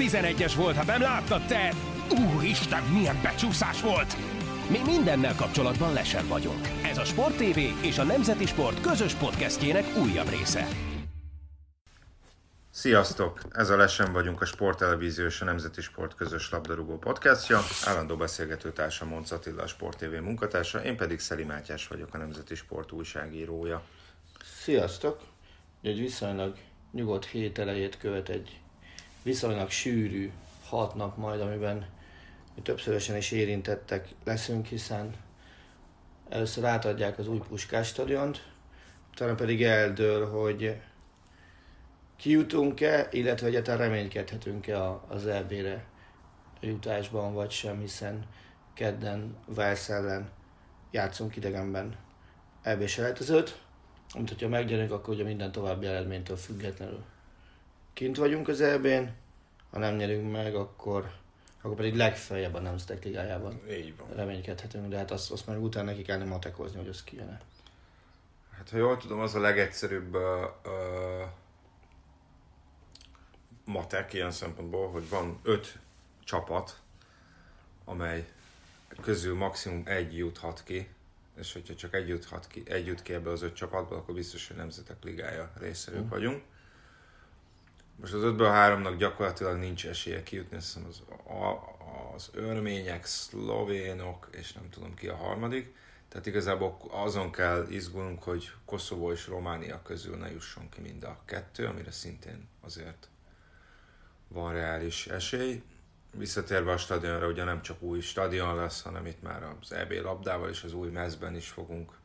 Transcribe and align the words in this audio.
11-es 0.00 0.52
volt, 0.56 0.76
ha 0.76 0.84
nem 0.84 1.00
láttad 1.00 1.46
te! 1.46 1.72
Úristen, 2.34 2.82
milyen 2.82 3.20
becsúszás 3.22 3.82
volt! 3.82 4.16
Mi 4.70 4.78
mindennel 4.86 5.34
kapcsolatban 5.34 5.92
lesen 5.92 6.28
vagyunk. 6.28 6.68
Ez 6.84 6.98
a 6.98 7.04
Sport 7.04 7.36
TV 7.36 7.58
és 7.84 7.98
a 7.98 8.04
Nemzeti 8.04 8.46
Sport 8.46 8.80
közös 8.80 9.14
podcastjének 9.14 9.84
újabb 9.96 10.28
része. 10.28 10.66
Sziasztok! 12.70 13.40
Ez 13.52 13.70
a 13.70 13.76
Lesen 13.76 14.12
vagyunk 14.12 14.40
a 14.40 14.44
Sport 14.44 14.78
Televízió 14.78 15.24
és 15.24 15.40
a 15.40 15.44
Nemzeti 15.44 15.80
Sport 15.80 16.14
közös 16.14 16.50
labdarúgó 16.50 16.98
podcastja. 16.98 17.60
Állandó 17.84 18.16
beszélgető 18.16 18.72
társam 18.72 19.08
Monc 19.08 19.30
Attila, 19.30 19.62
a 19.62 19.66
Sport 19.66 19.98
TV 19.98 20.22
munkatársa, 20.22 20.82
én 20.82 20.96
pedig 20.96 21.18
Szeli 21.18 21.44
Mátyás 21.44 21.88
vagyok, 21.88 22.14
a 22.14 22.18
Nemzeti 22.18 22.54
Sport 22.54 22.92
újságírója. 22.92 23.82
Sziasztok! 24.62 25.20
Egy 25.82 25.98
viszonylag 25.98 26.56
nyugodt 26.92 27.26
hét 27.26 27.58
elejét 27.58 27.98
követ 27.98 28.28
egy 28.28 28.60
viszonylag 29.22 29.70
sűrű 29.70 30.32
hat 30.68 30.94
nap 30.94 31.16
majd, 31.16 31.40
amiben 31.40 31.86
mi 32.54 32.62
többszörösen 32.62 33.16
is 33.16 33.30
érintettek 33.30 34.08
leszünk, 34.24 34.66
hiszen 34.66 35.14
először 36.28 36.64
átadják 36.64 37.18
az 37.18 37.28
új 37.28 37.38
Puskás 37.48 37.86
stadiont, 37.86 38.48
utána 39.12 39.34
pedig 39.34 39.62
eldől, 39.62 40.30
hogy 40.30 40.80
kijutunk-e, 42.16 43.08
illetve 43.10 43.46
egyáltalán 43.46 43.80
reménykedhetünk-e 43.80 44.90
az 45.08 45.26
EB-re 45.26 45.84
jutásban, 46.60 47.34
vagy 47.34 47.50
sem, 47.50 47.80
hiszen 47.80 48.26
kedden 48.74 49.36
Wales 49.56 49.88
ellen 49.88 50.30
játszunk 50.90 51.36
idegenben 51.36 51.96
EB 52.62 52.86
selejtezőt, 52.86 53.58
amit 54.12 54.28
hogyha 54.28 54.48
megnyerünk, 54.48 54.90
akkor 54.90 55.14
ugye 55.14 55.24
minden 55.24 55.52
további 55.52 55.86
eredménytől 55.86 56.36
függetlenül 56.36 57.04
kint 57.92 58.16
vagyunk 58.16 58.48
az 58.48 58.60
EB-n, 58.60 59.08
ha 59.70 59.78
nem 59.78 59.96
nyerünk 59.96 60.32
meg, 60.32 60.54
akkor, 60.54 61.10
akkor 61.60 61.76
pedig 61.76 61.94
legfeljebb 61.94 62.54
a 62.54 62.60
Nemzetek 62.60 63.04
Ligájában 63.04 63.60
Így 63.70 63.96
van. 63.96 64.08
reménykedhetünk, 64.14 64.88
de 64.88 64.96
hát 64.96 65.10
azt, 65.10 65.30
azt 65.30 65.46
már 65.46 65.56
utána 65.56 65.90
neki 65.90 66.02
kellene 66.02 66.30
matekozni, 66.30 66.78
hogy 66.78 66.88
az 66.88 67.04
kijön 67.04 67.40
Hát 68.56 68.70
ha 68.70 68.76
jól 68.76 68.96
tudom, 68.96 69.20
az 69.20 69.34
a 69.34 69.40
legegyszerűbb 69.40 70.14
uh, 70.14 70.22
uh, 70.64 71.28
matek 73.64 74.12
ilyen 74.12 74.30
szempontból, 74.30 74.90
hogy 74.90 75.08
van 75.08 75.40
öt 75.42 75.78
csapat, 76.24 76.80
amely 77.84 78.28
közül 79.00 79.36
maximum 79.36 79.82
egy 79.84 80.16
juthat 80.16 80.62
ki, 80.64 80.88
és 81.36 81.52
hogyha 81.52 81.74
csak 81.74 81.94
egy 81.94 82.08
juthat 82.08 82.46
ki, 82.46 82.62
egy 82.66 82.86
jut 82.86 83.02
ki 83.02 83.12
ebből 83.12 83.32
az 83.32 83.42
öt 83.42 83.54
csapatból, 83.54 83.98
akkor 83.98 84.14
biztos, 84.14 84.48
hogy 84.48 84.56
Nemzetek 84.56 85.04
Ligája 85.04 85.52
részéről 85.58 86.08
vagyunk. 86.08 86.42
Most 88.00 88.12
az 88.12 88.22
ötből 88.22 88.48
háromnak 88.48 88.96
gyakorlatilag 88.96 89.58
nincs 89.58 89.86
esélye 89.86 90.22
kijutni, 90.22 90.56
azt 90.56 90.66
hiszem 90.66 90.88
az, 90.88 91.02
a, 91.32 92.14
az 92.14 92.30
örmények, 92.32 93.04
szlovénok, 93.04 94.28
és 94.30 94.52
nem 94.52 94.70
tudom 94.70 94.94
ki 94.94 95.08
a 95.08 95.16
harmadik. 95.16 95.74
Tehát 96.08 96.26
igazából 96.26 96.76
azon 96.90 97.30
kell 97.32 97.66
izgulnunk, 97.68 98.22
hogy 98.22 98.50
Koszovó 98.64 99.12
és 99.12 99.26
Románia 99.26 99.82
közül 99.82 100.16
ne 100.16 100.30
jusson 100.30 100.68
ki 100.68 100.80
mind 100.80 101.04
a 101.04 101.20
kettő, 101.24 101.66
amire 101.66 101.90
szintén 101.90 102.48
azért 102.60 103.08
van 104.28 104.52
reális 104.52 105.06
esély. 105.06 105.62
Visszatérve 106.10 106.72
a 106.72 106.76
stadionra, 106.76 107.28
ugye 107.28 107.44
nem 107.44 107.62
csak 107.62 107.82
új 107.82 108.00
stadion 108.00 108.56
lesz, 108.56 108.82
hanem 108.82 109.06
itt 109.06 109.22
már 109.22 109.42
az 109.60 109.72
EB 109.72 109.92
labdával 109.92 110.48
és 110.48 110.62
az 110.62 110.72
új 110.72 110.88
mezben 110.88 111.36
is 111.36 111.48
fogunk 111.48 111.98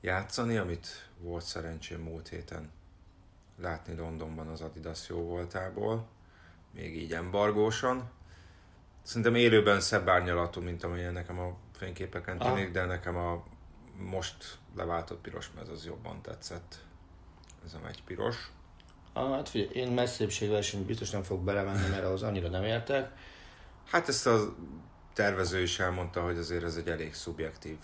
játszani, 0.00 0.56
amit 0.56 1.08
volt 1.18 1.44
szerencsém 1.44 2.00
múlt 2.00 2.28
héten 2.28 2.70
látni 3.60 3.96
Londonban 3.96 4.48
az 4.48 4.60
Adidas 4.60 5.08
jó 5.08 5.18
voltából, 5.18 6.06
még 6.74 6.96
így 6.96 7.12
embargósan. 7.12 8.10
Szerintem 9.02 9.34
élőben 9.34 9.80
szebb 9.80 10.08
árnyalatú, 10.08 10.60
mint 10.60 10.84
amilyen 10.84 11.12
nekem 11.12 11.38
a 11.38 11.56
fényképeken 11.72 12.38
tűnik, 12.38 12.70
de 12.70 12.84
nekem 12.84 13.16
a 13.16 13.44
most 13.98 14.58
leváltott 14.76 15.20
piros 15.20 15.50
mez 15.54 15.68
az 15.68 15.84
jobban 15.84 16.22
tetszett. 16.22 16.84
Ez 17.64 17.74
a 17.74 17.78
megy 17.82 18.02
piros. 18.04 18.50
Ah, 19.12 19.34
hát 19.34 19.48
figyelj, 19.48 19.70
én 19.72 19.92
messzépségversenyt 19.92 20.86
biztos 20.86 21.10
nem 21.10 21.22
fog 21.22 21.40
belemenni, 21.40 21.88
mert 21.88 22.04
ahhoz 22.04 22.22
annyira 22.22 22.48
nem 22.48 22.64
értek. 22.64 23.10
Hát 23.84 24.08
ezt 24.08 24.26
a 24.26 24.54
tervező 25.12 25.62
is 25.62 25.78
elmondta, 25.78 26.22
hogy 26.22 26.38
azért 26.38 26.64
ez 26.64 26.76
egy 26.76 26.88
elég 26.88 27.14
szubjektív 27.14 27.78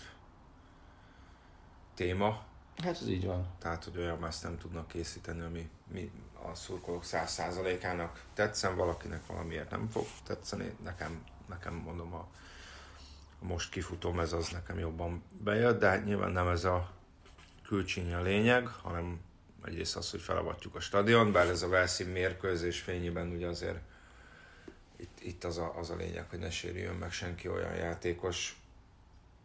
téma, 1.93 2.43
Hát 2.77 3.01
ez 3.01 3.07
így 3.07 3.25
van. 3.25 3.47
tehát 3.59 3.83
hogy 3.83 3.97
olyan 3.97 4.17
más 4.17 4.39
nem 4.39 4.57
tudnak 4.57 4.87
készíteni, 4.87 5.41
ami 5.41 5.69
mi 5.91 6.11
a 6.51 6.55
szurkolók 6.55 7.03
száz 7.03 7.31
százalékának 7.31 8.23
tetszen, 8.33 8.75
valakinek 8.75 9.25
valamiért 9.25 9.69
nem 9.69 9.87
fog 9.87 10.05
tetszeni. 10.23 10.75
Nekem, 10.83 11.23
nekem 11.49 11.73
mondom, 11.73 12.13
a, 12.13 12.27
a 13.41 13.45
most 13.45 13.71
kifutom 13.71 14.19
ez 14.19 14.33
az 14.33 14.49
nekem 14.49 14.79
jobban 14.79 15.23
bejött, 15.43 15.79
de 15.79 15.87
hát 15.87 16.05
nyilván 16.05 16.31
nem 16.31 16.47
ez 16.47 16.63
a 16.63 16.91
külcsíny 17.63 18.13
a 18.13 18.21
lényeg, 18.21 18.67
hanem 18.67 19.21
egyrészt 19.65 19.95
az, 19.95 20.11
hogy 20.11 20.21
felavatjuk 20.21 20.75
a 20.75 20.79
stadion, 20.79 21.31
bár 21.31 21.47
ez 21.47 21.61
a 21.61 21.67
Velszi 21.67 22.03
mérkőzés 22.03 22.79
fényében 22.79 23.31
ugye 23.31 23.47
azért 23.47 23.79
itt, 24.95 25.19
itt 25.21 25.43
az, 25.43 25.57
a, 25.57 25.77
az 25.77 25.89
a 25.89 25.95
lényeg, 25.95 26.29
hogy 26.29 26.39
ne 26.39 26.49
sérüljön 26.49 26.95
meg 26.95 27.11
senki 27.11 27.47
olyan 27.47 27.75
játékos, 27.75 28.61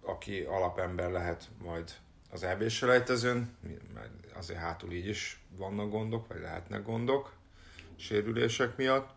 aki 0.02 0.40
alapember 0.40 1.10
lehet 1.10 1.48
majd 1.62 1.94
az 2.30 2.42
EB 2.42 2.68
selejtezőn, 2.68 3.56
mert 3.94 4.10
azért 4.34 4.58
hátul 4.58 4.92
így 4.92 5.06
is 5.06 5.40
vannak 5.56 5.90
gondok, 5.90 6.26
vagy 6.26 6.40
lehetnek 6.40 6.84
gondok 6.84 7.32
sérülések 7.96 8.76
miatt. 8.76 9.10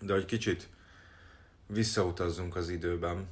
De 0.00 0.12
hogy 0.12 0.24
kicsit 0.24 0.68
visszautazzunk 1.66 2.56
az 2.56 2.68
időben, 2.68 3.28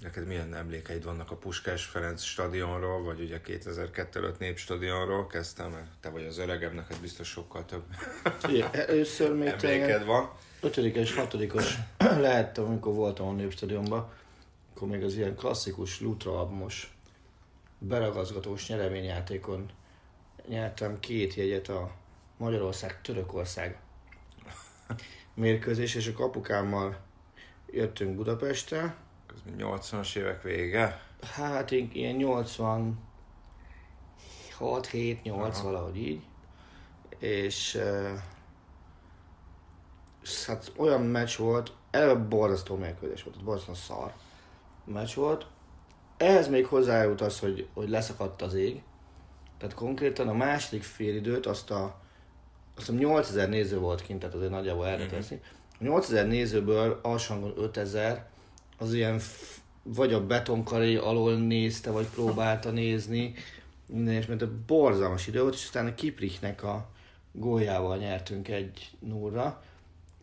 neked 0.00 0.26
milyen 0.26 0.54
emlékeid 0.54 1.04
vannak 1.04 1.30
a 1.30 1.36
Puskás 1.36 1.84
Ferenc 1.84 2.22
stadionról, 2.22 3.02
vagy 3.02 3.20
ugye 3.20 3.40
2002 3.40 4.16
előtt 4.16 4.38
Népstadionról 4.38 5.26
kezdtem, 5.26 5.70
mert 5.70 5.86
te 6.00 6.08
vagy 6.08 6.24
az 6.24 6.38
öregebb, 6.38 6.74
neked 6.74 7.00
biztos 7.00 7.28
sokkal 7.28 7.64
több 7.64 7.82
Figyelj, 8.38 8.70
először 8.72 9.32
még 9.32 9.48
emléked 9.48 10.04
van. 10.04 10.30
ötödikes, 10.60 11.14
hatodikos 11.14 11.76
lehettem, 11.98 12.64
amikor 12.64 12.94
voltam 12.94 13.28
a 13.28 13.32
Népstadionban, 13.32 14.12
akkor 14.74 14.88
még 14.88 15.02
az 15.02 15.14
ilyen 15.14 15.36
klasszikus 15.36 16.00
Lutra 16.00 16.38
albumos 16.40 16.97
beragazgatós 17.78 18.68
nyereményjátékon 18.68 19.70
nyertem 20.48 21.00
két 21.00 21.34
jegyet 21.34 21.68
a 21.68 21.90
Magyarország-Törökország 22.36 23.80
mérkőzés, 25.34 25.94
és 25.94 26.08
a 26.08 26.12
kapukámmal 26.12 26.98
jöttünk 27.66 28.16
Budapestre. 28.16 28.96
Ez 29.34 29.40
még 29.44 29.54
80-as 29.58 30.16
évek 30.16 30.42
vége. 30.42 31.02
Hát 31.22 31.72
én 31.72 31.90
ilyen 31.92 32.14
86, 32.14 32.94
7, 34.90 35.22
8 35.22 35.58
Aha. 35.58 35.70
valahogy 35.70 35.96
így. 35.96 36.22
És, 37.18 37.80
és 40.22 40.46
hát 40.46 40.72
olyan 40.76 41.02
meccs 41.02 41.36
volt, 41.36 41.72
eleve 41.90 42.14
borzasztó 42.14 42.76
mérkőzés 42.76 43.22
volt, 43.22 43.44
borzasztó 43.44 43.74
szar 43.74 44.12
meccs 44.84 45.14
volt. 45.14 45.46
Ehhez 46.18 46.48
még 46.48 46.66
hozzájut 46.66 47.20
az, 47.20 47.38
hogy, 47.38 47.66
hogy 47.74 47.88
leszakadt 47.88 48.42
az 48.42 48.54
ég. 48.54 48.82
Tehát 49.58 49.74
konkrétan 49.74 50.28
a 50.28 50.32
második 50.34 50.82
félidőt 50.82 51.46
azt 51.46 51.70
a 51.70 52.00
azt 52.76 52.86
hiszem 52.86 53.00
8000 53.02 53.48
néző 53.48 53.78
volt 53.78 54.02
kint, 54.02 54.18
tehát 54.20 54.34
azért 54.34 54.50
nagyjából 54.50 54.86
erre 54.86 55.04
Mhm. 55.04 55.12
teszi. 55.14 55.40
A 55.80 55.84
8000 55.84 56.26
nézőből 56.26 56.98
alsangon 57.02 57.52
5000 57.56 58.26
az 58.78 58.94
ilyen 58.94 59.18
f- 59.18 59.60
vagy 59.82 60.12
a 60.12 60.26
betonkaré 60.26 60.96
alól 60.96 61.34
nézte, 61.36 61.90
vagy 61.90 62.06
próbálta 62.06 62.70
nézni, 62.70 63.34
minden 63.86 64.14
és 64.14 64.26
mert 64.26 64.42
a 64.42 64.50
borzalmas 64.66 65.26
idő 65.26 65.40
volt, 65.40 65.54
és 65.54 65.64
aztán 65.64 65.86
a 65.86 65.94
Kiprichnek 65.94 66.62
a 66.62 66.88
góljával 67.32 67.96
nyertünk 67.96 68.48
egy 68.48 68.90
nullra, 68.98 69.62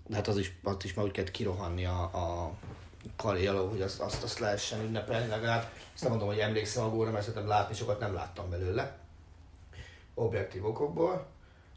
de 0.08 0.16
hát 0.16 0.28
az 0.28 0.38
is, 0.38 0.56
azt 0.64 0.84
is 0.84 0.94
már 0.94 1.06
úgy 1.06 1.12
kellett 1.12 1.32
kirohanni 1.32 1.86
a, 1.86 2.02
a 2.02 2.52
karé 3.16 3.48
alól, 3.48 3.70
hogy 3.70 3.82
azt, 3.82 4.00
azt, 4.00 4.24
azt 4.24 4.40
lehessen 4.40 4.82
ünnepelni 4.82 5.28
legalább. 5.28 5.72
Azt 5.94 6.02
nem 6.02 6.12
mondom, 6.12 6.28
hogy 6.28 6.40
emlékszem 6.40 6.84
a 6.84 6.90
gólra, 6.90 7.12
mert 7.12 7.24
szerintem 7.26 7.50
látni 7.50 7.76
sokat 7.76 8.00
nem 8.00 8.14
láttam 8.14 8.50
belőle. 8.50 8.98
Objektív 10.14 10.66
okokból. 10.66 11.26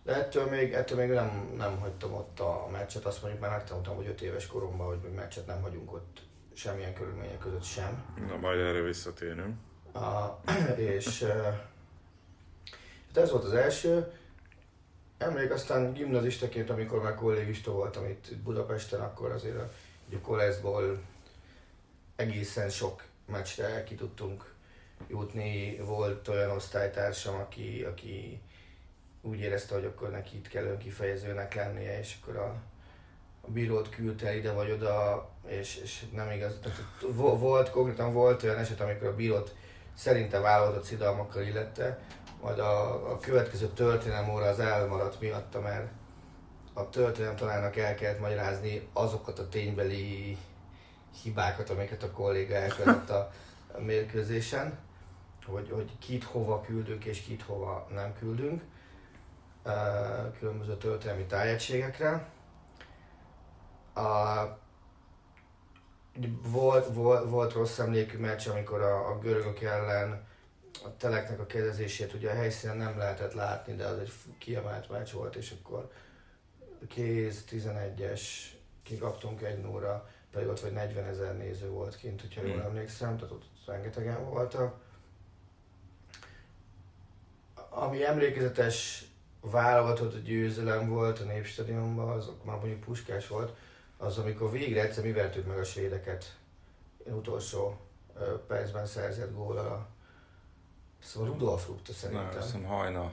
De 0.04 0.14
ettől 0.14 0.46
még, 0.46 0.72
ettől 0.72 0.98
még 0.98 1.08
nem, 1.08 1.54
nem 1.56 1.78
hagytam 1.78 2.14
ott 2.14 2.40
a 2.40 2.68
meccset, 2.72 3.04
azt 3.04 3.22
mondjuk 3.22 3.42
már 3.42 3.50
megtanultam, 3.50 3.96
hogy 3.96 4.06
5 4.06 4.20
éves 4.20 4.46
koromban, 4.46 4.86
hogy 4.86 4.98
még 5.02 5.12
meccset 5.12 5.46
nem 5.46 5.62
hagyunk 5.62 5.92
ott 5.92 6.20
semmilyen 6.54 6.94
körülmények 6.94 7.38
között 7.38 7.62
sem. 7.62 8.04
Na, 8.28 8.36
majd 8.36 8.60
erre 8.60 8.80
visszatérünk. 8.80 9.56
A, 9.92 10.40
és 10.76 11.22
hát 13.06 13.16
ez 13.16 13.30
volt 13.30 13.44
az 13.44 13.52
első. 13.52 14.12
Emlék 15.18 15.50
aztán 15.50 15.92
gimnazistaként, 15.92 16.70
amikor 16.70 17.02
már 17.02 17.14
kollégista 17.14 17.72
voltam 17.72 18.04
itt 18.04 18.36
Budapesten, 18.36 19.00
akkor 19.00 19.30
azért 19.30 19.56
a, 19.56 19.70
a 20.12 20.18
koleszból 20.22 20.98
egészen 22.18 22.70
sok 22.70 23.04
meccsre 23.26 23.84
ki 23.84 23.94
tudtunk 23.94 24.54
jutni. 25.08 25.76
Volt 25.76 26.28
olyan 26.28 26.50
osztálytársam, 26.50 27.34
aki, 27.34 27.84
aki 27.84 28.40
úgy 29.22 29.40
érezte, 29.40 29.74
hogy 29.74 29.84
akkor 29.84 30.10
neki 30.10 30.36
itt 30.36 30.48
kell 30.48 30.64
önkifejezőnek 30.64 31.54
lennie, 31.54 31.98
és 31.98 32.16
akkor 32.20 32.36
a 32.36 32.62
a 33.48 33.50
bírót 33.50 33.88
küldte 33.88 34.36
ide 34.36 34.52
vagy 34.52 34.70
oda, 34.70 35.28
és, 35.46 35.76
és 35.76 36.04
nem 36.14 36.30
igaz. 36.30 36.58
Tehát 36.62 36.78
vo- 37.00 37.38
volt, 37.38 37.70
konkrétan 37.70 38.12
volt 38.12 38.42
olyan 38.42 38.58
eset, 38.58 38.80
amikor 38.80 39.08
a 39.08 39.14
bírót 39.14 39.54
szerintem 39.94 40.42
vállalatot 40.42 40.84
szidalmakkal 40.84 41.42
illette, 41.42 41.98
majd 42.42 42.58
a, 42.58 42.90
a 43.10 43.18
következő 43.18 43.66
történelem 43.66 44.30
óra 44.30 44.44
az 44.44 44.60
elmaradt 44.60 45.20
miatta, 45.20 45.60
mert 45.60 45.90
a 46.72 46.88
történelem 46.88 47.36
tanának 47.36 47.76
el 47.76 47.94
kellett 47.94 48.20
magyarázni 48.20 48.88
azokat 48.92 49.38
a 49.38 49.48
ténybeli 49.48 50.36
hibákat, 51.22 51.70
amiket 51.70 52.02
a 52.02 52.10
kolléga 52.10 52.54
elkövetett 52.54 53.10
a, 53.10 53.30
mérkőzésen, 53.78 54.78
hogy, 55.46 55.70
hogy 55.70 55.98
kit 55.98 56.24
hova 56.24 56.60
küldünk 56.60 57.04
és 57.04 57.20
kit 57.20 57.42
hova 57.42 57.86
nem 57.90 58.14
küldünk 58.14 58.62
különböző 60.38 60.76
történelmi 60.76 61.24
tájegységekre. 61.24 62.28
A, 63.94 64.44
volt, 66.42 66.94
volt, 66.94 67.30
volt 67.30 67.52
rossz 67.52 67.78
emlékű 67.78 68.18
meccs, 68.18 68.48
amikor 68.48 68.82
a, 68.82 69.10
a 69.10 69.18
görögök 69.18 69.60
ellen 69.60 70.26
a 70.84 70.96
teleknek 70.96 71.40
a 71.40 71.46
kezezését 71.46 72.14
ugye 72.14 72.30
a 72.30 72.34
helyszínen 72.34 72.76
nem 72.76 72.98
lehetett 72.98 73.32
látni, 73.32 73.74
de 73.74 73.86
az 73.86 73.98
egy 73.98 74.12
kiemelt 74.38 74.88
meccs 74.88 75.12
volt, 75.12 75.36
és 75.36 75.54
akkor 75.60 75.90
kéz 76.88 77.44
11-es, 77.50 78.20
kikaptunk 78.82 79.42
egy 79.42 79.58
nóra, 79.58 80.08
pedig 80.38 80.52
ott 80.52 80.60
vagy 80.60 80.72
40 80.72 81.04
ezer 81.04 81.36
néző 81.36 81.68
volt 81.68 81.96
kint, 81.96 82.20
hogyha 82.20 82.42
jól 82.42 82.52
hmm. 82.56 82.64
emlékszem, 82.64 83.16
tehát 83.16 83.32
ott 83.32 83.44
rengetegen 83.66 84.24
voltak. 84.30 84.80
Ami 87.70 88.04
emlékezetes 88.04 89.04
válogatott 89.40 90.22
győzelem 90.22 90.88
volt 90.88 91.18
a 91.18 91.24
Népstadionban, 91.24 92.08
az 92.08 92.26
akkor 92.26 92.44
már 92.44 92.56
mondjuk 92.56 92.80
puskás 92.80 93.28
volt, 93.28 93.56
az 93.96 94.18
amikor 94.18 94.50
végre 94.50 94.82
egyszer 94.82 95.04
mi 95.04 95.12
vertük 95.12 95.46
meg 95.46 95.58
a 95.58 95.64
svédeket 95.64 96.36
utolsó 97.04 97.80
percben 98.46 98.86
szerzett 98.86 99.34
góla. 99.34 99.86
Szóval 100.98 101.28
Rudolf 101.28 101.66
rúgta 101.66 101.92
szerintem. 101.92 102.28
Nem, 102.28 102.40
hiszem 102.40 102.64
hajna, 102.64 103.12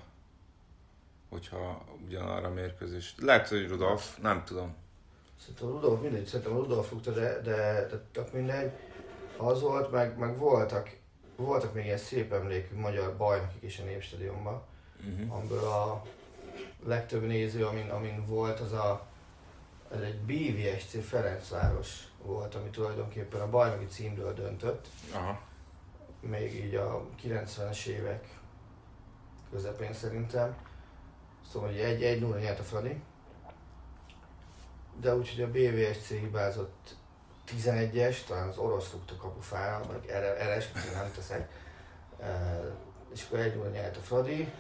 hogyha 1.30 1.86
ugyanarra 2.06 2.50
mérkőzés. 2.50 3.16
Lehet, 3.18 3.48
hogy 3.48 3.68
Rudolf, 3.68 4.18
nem 4.18 4.44
tudom. 4.44 4.76
Szerintem 5.40 5.68
Rudolf, 5.68 6.02
mindegy, 6.02 6.26
szerintem 6.26 6.56
Rudolf 6.56 6.92
rúgta, 6.92 7.12
de, 7.12 7.42
de, 7.42 7.88
de 7.90 8.02
tök 8.12 8.34
mindegy. 8.34 8.72
Az 9.38 9.62
volt, 9.62 9.92
meg, 9.92 10.18
meg 10.18 10.38
voltak, 10.38 10.98
voltak 11.36 11.74
még 11.74 11.86
ilyen 11.86 11.98
szép 11.98 12.34
emlékű 12.34 12.76
magyar 12.76 13.18
bajnokik 13.18 13.64
is 13.64 13.80
a 13.80 13.84
Népstadionban, 13.84 14.62
uh-huh. 15.00 15.38
amiből 15.38 15.64
a 15.64 16.04
legtöbb 16.86 17.26
néző, 17.26 17.66
amin, 17.66 17.90
amin 17.90 18.26
volt, 18.26 18.60
az 18.60 18.72
a 18.72 19.08
ez 19.92 20.02
egy 20.02 20.18
BVSC 20.20 21.08
Ferencváros 21.08 22.08
volt, 22.24 22.56
ami 22.56 22.70
tulajdonképpen 22.70 23.42
a 23.42 23.50
bajnoki 23.50 23.86
címről 23.86 24.34
döntött. 24.34 24.88
Aha. 25.14 25.40
Még 26.20 26.66
így 26.66 26.76
a 26.76 27.06
90-es 27.24 27.86
évek 27.86 28.40
közepén 29.52 29.94
szerintem. 29.94 30.56
Szóval 31.52 31.70
egy, 31.70 32.04
egy 32.04 32.22
nulla 32.22 32.38
nyert 32.38 32.60
a 32.60 32.64
Fradi. 32.64 33.02
De 35.02 35.16
úgyhogy 35.16 35.44
a 35.44 35.52
BVSC 35.52 36.08
hibázott 36.08 36.96
11-es, 37.48 38.24
talán 38.28 38.48
az 38.48 38.58
orosz 38.58 38.92
rúgta 38.92 39.16
kapufára, 39.16 39.86
vagy 39.88 40.06
eres, 40.40 40.72
nem 40.72 41.12
teszek. 41.16 41.52
E, 42.20 42.62
és 43.14 43.26
akkor 43.26 43.40
egy 43.40 43.56
nulla 43.56 43.70
nyert 43.70 43.98
a 43.98 44.00
Fradi. 44.00 44.52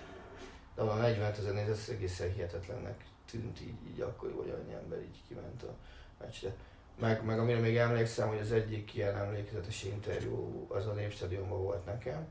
De 0.75 0.81
a 0.81 0.95
40 0.95 1.31
ezer 1.31 1.53
néző, 1.53 1.71
ez 1.71 1.89
egészen 1.89 2.33
hihetetlennek 2.33 3.05
tűnt 3.31 3.61
így, 3.61 3.87
így 3.87 4.01
akkor, 4.01 4.33
hogy 4.37 4.49
annyi 4.49 4.73
ember 4.73 4.99
így 5.01 5.21
kiment 5.27 5.63
a 5.63 5.75
meccsre. 6.19 6.53
Meg, 6.99 7.25
meg 7.25 7.39
amire 7.39 7.59
még 7.59 7.77
emlékszem, 7.77 8.27
hogy 8.27 8.39
az 8.39 8.51
egyik 8.51 8.95
ilyen 8.95 9.17
emlékezetes 9.17 9.83
interjú 9.83 10.65
az 10.69 10.87
a 10.87 10.91
Népstadionban 10.91 11.63
volt 11.63 11.85
nekem, 11.85 12.27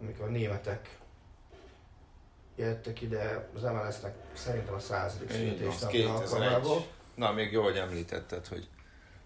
amikor 0.00 0.26
a 0.26 0.30
németek 0.30 0.98
jöttek 2.56 3.00
ide 3.00 3.48
az 3.54 3.62
MLS-nek 3.62 4.14
szerintem 4.32 4.74
a 4.74 4.78
századik 4.78 5.30
születésnapja 5.30 6.14
alkalmából. 6.14 6.86
Na, 7.14 7.32
még 7.32 7.52
jó, 7.52 7.62
hogy 7.62 7.76
említetted, 7.76 8.46
hogy 8.46 8.68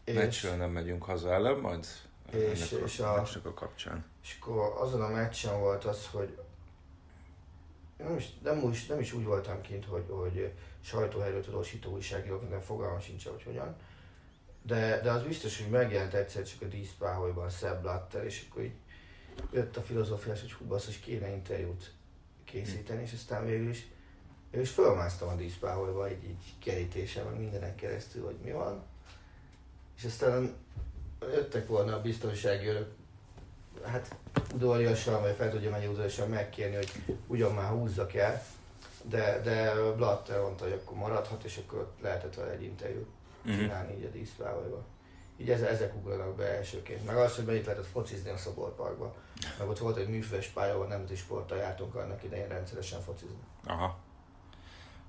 meccsről 0.04 0.54
nem 0.54 0.70
megyünk 0.70 1.04
haza 1.04 1.32
előbb, 1.32 1.60
majd 1.60 1.86
és, 2.32 2.72
ennek 2.72 2.84
és 2.84 2.98
a, 2.98 3.14
a, 3.14 3.26
a 3.44 3.54
kapcsán. 3.54 4.04
És 4.22 4.38
akkor 4.40 4.74
azon 4.78 5.02
a 5.02 5.08
meccsen 5.08 5.60
volt 5.60 5.84
az, 5.84 6.08
hogy 6.12 6.38
nem 7.98 8.16
is, 8.16 8.38
nem, 8.42 8.70
is, 8.70 8.86
nem 8.86 9.00
is 9.00 9.12
úgy 9.12 9.24
voltam 9.24 9.60
kint, 9.60 9.84
hogy, 9.84 10.04
hogy 10.08 10.52
sajtóhelyről 10.80 11.44
tudósító 11.44 11.92
újságírók, 11.92 12.50
nem 12.50 12.60
fogalmam 12.60 13.00
sincs, 13.00 13.26
hogy 13.26 13.42
hogyan. 13.42 13.76
De, 14.62 15.00
de 15.00 15.10
az 15.10 15.22
biztos, 15.22 15.62
hogy 15.62 15.70
megjelent 15.70 16.14
egyszer 16.14 16.44
csak 16.44 16.62
a 16.62 16.64
díszpáholyban 16.66 17.50
Szebb 17.50 17.80
Blatter, 17.80 18.24
és 18.24 18.46
akkor 18.50 18.62
így 18.62 18.74
jött 19.52 19.76
a 19.76 19.82
filozófiás, 19.82 20.40
hogy 20.40 20.52
hú, 20.52 20.64
basszus, 20.64 20.98
kéne 20.98 21.28
interjút 21.28 21.92
készíteni, 22.44 23.02
és 23.02 23.12
aztán 23.12 23.46
végül 23.46 23.68
is, 23.68 23.86
is 24.60 24.70
fölmásztam 24.70 25.28
a 25.28 25.34
díszpáholyba, 25.34 26.10
így, 26.10 26.24
így 26.24 26.54
kerítésen, 26.64 27.24
meg 27.24 27.38
mindenek 27.38 27.74
keresztül, 27.74 28.24
hogy 28.24 28.36
mi 28.44 28.52
van. 28.52 28.82
És 29.96 30.04
aztán 30.04 30.54
jöttek 31.20 31.68
volna 31.68 31.94
a 31.94 32.00
biztonsági 32.00 32.66
örök, 32.66 32.88
hát 33.84 34.16
udvariasan, 34.54 35.20
vagy 35.20 35.34
fel 35.34 35.50
tudja 35.50 35.70
menni 35.70 35.86
udvariasan 35.86 36.28
megkérni, 36.28 36.76
hogy 36.76 36.92
ugyan 37.26 37.54
már 37.54 37.70
húzzak 37.70 38.14
el, 38.14 38.42
de, 39.02 39.40
de 39.40 39.72
Blatter 39.96 40.40
mondta, 40.40 40.64
hogy 40.64 40.72
akkor 40.72 40.96
maradhat, 40.96 41.44
és 41.44 41.60
akkor 41.66 41.92
lehetett 42.02 42.34
vele 42.34 42.50
egy 42.50 42.62
interjút 42.62 43.08
uh-huh. 43.44 43.60
csinálni 43.60 43.96
így 43.96 44.04
a 44.04 44.08
díszpályába. 44.08 44.84
Így 45.38 45.50
ezek, 45.50 45.70
ezek 45.70 45.94
ugranak 45.94 46.36
be 46.36 46.56
elsőként. 46.56 47.06
Meg 47.06 47.16
az, 47.16 47.36
hogy 47.36 47.44
mennyit 47.44 47.64
lehetett 47.64 47.86
focizni 47.86 48.30
a 48.30 48.36
Szoborparkba. 48.36 49.14
Meg 49.58 49.68
ott 49.68 49.78
volt 49.78 49.96
egy 49.96 50.08
műfős 50.08 50.46
pálya, 50.46 50.74
ahol 50.74 50.86
nemzeti 50.86 51.16
sporttal 51.16 51.58
jártunk 51.58 51.94
annak 51.94 52.24
idején 52.24 52.48
rendszeresen 52.48 53.00
focizni. 53.00 53.42
Aha. 53.64 53.98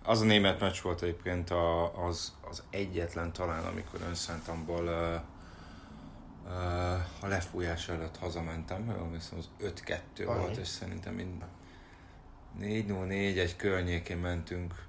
Az 0.07 0.21
a 0.21 0.25
német 0.25 0.59
meccs 0.59 0.81
volt 0.81 1.01
egyébként 1.01 1.49
a, 1.49 2.05
az, 2.05 2.33
az 2.49 2.63
egyetlen 2.69 3.33
talán, 3.33 3.65
amikor 3.65 3.99
önszántamból 4.07 4.83
uh, 4.83 5.21
uh, 6.45 7.23
a 7.23 7.27
lefújás 7.27 7.89
előtt 7.89 8.17
hazamentem, 8.17 9.09
hiszem 9.13 9.37
az 9.37 9.49
5-2 9.61 10.23
volt, 10.25 10.57
és 10.57 10.67
szerintem 10.67 11.13
minden 11.13 11.47
4-0-4 12.59 13.37
egy 13.37 13.55
környékén 13.55 14.17
mentünk, 14.17 14.85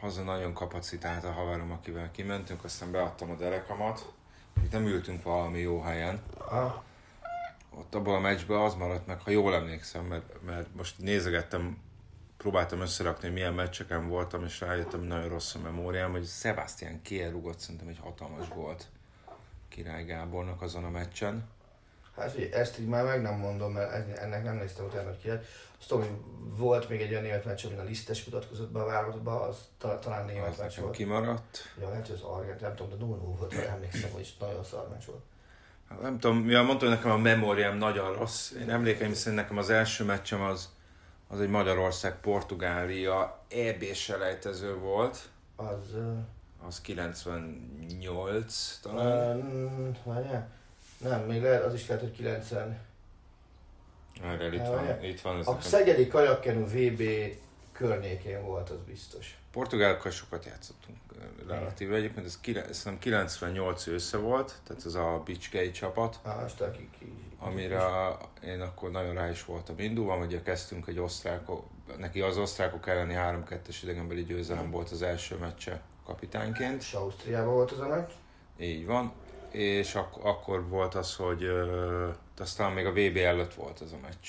haza 0.00 0.22
nagyon 0.22 0.52
kapacitált 0.54 1.24
a 1.24 1.32
haverom, 1.32 1.70
akivel 1.70 2.10
kimentünk, 2.10 2.64
aztán 2.64 2.90
beadtam 2.90 3.30
a 3.30 3.34
derekamat, 3.34 4.12
itt 4.64 4.72
nem 4.72 4.86
ültünk 4.86 5.22
valami 5.22 5.58
jó 5.58 5.80
helyen. 5.80 6.22
Ah. 6.48 6.74
Ott 7.70 7.94
abban 7.94 8.14
a 8.14 8.20
meccsben 8.20 8.60
az 8.60 8.74
maradt 8.74 9.06
meg, 9.06 9.20
ha 9.20 9.30
jól 9.30 9.54
emlékszem, 9.54 10.04
mert, 10.04 10.42
mert 10.44 10.74
most 10.74 10.98
nézegettem, 10.98 11.78
próbáltam 12.42 12.80
összerakni, 12.80 13.22
hogy 13.22 13.32
milyen 13.32 13.54
meccseken 13.54 14.08
voltam, 14.08 14.44
és 14.44 14.60
rájöttem, 14.60 14.98
hogy 14.98 15.08
nagyon 15.08 15.28
rossz 15.28 15.54
a 15.54 15.58
memóriám, 15.58 16.10
hogy 16.10 16.26
Sebastian 16.26 17.02
Kiel 17.02 17.30
rúgott 17.30 17.58
szerintem 17.58 17.88
egy 17.88 17.98
hatalmas 18.00 18.48
volt 18.54 18.86
Király 19.68 20.04
Gábornak 20.04 20.62
azon 20.62 20.84
a 20.84 20.90
meccsen. 20.90 21.48
Hát 22.16 22.34
ugye, 22.36 22.52
ezt 22.52 22.78
így 22.78 22.86
már 22.86 23.04
meg 23.04 23.22
nem 23.22 23.34
mondom, 23.34 23.72
mert 23.72 24.18
ennek 24.18 24.44
nem 24.44 24.56
néztem 24.56 24.84
utána, 24.84 25.08
hogy 25.08 25.18
ki 25.18 25.28
lett. 25.28 25.44
Azt 25.78 25.88
tudom, 25.88 26.04
hogy 26.04 26.16
volt 26.56 26.88
még 26.88 27.00
egy 27.00 27.10
olyan 27.10 27.22
német 27.22 27.44
meccs, 27.44 27.64
amin 27.64 27.78
a 27.78 27.82
lisztes 27.82 28.24
mutatkozott 28.24 28.70
be 28.70 28.80
a 28.80 28.84
válogatba, 28.84 29.40
az 29.40 29.56
talán 29.78 30.26
német 30.26 30.48
az 30.48 30.58
meccs 30.58 30.78
volt. 30.78 30.96
kimaradt. 30.96 31.58
Ja, 31.80 31.88
lehet, 31.88 32.06
hogy 32.06 32.16
az 32.16 32.22
argent, 32.22 32.60
nem 32.60 32.74
tudom, 32.74 32.98
de 32.98 33.04
0 33.04 33.16
volt, 33.16 33.54
mert 33.54 33.68
emlékszem, 33.68 34.10
hogy 34.10 34.34
nagyon 34.40 34.64
szar 34.64 34.88
meccs 34.88 35.04
volt. 35.06 35.22
Hát 35.88 36.00
nem 36.00 36.18
tudom, 36.18 36.36
mivel 36.36 36.62
mondtam, 36.62 36.88
hogy 36.88 36.96
nekem 36.96 37.10
a 37.10 37.16
memóriám 37.16 37.76
nagyon 37.76 38.12
rossz. 38.12 38.50
Én 38.50 38.70
emlékeim 38.70 39.14
szerint 39.14 39.40
nekem 39.40 39.58
az 39.58 39.70
első 39.70 40.04
meccsem 40.04 40.40
az, 40.42 40.68
az 41.32 41.40
egy 41.40 41.48
Magyarország-Portugália 41.48 43.44
EB-selejtező 43.48 44.78
volt. 44.78 45.18
Az... 45.56 45.96
Az 46.66 46.80
98 46.80 48.78
talán. 48.82 49.96
Várjál. 50.04 50.50
Nem, 50.98 51.20
még 51.20 51.42
lehet, 51.42 51.64
az 51.64 51.74
is 51.74 51.86
lehet, 51.86 52.02
hogy 52.02 52.12
90. 52.12 52.80
Erre 54.22 54.54
itt 54.54 54.66
van, 54.66 55.04
itt 55.04 55.20
van. 55.20 55.40
A 55.40 55.60
Szegedi 55.60 56.06
Kajakkenu 56.06 56.64
VB 56.64 57.02
környékén 57.72 58.44
volt, 58.44 58.70
az 58.70 58.78
biztos. 58.86 59.38
Portugálokkal 59.52 60.10
sokat 60.10 60.44
játszottunk 60.44 60.98
relatíve. 61.48 61.94
Egyébként 61.96 62.26
ez, 62.68 62.82
nem 62.84 62.98
98 62.98 63.86
össze 63.86 64.16
volt, 64.16 64.54
tehát 64.66 64.84
ez 64.86 64.94
a 64.94 65.22
Bicskei 65.24 65.70
csapat. 65.70 66.20
Ki, 66.98 67.12
amire 67.38 67.82
én 68.44 68.60
akkor 68.60 68.90
nagyon 68.90 69.14
rá 69.14 69.30
is 69.30 69.44
voltam 69.44 69.78
indulva, 69.78 70.16
ugye 70.16 70.42
kezdtünk 70.42 70.86
egy 70.86 70.98
osztrák, 70.98 71.40
neki 71.98 72.20
az 72.20 72.36
osztrákok 72.38 72.88
elleni 72.88 73.14
3-2-es 73.16 73.76
idegenbeli 73.82 74.24
győzelem 74.24 74.70
volt 74.70 74.90
az 74.90 75.02
első 75.02 75.36
meccse 75.36 75.80
kapitányként. 76.04 76.80
És 76.80 76.92
Ausztriában 76.92 77.54
volt 77.54 77.70
az 77.70 77.78
a 77.78 77.86
meccs? 77.86 78.10
Így 78.58 78.86
van, 78.86 79.12
és 79.50 79.94
ak- 79.94 80.24
akkor 80.24 80.68
volt 80.68 80.94
az, 80.94 81.16
hogy 81.16 81.44
uh, 81.44 82.14
aztán 82.38 82.72
még 82.72 82.86
a 82.86 82.92
VB 82.92 83.16
előtt 83.16 83.54
volt 83.54 83.80
az 83.80 83.92
a 83.92 83.98
meccs. 84.02 84.28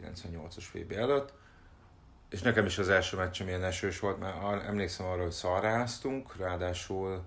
98-as 0.00 0.64
VB 0.72 0.92
előtt. 0.92 1.32
És 2.34 2.42
nekem 2.42 2.66
is 2.66 2.78
az 2.78 2.88
első 2.88 3.16
meccsem 3.16 3.48
ilyen 3.48 3.64
esős 3.64 4.00
volt, 4.00 4.18
mert 4.18 4.66
emlékszem 4.66 5.06
arra, 5.06 5.22
hogy 5.22 5.30
szarráztunk, 5.30 6.36
ráadásul 6.36 7.22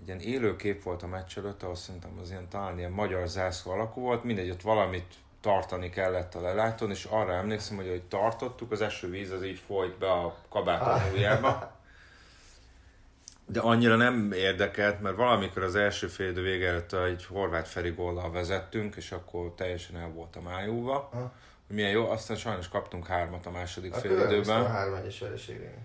egy 0.00 0.06
ilyen 0.06 0.20
élő 0.20 0.56
kép 0.56 0.82
volt 0.82 1.02
a 1.02 1.06
meccs 1.06 1.38
előtt, 1.38 1.62
ahol 1.62 1.74
szerintem 1.74 2.18
az 2.20 2.30
ilyen 2.30 2.48
talán 2.48 2.78
ilyen 2.78 2.90
magyar 2.90 3.28
zászló 3.28 3.72
alakú 3.72 4.00
volt, 4.00 4.24
mindegy, 4.24 4.50
ott 4.50 4.62
valamit 4.62 5.14
tartani 5.40 5.90
kellett 5.90 6.34
a 6.34 6.40
lelátón, 6.40 6.90
és 6.90 7.04
arra 7.04 7.32
emlékszem, 7.32 7.76
hogy 7.76 7.88
hogy 7.88 8.02
tartottuk, 8.02 8.72
az 8.72 8.80
eső 8.80 9.10
víz 9.10 9.30
az 9.30 9.44
így 9.44 9.62
folyt 9.66 9.98
be 9.98 10.10
a 10.10 10.36
kabát 10.48 10.82
aluljába. 10.82 11.74
De 13.46 13.60
annyira 13.60 13.96
nem 13.96 14.32
érdekelt, 14.32 15.00
mert 15.00 15.16
valamikor 15.16 15.62
az 15.62 15.74
első 15.74 16.06
fél 16.06 16.30
idő 16.30 16.42
vége 16.42 16.68
előtt 16.68 16.92
egy 16.92 17.24
horvát 17.24 17.68
Feri 17.68 17.90
góllal 17.90 18.30
vezettünk, 18.30 18.96
és 18.96 19.12
akkor 19.12 19.54
teljesen 19.54 19.96
el 19.96 20.08
voltam 20.08 20.48
ájúva. 20.48 21.10
Milyen 21.68 21.90
jó, 21.90 22.10
aztán 22.10 22.36
sajnos 22.36 22.68
kaptunk 22.68 23.06
hármat 23.06 23.46
a 23.46 23.50
második 23.50 23.94
A 23.94 23.98
fél 23.98 24.10
időben. 24.10 24.64
A 24.64 24.90
vereségén. 25.20 25.84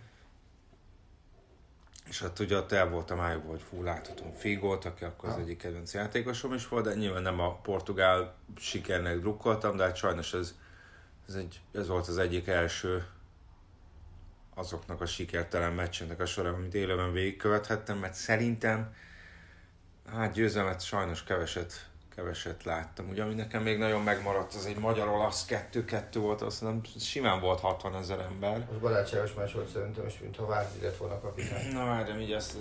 És 2.07 2.21
hát 2.21 2.39
ugye 2.39 2.57
ott 2.57 2.71
el 2.71 2.89
voltam 2.89 3.17
májúban, 3.17 3.49
hogy 3.49 3.61
fú, 3.69 3.83
láthatom 3.83 4.33
Figolt, 4.33 4.85
aki 4.85 5.03
akkor 5.03 5.29
az 5.29 5.35
Ah. 5.35 5.41
egyik 5.41 5.57
kedvenc 5.57 5.93
játékosom 5.93 6.53
is 6.53 6.67
volt, 6.67 6.85
de 6.85 6.93
nyilván 6.93 7.21
nem 7.21 7.39
a 7.39 7.55
portugál 7.55 8.35
sikernek 8.57 9.19
drukkoltam, 9.19 9.75
de 9.75 9.83
hát 9.83 9.95
sajnos 9.95 10.33
ez, 10.33 10.55
ez, 11.27 11.33
egy, 11.33 11.61
ez 11.73 11.87
volt 11.87 12.07
az 12.07 12.17
egyik 12.17 12.47
első 12.47 13.05
azoknak 14.55 15.01
a 15.01 15.05
sikertelen 15.05 15.73
meccsenek 15.73 16.19
a 16.19 16.25
során, 16.25 16.53
amit 16.53 16.73
élőben 16.73 17.11
végigkövethettem, 17.11 17.97
mert 17.97 18.13
szerintem 18.13 18.95
hát 20.11 20.33
győzelmet 20.33 20.81
sajnos 20.81 21.23
keveset, 21.23 21.89
keveset 22.15 22.63
láttam. 22.63 23.09
Ugye, 23.09 23.23
ami 23.23 23.33
nekem 23.33 23.63
még 23.63 23.77
nagyon 23.77 24.01
megmaradt, 24.01 24.53
az 24.53 24.65
egy 24.65 24.77
magyar-olasz 24.77 25.45
2-2 25.49 26.03
volt, 26.13 26.41
azt 26.41 26.59
hiszem 26.59 26.81
simán 26.99 27.39
volt 27.39 27.59
60 27.59 27.95
ezer 27.95 28.19
ember. 28.19 28.57
Most 28.57 28.79
barátságos 28.79 29.33
meccs 29.33 29.53
volt 29.53 29.67
szerintem, 29.69 30.05
és 30.05 30.19
mintha 30.19 30.45
Várdi 30.45 30.81
lett 30.81 30.97
volna 30.97 31.19
kapitány. 31.19 31.71
Na 31.73 31.85
várjam, 31.85 32.19
így 32.19 32.31
ezt... 32.31 32.57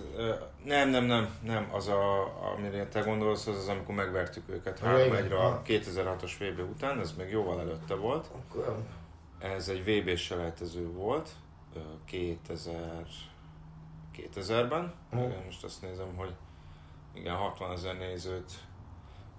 Nem, 0.64 0.88
nem, 0.88 1.04
nem, 1.04 1.38
nem, 1.42 1.69
az 1.73 1.88
a, 1.88 2.33
amire 2.52 2.87
te 2.87 3.00
gondolsz, 3.00 3.47
az 3.47 3.57
az, 3.57 3.69
amikor 3.69 3.95
megvertük 3.95 4.49
őket 4.49 4.78
Ja, 4.80 4.87
3 4.87 5.00
igen. 5.07 5.25
1 5.25 5.33
a 5.33 5.38
Aha. 5.38 5.62
2006-os 5.66 6.33
VB 6.38 6.71
után, 6.71 7.00
ez 7.00 7.12
még 7.12 7.30
jóval 7.30 7.61
előtte 7.61 7.95
volt. 7.95 8.26
Akkor 8.26 8.85
Ez 9.38 9.69
egy 9.69 9.85
VB 9.85 10.16
selejtező 10.16 10.92
volt, 10.92 11.30
ö, 11.76 11.78
2000, 12.04 13.07
2000-ben. 14.16 14.92
Mhm. 15.11 15.23
Igen, 15.23 15.42
Most 15.45 15.64
azt 15.64 15.83
nézem, 15.83 16.16
hogy 16.16 16.33
igen, 17.14 17.35
60 17.35 17.73
ezer 17.73 17.99
nézőt 17.99 18.52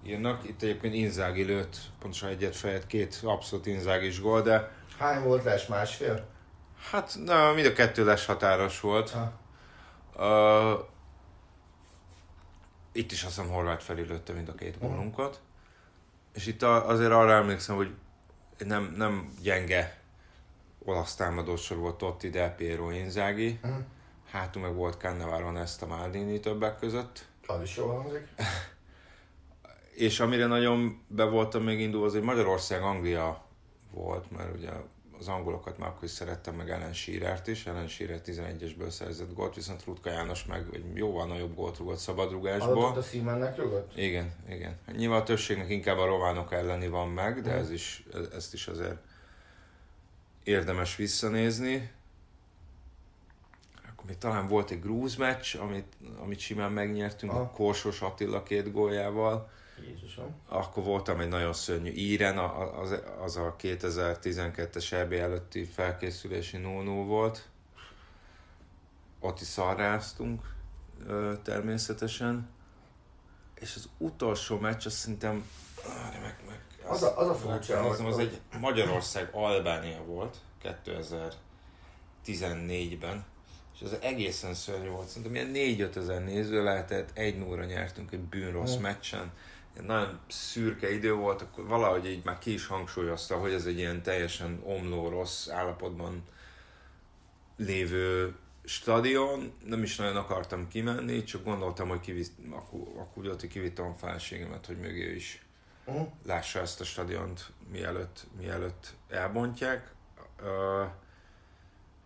írnak. 0.05 0.47
Itt 0.47 0.61
egyébként 0.61 0.93
Inzági 0.93 1.43
lőtt, 1.43 1.77
pontosan 1.99 2.29
egyet 2.29 2.55
fejet, 2.55 2.87
két 2.87 3.19
abszolút 3.23 3.65
Inzágis 3.65 4.21
gól, 4.21 4.41
de 4.41 4.71
hány 4.97 5.23
volt 5.23 5.43
les? 5.43 5.67
Másfél? 5.67 6.29
hát 6.89 7.15
na, 7.25 7.53
mind 7.53 7.65
a 7.65 7.73
kettő 7.73 8.05
les 8.05 8.25
határos 8.25 8.79
volt. 8.79 9.09
Ha. 9.09 9.39
Uh, 10.15 10.79
itt 12.91 13.11
is 13.11 13.23
azt 13.23 13.35
hiszem 13.35 13.51
Horváth 13.51 13.83
felé 13.83 14.01
lőtte 14.01 14.33
mind 14.33 14.49
a 14.49 14.55
két 14.55 14.79
gólunkat. 14.79 15.41
És 16.33 16.45
itt 16.45 16.61
a, 16.61 16.87
azért 16.87 17.11
arra 17.11 17.31
emlékszem, 17.31 17.75
hogy 17.75 17.93
nem, 18.57 18.93
nem 18.97 19.33
gyenge 19.41 19.99
olasz 20.85 21.15
támadósor 21.15 21.77
volt 21.77 21.97
Totti, 21.97 22.29
Del 22.29 22.55
Piero, 22.55 22.89
Inzaghi. 22.91 23.59
Mhm. 23.61 23.73
Hátul 24.31 24.61
meg 24.61 24.73
volt 24.73 24.97
Cannavaro, 24.97 25.51
Nesta, 25.51 25.85
Maldini 25.85 26.39
többek 26.39 26.79
között. 26.79 27.25
Az 27.47 27.61
is 27.61 27.77
jól 27.77 27.93
hangzik. 27.93 28.27
És 29.91 30.19
amire 30.19 30.45
nagyon 30.45 31.01
be 31.07 31.23
voltam 31.23 31.63
még 31.63 31.79
indulva, 31.79 32.05
az 32.05 32.15
egy 32.15 32.23
Magyarország-Anglia 32.23 33.45
volt, 33.91 34.31
mert 34.31 34.55
ugye 34.57 34.69
az 35.21 35.27
angolokat 35.27 35.77
már 35.77 35.89
akkor 35.89 36.03
is 36.03 36.09
szerettem, 36.09 36.55
meg 36.55 36.69
Ellen 36.69 36.93
Shearert 36.93 37.47
is. 37.47 37.65
Ellen 37.65 37.87
Shearer 37.87 38.21
11-esből 38.25 38.89
szerzett 38.89 39.33
gólt, 39.33 39.55
viszont 39.55 39.85
Rutka 39.85 40.09
János 40.09 40.45
meg 40.45 40.65
egy 40.73 40.85
jóval 40.93 41.27
nagyobb 41.27 41.55
gólt 41.55 41.77
rúgott 41.77 41.93
Adott 41.93 42.03
szabadrugásból. 42.03 42.85
a 42.85 43.01
Siemennek 43.01 43.57
rúgott? 43.57 43.97
Igen, 43.97 44.33
igen. 44.49 44.77
Nyilván 44.95 45.21
a 45.21 45.23
többségnek 45.23 45.69
inkább 45.69 45.97
a 45.97 46.05
románok 46.05 46.53
elleni 46.53 46.87
van 46.87 47.09
meg, 47.09 47.41
de 47.41 47.51
ez 47.51 47.71
is, 47.71 48.03
ezt 48.33 48.53
is 48.53 48.67
azért 48.67 48.97
érdemes 50.43 50.95
visszanézni. 50.95 51.91
Akkor 53.91 54.05
még 54.05 54.17
talán 54.17 54.47
volt 54.47 54.71
egy 54.71 54.81
grúz 54.81 55.15
meccs, 55.15 55.55
amit, 55.55 55.93
amit 56.21 56.39
simán 56.39 56.71
megnyertünk, 56.71 57.31
a 57.31 57.35
Aha. 57.35 57.49
Korsos 57.51 58.01
Attila 58.01 58.43
két 58.43 58.71
góljával. 58.71 59.49
Jézusom. 59.87 60.35
Akkor 60.47 60.83
voltam 60.83 61.19
egy 61.19 61.27
nagyon 61.27 61.53
szörnyű 61.53 61.91
íren, 61.91 62.37
az, 62.37 62.95
az 63.21 63.35
a 63.37 63.55
2012-es 63.59 64.91
EB 64.91 65.11
előtti 65.11 65.63
felkészülési 65.63 66.57
0 66.57 67.05
volt. 67.05 67.49
Ott 69.19 69.41
is 69.41 69.47
szarráztunk 69.47 70.53
természetesen. 71.43 72.49
És 73.59 73.75
az 73.75 73.89
utolsó 73.97 74.59
meccs, 74.59 74.85
azt 74.85 74.95
szerintem... 74.95 75.45
Meg, 76.21 76.37
meg, 76.47 76.59
Az 76.91 77.03
a- 77.03 77.17
az 77.17 77.27
a 77.27 77.35
furcsa, 77.35 77.79
az 77.79 77.99
hogy- 77.99 78.39
egy 78.51 78.59
Magyarország-Albánia 78.59 80.03
volt 80.03 80.37
2014-ben. 82.25 83.23
És 83.75 83.81
ez 83.81 83.97
egészen 84.01 84.53
szörnyű 84.53 84.89
volt. 84.89 85.07
Szerintem 85.07 85.35
ilyen 85.53 85.89
4-5 85.91 85.95
ezer 85.95 86.23
néző 86.23 86.63
lehetett, 86.63 87.17
egy 87.17 87.37
0 87.37 87.65
nyertünk 87.65 88.11
egy 88.11 88.19
bűnrossz 88.19 88.75
meccsen. 88.75 89.31
Nagyon 89.85 90.19
szürke 90.27 90.93
idő 90.93 91.13
volt, 91.13 91.41
akkor 91.41 91.67
valahogy 91.67 92.05
így 92.05 92.23
már 92.23 92.37
ki 92.37 92.53
is 92.53 92.67
hangsúlyozta, 92.67 93.37
hogy 93.37 93.53
ez 93.53 93.65
egy 93.65 93.77
ilyen 93.77 94.01
teljesen 94.01 94.61
omló, 94.63 95.09
rossz 95.09 95.47
állapotban 95.47 96.23
lévő 97.57 98.35
stadion. 98.63 99.53
Nem 99.65 99.83
is 99.83 99.95
nagyon 99.95 100.15
akartam 100.15 100.67
kimenni, 100.67 101.23
csak 101.23 101.43
gondoltam, 101.43 101.89
hogy 101.89 101.99
kivisz, 101.99 102.31
akkor, 102.51 103.27
úgy 103.27 103.47
kivittem 103.47 103.85
a 103.85 103.95
feleségemet, 103.97 104.65
hogy 104.65 104.77
mögé 104.77 105.15
is 105.15 105.45
Uh-huh. 105.85 106.07
lássa 106.25 106.59
ezt 106.59 106.81
a 106.81 106.83
stadiont, 106.83 107.51
mielőtt, 107.71 108.27
mielőtt 108.37 108.93
elbontják. 109.09 109.93
Uh, 110.41 110.89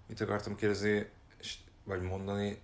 mit 0.08 0.22
akartam 0.22 0.56
kérdezni, 0.56 1.10
vagy 1.84 2.02
mondani, 2.02 2.62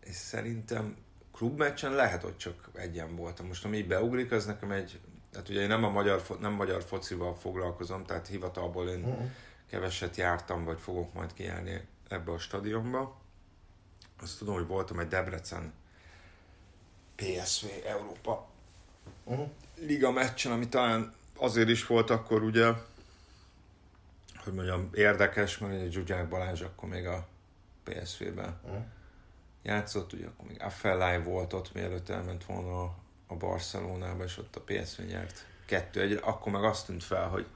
és 0.00 0.14
szerintem 0.14 0.96
klubmeccsen 1.36 1.92
lehet, 1.92 2.22
hogy 2.22 2.36
csak 2.36 2.68
egyen 2.74 3.16
voltam. 3.16 3.46
Most 3.46 3.64
ami 3.64 3.76
így 3.76 3.86
beugrik, 3.86 4.32
az 4.32 4.44
nekem 4.46 4.70
egy, 4.70 5.00
hát 5.34 5.48
ugye 5.48 5.60
én 5.60 5.68
nem 5.68 5.84
a 5.84 5.90
magyar, 5.90 6.22
nem 6.40 6.52
magyar 6.52 6.82
focival 6.82 7.34
foglalkozom, 7.34 8.04
tehát 8.04 8.26
hivatalból 8.26 8.88
én 8.88 9.04
Uh-huh. 9.04 9.30
keveset 9.70 10.16
jártam, 10.16 10.64
vagy 10.64 10.78
fogok 10.80 11.12
majd 11.12 11.32
kijárni 11.32 11.86
ebbe 12.08 12.32
a 12.32 12.38
stadionba. 12.38 13.20
Azt 14.22 14.38
tudom, 14.38 14.54
hogy 14.54 14.66
voltam 14.66 14.98
egy 14.98 15.08
Debrecen 15.08 15.72
PSV 17.16 17.66
Európa 17.86 18.46
Uh-huh. 19.24 19.48
liga 19.74 20.10
meccsen, 20.10 20.52
ami 20.52 20.68
talán 20.68 21.12
azért 21.36 21.68
is 21.68 21.86
volt 21.86 22.10
akkor 22.10 22.42
ugye, 22.42 22.72
hogy 24.44 24.52
mondjam, 24.54 24.88
érdekes, 24.92 25.58
mert 25.58 25.72
ugye 25.74 25.90
Zsuzsák 25.90 26.28
Balázs 26.28 26.60
akkor 26.60 26.88
még 26.88 27.06
a 27.06 27.26
PSV-ben 27.84 28.60
Uh-huh. 28.64 28.82
Játszott, 29.66 30.12
ugye 30.12 30.26
akkor 30.26 30.48
még 30.48 30.62
Affellay 30.62 31.22
volt 31.22 31.52
ott, 31.52 31.74
mielőtt 31.74 32.08
elment 32.08 32.44
volna 32.44 32.82
a, 32.82 32.94
a 33.26 33.34
Barcelonába, 33.34 34.24
és 34.24 34.38
ott 34.38 34.56
a 34.56 34.60
PSV 34.60 35.02
nyert 35.02 35.46
kettő 35.66 36.00
egyre, 36.00 36.20
akkor 36.20 36.52
meg 36.52 36.64
azt 36.64 36.86
tűnt 36.86 37.02
fel, 37.04 37.28
hogy 37.28 37.46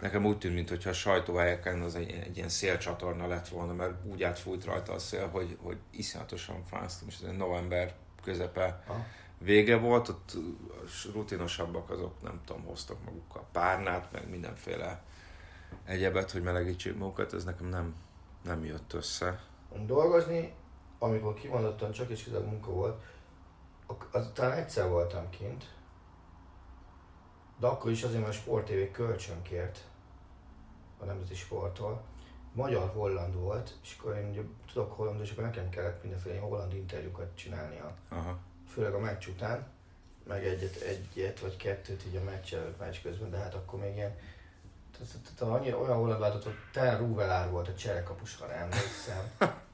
nekem 0.00 0.24
úgy 0.24 0.38
tűnt, 0.38 0.54
mintha 0.54 0.90
a 0.90 0.92
sajtóhelyeken 0.92 1.80
az 1.80 1.94
egy, 1.94 2.10
egy 2.10 2.36
ilyen 2.36 2.48
szélcsatorna 2.48 3.26
lett 3.26 3.48
volna, 3.48 3.72
mert 3.72 3.94
úgy 4.04 4.22
átfújt 4.22 4.64
rajta 4.64 4.92
a 4.92 4.98
szél, 4.98 5.28
hogy, 5.28 5.56
hogy 5.62 5.76
iszonyatosan 5.90 6.64
fáztam, 6.64 7.08
és 7.08 7.14
ez 7.24 7.36
november 7.36 7.94
közepe 8.22 8.82
Aha. 8.86 9.04
vége 9.38 9.76
volt, 9.76 10.08
ott 10.08 10.32
a 10.68 11.10
rutinosabbak 11.12 11.90
azok, 11.90 12.22
nem 12.22 12.40
tudom, 12.44 12.64
hoztak 12.64 13.04
magukkal 13.04 13.46
párnát, 13.52 14.12
meg 14.12 14.30
mindenféle 14.30 15.02
egyebet, 15.84 16.30
hogy 16.30 16.42
melegítsék 16.42 16.96
magukat, 16.96 17.32
ez 17.32 17.44
nekem 17.44 17.66
nem, 17.66 17.94
nem 18.44 18.64
jött 18.64 18.92
össze. 18.92 19.40
Dolgozni, 19.86 20.54
amikor 20.98 21.34
kimondottan 21.34 21.92
csak 21.92 22.08
és 22.10 22.22
kizárólag 22.22 22.50
munka 22.50 22.70
volt, 22.70 23.02
ak- 23.86 24.14
azután 24.14 24.52
egyszer 24.52 24.88
voltam 24.88 25.30
kint, 25.30 25.64
de 27.58 27.66
akkor 27.66 27.90
is 27.90 28.02
azért, 28.02 28.20
mert 28.20 28.32
a 28.32 28.36
Sport 28.36 28.66
TV 28.66 28.92
kölcsön 28.92 29.42
kért 29.42 29.84
a 30.98 31.04
Nemzeti 31.04 31.34
Sporttól. 31.34 32.02
Magyar-holland 32.52 33.34
volt, 33.34 33.74
és 33.82 33.96
akkor 33.98 34.16
én 34.16 34.28
ugye 34.28 34.40
tudok 34.72 34.92
hollandul, 34.92 35.24
és 35.24 35.30
akkor 35.30 35.44
nekem 35.44 35.68
kellett 35.68 36.02
mindenféle 36.02 36.40
holland 36.40 36.72
interjúkat 36.74 37.34
csinálnia. 37.36 37.94
Aha. 38.08 38.38
főleg 38.68 38.94
a 38.94 38.98
meccs 38.98 39.26
után, 39.26 39.66
meg 40.26 40.44
egyet, 40.44 40.76
egyet 40.76 41.40
vagy 41.40 41.56
kettőt 41.56 42.06
így 42.06 42.16
a 42.16 42.22
meccs 42.22 42.54
előtt, 42.54 42.78
meccs 42.78 42.96
közben, 43.02 43.30
de 43.30 43.36
hát 43.36 43.54
akkor 43.54 43.78
még 43.80 43.94
ilyen 43.94 44.16
tehát- 44.92 45.34
tehát- 45.36 45.54
annyira 45.54 45.78
olyan 45.78 45.96
holland 45.96 46.20
váltott, 46.20 46.44
hogy 46.44 46.54
Tel 46.72 46.98
Ruvelár 46.98 47.50
volt 47.50 47.68
a 47.68 47.74
cserekapus, 47.74 48.36
ha 48.36 48.52
emlékszem. 48.52 49.30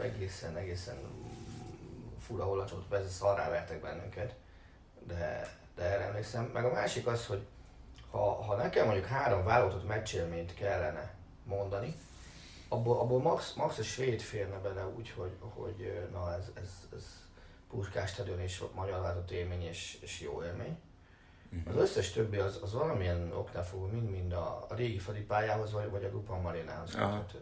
egészen, 0.00 0.56
egészen 0.56 0.96
fura 2.20 2.44
holland 2.44 2.68
csapat, 2.68 2.84
persze 2.88 3.08
szarrá 3.08 3.50
vertek 3.50 3.80
bennünket, 3.80 4.34
de, 5.06 5.56
de 5.74 5.82
erre 5.82 6.04
emlékszem. 6.04 6.44
Meg 6.44 6.64
a 6.64 6.72
másik 6.72 7.06
az, 7.06 7.26
hogy 7.26 7.46
ha, 8.10 8.42
ha 8.42 8.56
nekem 8.56 8.84
mondjuk 8.84 9.06
három 9.06 9.44
válogatott 9.44 9.88
meccsélményt 9.88 10.54
kellene 10.54 11.14
mondani, 11.44 11.94
abból, 12.68 12.98
abból 12.98 13.20
max, 13.20 13.52
max 13.52 13.78
a 13.78 13.82
svéd 13.82 14.20
férne 14.20 14.56
bele 14.58 14.86
úgy, 14.86 15.10
hogy, 15.10 15.36
hogy 15.40 16.08
na 16.12 16.34
ez, 16.34 16.50
ez, 16.54 16.88
ez 16.96 17.04
Puskás 17.68 18.10
stadion 18.10 18.40
és 18.40 18.62
magyar 18.74 19.00
látott 19.00 19.30
élmény 19.30 19.62
és, 19.62 19.98
és 20.00 20.20
jó 20.20 20.42
élmény. 20.42 20.78
Az 21.68 21.76
összes 21.76 22.10
többi 22.10 22.36
az, 22.36 22.58
az 22.62 22.72
valamilyen 22.72 23.32
oknál 23.32 23.64
fogva 23.64 23.86
mind-mind 23.86 24.32
a, 24.32 24.66
a 24.68 24.74
régi 24.74 24.98
fali 24.98 25.20
pályához 25.20 25.72
vagy, 25.72 25.90
vagy 25.90 26.04
a 26.04 26.08
Grupan 26.08 26.40
Marinához 26.40 26.90
köthető. 26.90 27.38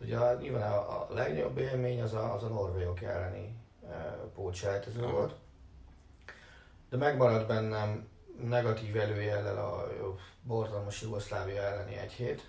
Ugye 0.00 0.16
a, 0.18 0.34
nyilván 0.40 0.72
a, 0.72 0.76
a 0.90 1.06
legnagyobb 1.10 1.58
élmény 1.58 2.02
az 2.02 2.12
a, 2.12 2.34
az 2.34 2.42
a 2.42 2.48
norvégok 2.48 3.02
elleni 3.02 3.56
e, 3.90 3.94
pótselejtező 4.34 5.00
volt. 5.06 5.34
De 6.90 6.96
megmaradt 6.96 7.46
bennem 7.46 8.08
negatív 8.42 8.96
előjellel 8.96 9.58
a 9.58 9.88
borzalmas 10.42 11.02
Jugoszlávia 11.02 11.62
elleni 11.62 11.96
egy 11.96 12.12
hét. 12.12 12.48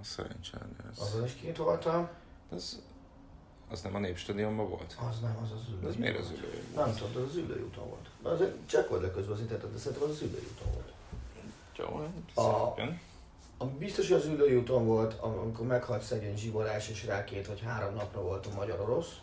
Szerencsére. 0.00 0.66
Ez... 0.92 0.98
Azon 0.98 1.24
is 1.24 1.32
kint 1.34 1.56
voltam. 1.56 2.08
Az, 2.50 2.82
az 3.70 3.80
nem 3.80 3.94
a 3.94 3.98
Népstadionban 3.98 4.68
volt? 4.68 4.96
Az 5.10 5.20
nem, 5.20 5.38
az 5.42 5.52
az 5.52 5.68
ülői. 5.68 5.88
Ez 5.88 5.96
miért 5.96 6.18
az 6.18 6.30
ülői? 6.30 6.62
Nem 6.74 6.94
tudom, 6.94 7.22
az 7.24 7.28
az 7.30 7.36
ülői 7.36 7.62
úton 7.62 7.88
volt. 7.88 8.08
De 8.22 8.28
azért 8.28 8.68
csekkold 8.68 9.02
le 9.02 9.10
közben 9.10 9.34
az 9.34 9.40
internetet, 9.40 9.72
de 9.72 9.78
szerintem 9.78 10.08
az 10.08 10.14
az 10.14 10.22
ülői 10.22 10.48
úton 10.52 10.72
volt. 10.72 10.92
Jó, 11.76 12.10
A- 12.44 12.72
szépen. 12.76 13.00
Ami 13.58 13.72
biztos, 13.78 14.08
hogy 14.08 14.16
az 14.16 14.26
ülői 14.26 14.56
úton 14.56 14.86
volt, 14.86 15.20
am- 15.20 15.38
amikor 15.38 15.66
meghalt 15.66 16.02
szegény 16.02 16.36
zsiborás, 16.36 16.88
és 16.88 17.04
rá 17.04 17.24
két 17.24 17.46
vagy 17.46 17.60
három 17.60 17.94
napra 17.94 18.22
volt 18.22 18.46
a 18.46 18.54
magyar-orosz. 18.54 19.18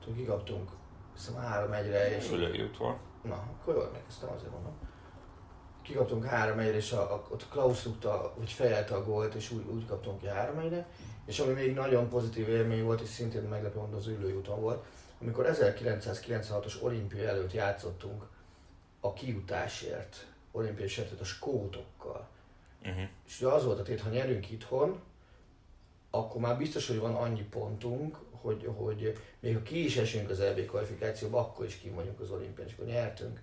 Tudod, 0.00 0.16
kikaptunk, 0.16 0.70
hiszem 1.14 1.34
három 1.34 1.72
egyre, 1.72 2.16
és... 2.16 2.30
Ülői 2.30 2.62
út 2.62 2.76
volt. 2.76 2.98
Na, 3.22 3.34
akkor 3.34 3.74
jól 3.74 3.86
emlékeztem, 3.86 4.28
azért 4.30 4.52
mondom. 4.52 4.72
Kikaptunk 5.82 6.24
három 6.24 6.58
egyre, 6.58 6.76
és 6.76 6.92
a, 6.92 7.14
a, 7.14 7.26
ott 7.30 7.48
Klaus 7.48 7.84
rúgta, 7.84 8.34
vagy 8.36 8.52
fejelte 8.52 8.94
a 8.94 9.04
gólt, 9.04 9.34
és 9.34 9.50
úgy, 9.50 9.66
úgy 9.66 9.86
kaptunk 9.86 10.20
ki 10.20 10.26
három 10.26 10.58
egyre. 10.58 10.88
És 11.26 11.38
ami 11.38 11.52
még 11.52 11.74
nagyon 11.74 12.08
pozitív 12.08 12.48
élmény 12.48 12.84
volt, 12.84 13.00
és 13.00 13.08
szintén 13.08 13.42
meglepő 13.42 13.78
módon 13.78 13.94
az 13.94 14.06
ülői 14.06 14.32
úton 14.32 14.60
volt, 14.60 14.84
amikor 15.20 15.50
1996-os 15.52 16.82
olimpia 16.82 17.28
előtt 17.28 17.52
játszottunk 17.52 18.26
a 19.00 19.12
kijutásért, 19.12 20.26
olimpiai 20.52 20.88
sertet 20.88 21.20
a 21.20 21.24
skótokkal. 21.24 22.28
Uh-huh. 22.82 23.08
És 23.26 23.40
ugye 23.40 23.50
az 23.50 23.64
volt 23.64 23.78
a 23.78 23.82
tét, 23.82 24.00
ha 24.00 24.08
nyerünk 24.08 24.50
itthon, 24.50 25.00
akkor 26.10 26.40
már 26.40 26.56
biztos, 26.56 26.86
hogy 26.88 26.98
van 26.98 27.14
annyi 27.14 27.42
pontunk, 27.42 28.18
hogy, 28.30 28.70
hogy 28.76 29.18
még 29.40 29.54
ha 29.54 29.62
ki 29.62 29.84
is 29.84 29.96
esünk 29.96 30.30
az 30.30 30.40
EB 30.40 30.66
kvalifikációba, 30.66 31.38
akkor 31.38 31.66
is 31.66 31.76
kim 31.76 31.94
vagyunk 31.94 32.20
az 32.20 32.30
olimpián, 32.30 32.66
és 32.66 32.74
akkor 32.74 32.86
nyertünk. 32.86 33.40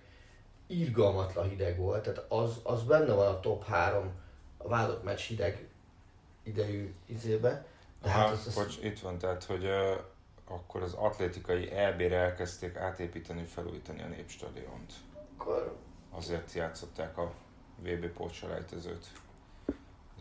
Irgalmatlan 0.67 1.49
hideg 1.49 1.77
volt, 1.77 2.03
tehát 2.03 2.31
az, 2.31 2.59
az 2.63 2.83
benne 2.83 3.13
van 3.13 3.27
a 3.27 3.39
top 3.39 3.65
3 3.65 4.11
a 4.57 4.67
vállott 4.67 5.03
meccs 5.03 5.19
hideg 5.19 5.67
idejű 6.43 6.93
izébe. 7.05 7.65
De 8.01 8.09
Aha, 8.09 8.17
hát 8.17 8.31
az, 8.31 8.47
az, 8.47 8.55
bocs, 8.55 8.77
itt 8.81 8.99
van, 8.99 9.17
tehát, 9.17 9.43
hogy 9.43 9.63
uh, 9.63 9.97
akkor 10.47 10.81
az 10.81 10.93
atlétikai 10.93 11.71
EB-re 11.71 12.17
elkezdték 12.17 12.75
átépíteni, 12.75 13.43
felújítani 13.43 14.01
a 14.01 14.07
Népstadiont. 14.07 14.93
akkor 15.37 15.77
Azért 16.11 16.53
játszották 16.53 17.17
a 17.17 17.33
VB 17.79 18.05
pótselejtezőt 18.05 19.07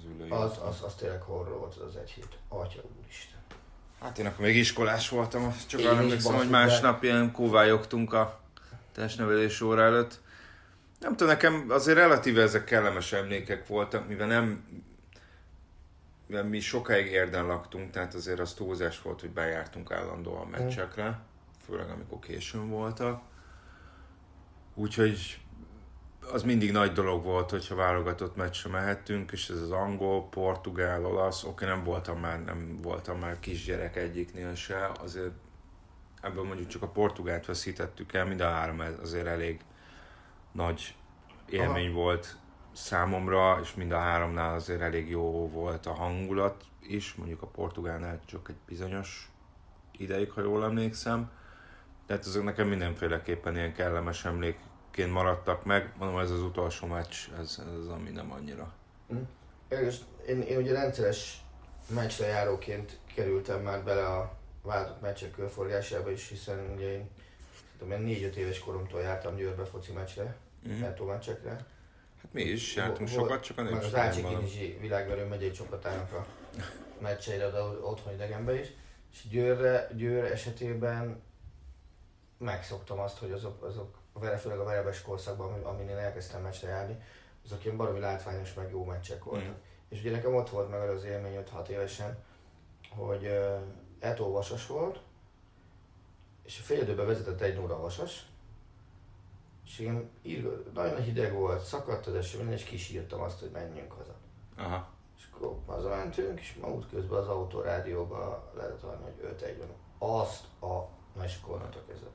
az 0.07 0.15
ülői 0.15 0.31
az, 0.31 0.59
az, 0.69 0.83
az 0.83 0.95
tényleg 0.95 1.23
horror 1.23 1.59
volt 1.59 1.75
az, 1.75 1.83
az 1.89 1.97
egy 1.97 2.11
hét. 2.11 2.39
Atya 2.49 2.81
úristen. 3.01 3.39
Hát 4.01 4.19
én 4.19 4.27
akkor 4.27 4.45
még 4.45 4.57
iskolás 4.57 5.09
voltam, 5.09 5.57
csak 5.67 5.81
Én 5.81 5.87
arra 5.87 5.97
emlékszem, 5.97 6.35
hogy 6.35 6.51
másnap 6.51 7.03
ilyen 7.03 7.33
kóvályogtunk 7.33 8.13
a 8.13 8.41
testnevelés 8.93 9.61
óra 9.61 9.83
előtt. 9.83 10.21
Nem 11.01 11.11
tudom, 11.11 11.29
nekem 11.29 11.67
azért 11.69 11.99
relatíve 11.99 12.43
ezek 12.43 12.65
kellemes 12.65 13.13
emlékek 13.13 13.67
voltak, 13.67 14.09
mivel 14.09 14.27
nem 14.27 14.65
mivel 16.27 16.45
mi 16.45 16.61
sokáig 16.61 17.07
érden 17.07 17.47
laktunk, 17.47 17.91
tehát 17.91 18.15
azért 18.15 18.39
az 18.41 18.53
túlzás 18.53 19.03
volt, 19.03 19.21
hogy 19.21 19.31
bejártunk 19.31 19.91
állandóan 19.91 20.47
meccsekre, 20.47 21.19
főleg 21.67 21.91
amikor 21.91 22.19
későn 22.19 22.69
voltak. 22.69 23.23
Úgyhogy 24.75 25.41
az 26.33 26.43
mindig 26.43 26.73
nagy 26.73 26.93
dolog 26.93 27.25
volt, 27.25 27.51
hogyha 27.51 27.75
válogatott 27.75 28.37
meccsre 28.37 28.71
mehettünk, 28.71 29.33
és 29.33 29.49
ez 29.49 29.61
az 29.61 29.71
angol, 29.71 30.29
portugál, 30.29 31.07
olasz, 31.07 31.45
oké, 31.45 31.65
nem 31.65 31.85
voltam 31.85 32.21
már, 32.21 32.45
nem 32.45 32.79
voltam 32.83 33.19
már 33.19 33.41
kisgyerek 33.41 33.97
egyiknél 33.97 34.55
se, 34.55 34.91
azért 35.01 35.33
ebből 36.21 36.45
mondjuk 36.45 36.69
csak 36.69 36.83
a 36.83 36.89
portugált 36.89 37.47
veszítettük 37.47 38.13
el, 38.13 38.27
mind 38.27 38.41
a 38.41 38.51
három 38.51 38.83
azért 39.03 39.27
elég 39.27 39.61
nagy 40.53 40.95
élmény 41.49 41.93
volt 41.93 42.37
számomra, 42.73 43.59
és 43.63 43.75
mind 43.75 43.93
a 43.93 43.99
háromnál 43.99 44.55
azért 44.55 44.81
elég 44.81 45.11
jó 45.11 45.49
volt 45.49 45.87
a 45.87 45.93
hangulat 45.93 46.65
is, 46.81 47.15
mondjuk 47.15 47.43
a 47.43 47.47
portugálnál 47.47 48.21
csak 48.25 48.49
egy 48.49 48.57
bizonyos 48.67 49.31
ideig, 49.93 50.31
ha 50.31 50.43
jól 50.43 50.65
emlékszem. 50.65 51.31
Tehát 52.07 52.25
azok 52.25 52.45
nekem 52.45 52.69
mindenféleképpen 52.69 53.57
ilyen 53.57 53.75
kellemes 53.75 54.25
emlékként 54.97 55.13
maradtak 55.13 55.65
meg. 55.65 55.93
Mondom, 55.99 56.19
ez 56.19 56.31
az 56.31 56.41
utolsó 56.41 56.87
meccs, 56.87 57.15
ez, 57.41 57.61
ez 57.81 57.87
ami 57.87 58.11
nem 58.11 58.33
annyira. 58.33 58.75
És 59.69 59.97
én, 60.29 60.41
én 60.43 60.57
ugye 60.59 60.73
rendszeres 60.73 61.41
meccsre 61.89 62.27
járóként 62.27 62.99
kerültem 63.15 63.63
már 63.63 63.85
bele 63.85 64.07
a 64.07 64.37
váltott 64.63 65.01
meccsek 65.01 65.31
körforgásába 65.31 66.11
is, 66.11 66.29
hiszen 66.29 66.73
ugye 66.75 66.93
én 66.93 67.09
szerintem 67.79 68.07
én 68.07 68.31
4-5 68.33 68.35
éves 68.35 68.59
koromtól 68.59 69.01
jártam 69.01 69.37
Győrbe 69.37 69.65
foci 69.65 69.93
meccsre, 69.93 70.37
Mhm. 70.63 70.73
mm. 71.03 71.07
meccsekre. 71.07 71.51
Hát 72.23 72.33
mi 72.33 72.43
is 72.43 72.75
jártunk 72.77 73.09
sokat, 73.09 73.43
csak 73.43 73.59
a 73.59 73.63
Meg 73.63 73.73
az. 73.73 73.95
Ácsi 73.95 74.77
világverő 74.81 75.25
megyei 75.25 75.51
csapatának 75.51 76.13
a 76.13 76.27
meccseire 76.99 77.47
oda 77.47 77.65
otthon 77.83 78.13
idegenbe 78.13 78.61
is. 78.61 78.69
És 79.13 79.29
Győrre, 79.29 79.89
Győr 79.97 80.25
esetében 80.25 81.23
megszoktam 82.39 82.99
azt, 82.99 83.19
hogy 83.19 83.31
azok, 83.31 83.63
azok 83.63 83.99
vele, 84.21 84.37
főleg 84.37 84.59
a 84.59 84.65
verebes 84.65 85.03
korszakban, 85.03 85.53
ami- 85.53 85.65
amin 85.65 85.89
én 85.89 85.97
elkezdtem 85.97 86.43
meccsre 86.43 86.69
járni, 86.69 87.03
azok 87.45 87.65
ilyen 87.65 87.77
baromi 87.77 88.01
látványos, 88.01 88.55
meg 88.55 88.71
jó 88.71 88.85
meccsek 88.85 89.25
voltak. 89.25 89.49
Mhm. 89.49 89.57
És 89.89 90.01
ugye 90.01 90.11
nekem 90.11 90.35
ott 90.35 90.51
volt 90.51 90.71
meg 90.71 90.89
az 90.89 91.05
élmény 91.05 91.37
5-6 91.37 91.69
évesen, 91.69 92.19
hogy 92.97 93.25
uh, 93.27 93.61
Eto 93.99 94.31
Vasas 94.31 94.67
volt, 94.67 95.01
és 96.45 96.59
a 96.61 96.63
fél 96.63 96.83
időben 96.83 97.07
vezetett 97.07 97.41
egy 97.41 97.55
0 97.55 97.77
Vasas, 97.77 98.27
és 99.65 99.79
igen, 99.79 100.11
írgó, 100.23 100.51
nagyon 100.75 101.03
hideg 101.03 101.33
volt, 101.33 101.65
szakadt 101.65 102.07
az 102.07 102.15
eső, 102.15 102.39
minden, 102.39 102.57
és 102.57 102.65
kisírtam 102.65 103.21
azt, 103.21 103.41
hogy 103.41 103.51
menjünk 103.51 103.93
haza. 103.93 104.15
Aha. 104.57 104.89
És 105.17 105.23
akkor 105.33 105.59
hazamentünk, 105.67 106.41
és 106.41 106.55
ma 106.61 106.69
út 106.69 106.89
közben 106.89 107.19
az 107.19 107.29
autórádióba 107.29 108.53
lehetett 108.57 108.81
hallani, 108.81 109.05
hogy 109.05 109.25
5 109.25 109.43
1 109.43 109.59
van. 109.59 109.69
Azt 109.99 110.45
a 110.61 110.89
na 111.17 111.25
és 111.25 111.39
akkor 111.43 111.69
kezdve. 111.87 112.09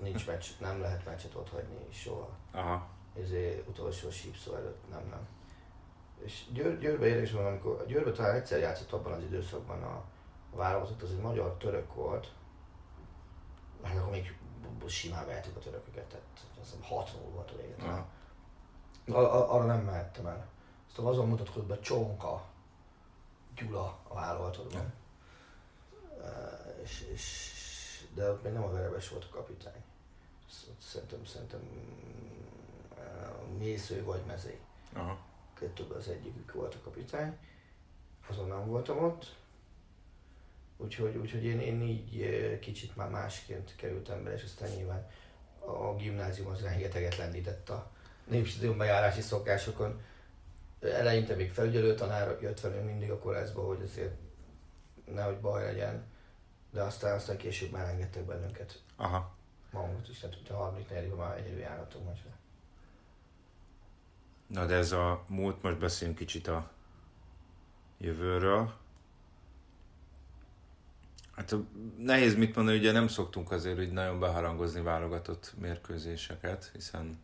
Nincs 0.00 0.26
meccs, 0.26 0.46
nem 0.60 0.80
lehet 0.80 1.04
meccset 1.04 1.34
ott 1.34 1.48
hagyni 1.48 1.92
soha. 1.92 2.28
Aha. 2.52 2.86
Ezért 3.22 3.68
utolsó 3.68 4.10
sípszó 4.10 4.54
előtt, 4.54 4.90
nem, 4.90 5.06
nem. 5.10 5.28
És 6.24 6.44
Győr, 6.52 6.78
Győrbe 6.78 7.06
érdekes 7.06 7.32
van, 7.32 7.46
amikor 7.46 7.80
a 7.80 7.84
Győrbe 7.84 8.10
talán 8.12 8.34
egyszer 8.34 8.58
játszott 8.58 8.92
abban 8.92 9.12
az 9.12 9.22
időszakban 9.22 9.82
a, 9.82 10.04
a 10.52 10.56
válogatott, 10.56 11.02
az 11.02 11.10
egy 11.10 11.20
magyar 11.20 11.56
török 11.56 11.94
volt. 11.94 12.32
Hát 13.82 13.96
akkor 13.96 14.10
még 14.10 14.38
simán 14.86 15.26
vehetük 15.26 15.56
a 15.56 15.60
törököket, 15.60 16.04
tehát 16.04 16.26
azt 16.60 16.70
hiszem 16.72 16.82
6 16.82 17.12
0 17.12 17.30
volt 17.34 17.50
a 17.50 17.56
vége. 17.56 18.06
Arra 19.28 19.64
nem 19.64 19.80
mehettem 19.80 20.26
el. 20.26 20.46
Aztán 20.88 21.06
azon 21.06 21.28
mutatkozott 21.28 21.66
be 21.66 21.78
Csonka 21.78 22.44
Gyula 23.54 23.98
a 24.08 24.14
válogatottban. 24.14 24.92
E, 26.22 26.28
És, 26.82 27.00
és, 27.12 27.52
de 28.14 28.30
ott 28.30 28.42
még 28.42 28.52
nem 28.52 28.62
a 28.62 28.70
verebes 28.70 29.08
volt 29.08 29.24
a 29.24 29.34
kapitány. 29.34 29.84
Sz- 30.50 30.80
Szerintem, 30.80 31.24
szerintem 31.24 31.60
e, 32.98 33.02
Mésző 33.58 34.04
vagy 34.04 34.20
Mezei. 34.26 34.58
Aha. 34.92 35.18
Kettőből 35.58 35.96
az 35.96 36.08
egyikük 36.08 36.52
volt 36.52 36.74
a 36.74 36.78
kapitány. 36.84 37.36
Azon 38.28 38.48
nem 38.48 38.66
voltam 38.66 39.04
ott. 39.04 39.36
Úgyhogy, 40.76 41.16
úgyhogy 41.16 41.44
én, 41.44 41.60
én 41.60 41.82
így 41.82 42.20
eh, 42.22 42.58
kicsit 42.58 42.96
már 42.96 43.10
másként 43.10 43.76
kerültem 43.76 44.24
be, 44.24 44.32
és 44.34 44.42
aztán 44.42 44.68
nyilván 44.70 45.10
a 45.60 45.94
gimnázium 45.94 46.48
az 46.48 46.60
rengeteget 46.60 47.16
lendített 47.16 47.68
a 47.68 47.90
népstadion 48.24 48.78
bejárási 48.78 49.20
szokásokon. 49.20 50.00
Eleinte 50.80 51.34
még 51.34 51.50
felügyelő 51.52 51.94
tanár 51.94 52.38
jött 52.40 52.60
velünk 52.60 52.84
mindig 52.86 53.10
a 53.10 53.18
koleszba, 53.18 53.62
hogy 53.66 53.82
azért 53.82 54.14
nehogy 55.04 55.40
baj 55.40 55.64
legyen, 55.64 56.04
de 56.70 56.82
aztán, 56.82 57.14
aztán 57.14 57.36
később 57.36 57.70
már 57.70 57.88
engedtek 57.88 58.24
bennünket 58.24 58.82
Aha. 58.96 59.35
Magunkat 59.70 60.08
is, 60.08 60.18
tehát 60.18 60.36
a 60.50 60.54
harmadik 60.54 60.88
negyedikben 60.88 61.26
már 61.26 61.38
egyedül 61.38 61.58
járhatunk 61.58 62.06
meccsre. 62.06 62.30
Na 64.46 64.66
de 64.66 64.74
ez 64.74 64.92
a 64.92 65.24
múlt, 65.28 65.62
most 65.62 65.78
beszéljünk 65.78 66.18
kicsit 66.18 66.46
a 66.48 66.70
jövőről. 67.98 68.72
Hát 71.36 71.52
a- 71.52 71.64
nehéz 71.98 72.34
mit 72.34 72.56
mondani, 72.56 72.78
ugye 72.78 72.92
nem 72.92 73.08
szoktunk 73.08 73.50
azért 73.50 73.78
úgy 73.78 73.92
nagyon 73.92 74.20
beharangozni 74.20 74.80
válogatott 74.80 75.54
mérkőzéseket, 75.60 76.70
hiszen 76.72 77.18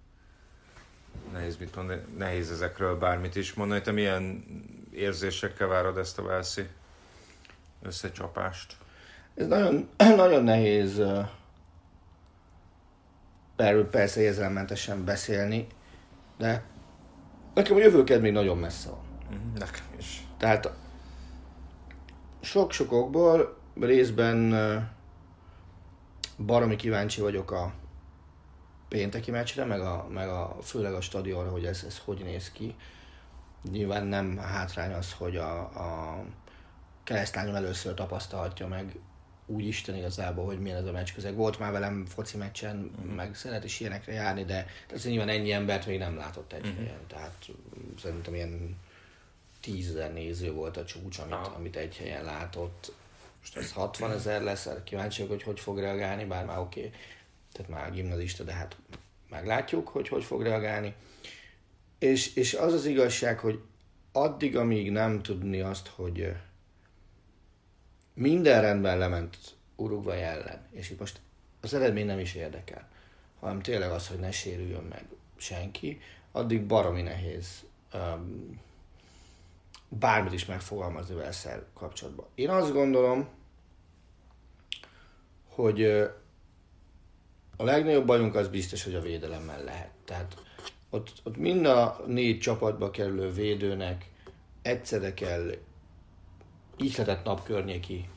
nehéz 1.33 1.57
mit 1.57 1.77
mondani, 1.77 2.01
nehéz 2.17 2.51
ezekről 2.51 2.99
bármit 2.99 3.37
is 3.37 3.55
mondani. 3.55 3.81
Te 3.81 3.91
milyen 3.91 4.45
érzésekkel 4.91 5.67
várod 5.69 5.99
ezt 5.99 6.19
a 6.19 6.23
Velszi 6.23 6.69
összecsapást. 7.83 8.77
Ez 9.35 9.47
nagyon, 9.47 9.89
nagyon 10.17 10.45
nehéz 10.45 11.03
erről 13.63 13.89
persze 13.89 14.21
érzelmentesen 14.21 15.05
beszélni, 15.05 15.67
de 16.39 16.65
nekem 17.55 17.77
a 17.77 17.79
jövőked 17.79 18.21
még 18.21 18.33
nagyon 18.33 18.59
messze 18.59 18.91
van. 18.91 19.01
Mhm, 19.31 19.59
Nekem 19.59 19.85
is. 19.99 20.27
Tehát 20.37 20.71
sok-sok 22.41 22.93
okból 22.93 23.57
részben 23.81 24.55
baromi 26.39 26.77
kíváncsi 26.77 27.21
vagyok 27.21 27.51
a 27.51 27.73
pénteki 28.89 29.31
meccsre, 29.31 29.65
meg, 29.65 29.81
a, 29.81 30.07
meg 30.11 30.29
a, 30.29 30.57
főleg 30.63 30.93
a 30.93 31.01
stadionra, 31.01 31.51
hogy 31.51 31.65
ez, 31.65 31.85
ez 31.87 31.99
hogy 32.05 32.23
néz 32.25 32.53
ki. 32.53 32.77
Nyilván 33.71 34.07
nem 34.07 34.37
hátrány 34.37 34.93
az, 34.93 35.13
hogy 35.13 35.37
a, 35.37 35.59
a 35.61 36.19
keresztányom 37.05 37.55
először 37.55 37.95
tapasztalhatja 37.95 38.67
meg 38.67 38.97
úgy 39.47 39.67
Isten 39.67 39.97
igazából, 39.97 40.45
hogy 40.45 40.61
milyen 40.61 40.77
ez 40.77 40.87
a 40.87 40.93
meccs 40.93 41.13
közeg. 41.15 41.35
Volt 41.35 41.59
már 41.59 41.73
velem 41.73 42.07
foci 42.07 42.37
meccsen, 42.37 42.91
uh-huh. 42.97 43.15
meg 43.15 43.35
szeret 43.35 43.65
is 43.65 43.81
ilyenekre 43.81 44.13
járni, 44.13 44.45
de 44.45 44.67
tehát 44.87 45.05
nyilván 45.05 45.29
ennyi 45.29 45.53
embert 45.53 45.87
még 45.87 45.99
nem 45.99 46.17
látott 46.17 46.53
egy 46.53 46.61
uh-huh. 46.61 46.77
helyen. 46.77 47.01
Tehát 47.07 47.47
mm, 47.51 47.97
szerintem 48.03 48.35
ilyen 48.35 48.77
tízezer 49.61 50.13
néző 50.13 50.53
volt 50.53 50.77
a 50.77 50.85
csúcs, 50.85 51.19
amit, 51.19 51.33
Aha. 51.33 51.55
amit 51.57 51.77
egy 51.77 51.97
helyen 51.97 52.25
látott. 52.25 52.93
Most 53.41 53.57
ez 53.57 53.73
60 53.73 54.13
ezer 54.13 54.43
lesz, 54.43 54.69
kíváncsi 54.85 55.23
vagyok, 55.23 55.37
hogy 55.37 55.43
hogy 55.43 55.61
fog 55.61 55.79
reagálni, 55.79 56.25
bár 56.25 56.45
már 56.45 56.59
oké, 56.59 56.87
okay. 56.87 56.93
tehát 57.53 57.71
már 57.71 57.93
gimnazista, 57.93 58.45
de 58.45 58.53
hát 58.53 58.77
meglátjuk, 59.29 59.89
hogy 59.89 60.09
hogy 60.09 60.25
fog 60.25 60.43
reagálni. 60.43 60.95
És, 61.99 62.35
és 62.35 62.55
az 62.55 62.73
az 62.73 62.87
igazság, 62.87 63.39
hogy 63.39 63.61
addig, 64.13 64.57
amíg 64.57 64.91
nem 64.91 65.23
tudni 65.23 65.61
azt, 65.61 65.87
hogy 65.87 66.33
minden 68.15 68.61
rendben 68.61 68.99
lement 68.99 69.37
Uruguay 69.77 70.21
ellen, 70.21 70.67
és 70.71 70.95
most 70.99 71.21
az 71.61 71.75
eredmény 71.75 72.07
nem 72.07 72.19
is 72.19 72.35
érdekel, 72.35 72.89
hanem 73.41 73.61
tényleg 73.61 73.91
az, 73.91 74.09
hogy 74.09 74.19
ne 74.19 74.31
sérüljön 74.31 74.83
meg 74.83 75.05
senki, 75.37 76.01
addig 76.33 76.67
baromi 76.67 77.03
nehéz 77.03 77.65
um, 77.95 78.61
bármit 79.89 80.33
is 80.33 80.45
megfogalmazni 80.45 81.15
vele 81.15 81.33
kapcsolatban. 81.75 82.27
Én 82.35 82.49
azt 82.49 82.73
gondolom, 82.73 83.29
hogy 85.49 85.85
a 87.57 87.65
legnagyobb 87.65 88.07
bajunk 88.07 88.35
az 88.35 88.49
biztos, 88.49 88.85
hogy 88.85 88.95
a 88.95 89.01
védelemmel 89.01 89.65
lehet. 89.65 89.91
Tehát 90.05 90.43
ott, 90.91 91.13
ott 91.23 91.37
mind 91.37 91.67
a 91.67 92.03
négy 92.07 92.39
csapatba 92.39 92.91
kerülő 92.91 93.31
védőnek 93.31 94.11
egyszerre 94.63 95.15
kell 95.15 95.55
ihletett 96.83 97.25
nap 97.25 97.45
környéki 97.45 98.09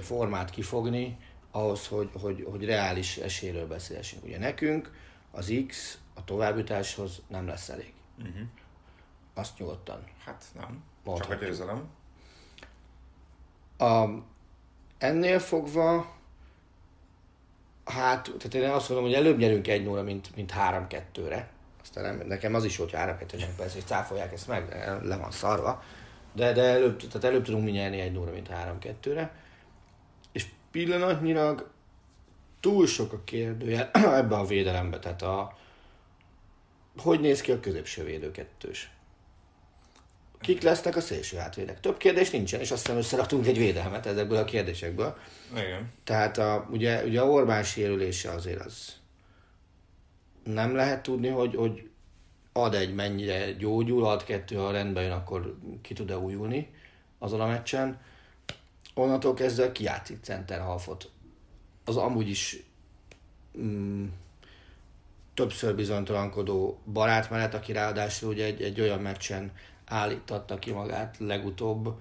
formát 0.00 0.50
kifogni, 0.50 1.16
ahhoz, 1.50 1.86
hogy, 1.86 2.10
hogy, 2.20 2.46
hogy 2.50 2.64
reális 2.64 3.16
esélyről 3.16 3.66
beszélhessünk. 3.66 4.24
Ugye 4.24 4.38
nekünk 4.38 4.90
az 5.30 5.52
X 5.66 5.98
a 6.14 6.24
továbbjutáshoz 6.24 7.22
nem 7.28 7.46
lesz 7.46 7.68
elég. 7.68 7.92
Uh-huh. 8.18 8.46
Azt 9.34 9.58
nyugodtan. 9.58 10.04
Hát 10.24 10.44
nem. 10.54 10.64
Csak 10.64 10.74
a 11.04 11.10
Mondhatjuk. 11.10 11.40
győzelem. 11.40 11.88
A, 13.78 14.06
ennél 14.98 15.38
fogva, 15.38 16.14
hát, 17.84 18.22
tehát 18.38 18.54
én 18.54 18.70
azt 18.70 18.88
mondom, 18.88 19.06
hogy 19.06 19.16
előbb 19.16 19.38
nyerünk 19.38 19.68
1 19.68 19.84
0 19.84 20.02
mint, 20.02 20.36
mint 20.36 20.52
3-2-re. 20.56 21.50
Aztán 21.82 22.04
nem, 22.04 22.26
nekem 22.26 22.54
az 22.54 22.64
is, 22.64 22.76
hogy 22.76 22.92
3 22.92 23.16
2 23.18 23.36
nyerünk, 23.36 23.56
persze, 23.56 23.74
hogy 23.74 23.86
cáfolják 23.86 24.32
ezt 24.32 24.48
meg, 24.48 24.68
le 25.02 25.16
van 25.16 25.30
szarva. 25.30 25.82
De, 26.36 26.52
de 26.52 26.62
előbb, 26.62 26.96
tehát 26.96 27.24
előbb 27.24 27.44
tudunk 27.44 27.64
mi 27.64 27.70
nyerni 27.70 28.00
1 28.00 28.12
0 28.12 28.30
mint 28.30 28.48
3-2-re. 28.52 29.34
És 30.32 30.46
pillanatnyilag 30.70 31.70
túl 32.60 32.86
sok 32.86 33.12
a 33.12 33.20
kérdője 33.24 33.90
ebbe 34.20 34.36
a 34.36 34.44
védelembe, 34.44 34.98
tehát 34.98 35.22
a, 35.22 35.56
hogy 36.96 37.20
néz 37.20 37.40
ki 37.40 37.52
a 37.52 37.60
középső 37.60 38.04
védő 38.04 38.30
kettős? 38.30 38.90
Kik 40.40 40.62
lesznek 40.62 40.96
a 40.96 41.00
szélső 41.00 41.36
hátvédek? 41.36 41.80
Több 41.80 41.96
kérdés 41.96 42.30
nincsen, 42.30 42.60
és 42.60 42.70
aztán 42.70 42.96
összeraktunk 42.96 43.46
egy 43.46 43.58
védelmet 43.58 44.06
ezekből 44.06 44.38
a 44.38 44.44
kérdésekből. 44.44 45.16
Igen. 45.52 45.92
Tehát 46.04 46.38
a, 46.38 46.68
ugye, 46.70 47.04
ugye 47.04 47.20
a 47.20 47.28
Orbán 47.28 47.62
sérülése 47.62 48.30
azért 48.30 48.64
az 48.64 48.96
nem 50.44 50.74
lehet 50.74 51.02
tudni, 51.02 51.28
hogy, 51.28 51.54
hogy 51.54 51.88
ad 52.56 52.74
egy 52.74 52.94
mennyire 52.94 53.52
gyógyul, 53.52 54.04
ad 54.04 54.24
kettő, 54.24 54.56
ha 54.56 54.70
rendben 54.70 55.02
jön, 55.02 55.12
akkor 55.12 55.58
ki 55.82 55.94
tud-e 55.94 56.18
újulni 56.18 56.70
azon 57.18 57.40
a 57.40 57.46
meccsen. 57.46 58.00
Onnantól 58.94 59.34
kezdve 59.34 59.72
kijátszik 59.72 60.18
center 60.22 60.60
halfot. 60.60 61.10
Az 61.84 61.96
amúgy 61.96 62.28
is 62.28 62.62
mm, 63.58 64.06
többször 65.34 65.74
bizonytalankodó 65.74 66.80
barát 66.92 67.30
mellett, 67.30 67.54
aki 67.54 67.72
ráadásul 67.72 68.30
ugye 68.30 68.44
egy, 68.44 68.62
egy 68.62 68.80
olyan 68.80 69.00
meccsen 69.00 69.52
állítatta 69.84 70.58
ki 70.58 70.72
magát 70.72 71.16
legutóbb, 71.18 71.94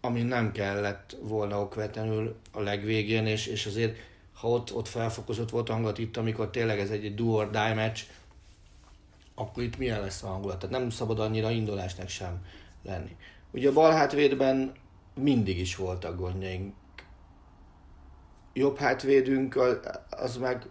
ami 0.00 0.22
nem 0.22 0.52
kellett 0.52 1.16
volna 1.20 1.60
okvetlenül 1.60 2.36
a 2.52 2.60
legvégén, 2.60 3.26
és, 3.26 3.46
és 3.46 3.66
azért 3.66 3.98
ha 4.32 4.48
ott, 4.48 4.74
ott 4.74 4.88
felfokozott 4.88 5.50
volt 5.50 5.68
a 5.68 5.72
hangulat 5.72 5.98
itt, 5.98 6.16
amikor 6.16 6.50
tényleg 6.50 6.78
ez 6.78 6.90
egy 6.90 7.14
do 7.14 7.24
or 7.24 7.50
die 7.50 7.74
meccs, 7.74 8.00
akkor 9.42 9.62
itt 9.62 9.78
milyen 9.78 10.00
lesz 10.00 10.22
a 10.22 10.26
hangulat? 10.26 10.58
Tehát 10.58 10.78
nem 10.78 10.90
szabad 10.90 11.18
annyira 11.18 11.50
indulásnak 11.50 12.08
sem 12.08 12.44
lenni. 12.82 13.16
Ugye 13.50 13.68
a 13.68 13.72
bal 13.72 13.92
hátvédben 13.92 14.72
mindig 15.14 15.58
is 15.58 15.76
voltak 15.76 16.16
gondjaink. 16.16 16.74
Jobb 18.52 18.78
hátvédünk 18.78 19.60
az, 20.10 20.36
meg, 20.36 20.66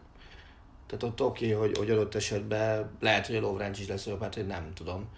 tehát 0.88 1.04
ott 1.04 1.22
oké, 1.22 1.54
okay, 1.54 1.68
hogy, 1.68 1.78
hogy 1.78 1.90
adott 1.90 2.16
esetben 2.16 2.92
lehet, 3.00 3.28
hogy 3.28 3.36
a 3.36 3.40
Lovrenc 3.40 3.80
is 3.80 3.88
lesz 3.88 4.08
jobb 4.08 4.22
hátvéd, 4.22 4.48
nem 4.48 4.74
tudom. 4.74 5.10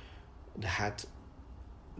De 0.55 0.67
hát 0.67 1.07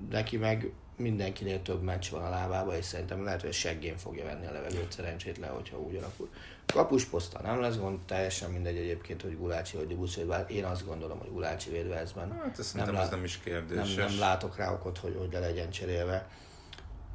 neki 0.10 0.38
meg 0.38 0.72
mindenkinél 0.96 1.62
több 1.62 1.82
meccs 1.82 2.10
van 2.10 2.24
a 2.24 2.30
lábában, 2.30 2.76
és 2.76 2.86
szerintem 2.86 3.24
lehet, 3.24 3.42
hogy 3.42 3.54
seggén 3.54 3.98
fogja 3.98 4.24
venni 4.26 4.46
a 4.46 4.52
levegőt 4.52 4.92
szerencsétlen, 4.92 5.50
hogyha 5.50 5.80
úgy 5.80 5.96
alakul. 5.96 6.30
Kapusposzta 6.66 7.42
nem 7.42 7.60
lesz 7.62 7.78
gond, 7.78 8.00
teljesen 8.06 8.52
mindegy 8.52 8.78
egyébként, 8.78 9.22
hogy 9.22 9.38
Gulácsi 9.38 9.78
vagy 9.78 9.88
Dibusz, 9.88 10.16
bár 10.16 10.46
én 10.48 10.64
azt 10.66 10.86
gondolom, 10.86 11.20
hogy 11.20 11.32
Gulácsi 11.32 11.70
védvezben 11.70 12.40
Hát 12.44 12.60
ez 12.60 12.66
szerintem 12.66 12.96
lá- 12.96 13.04
ez 13.04 13.10
nem 13.10 13.24
is 13.24 13.42
nem, 13.42 13.44
kérdéses. 13.44 13.96
nem 13.96 14.20
látok 14.20 14.58
rá 14.58 14.72
okot, 14.72 14.98
hogy, 14.98 15.16
hogy 15.20 15.32
le 15.32 15.40
legyen 15.40 15.70
cserélve. 15.70 16.28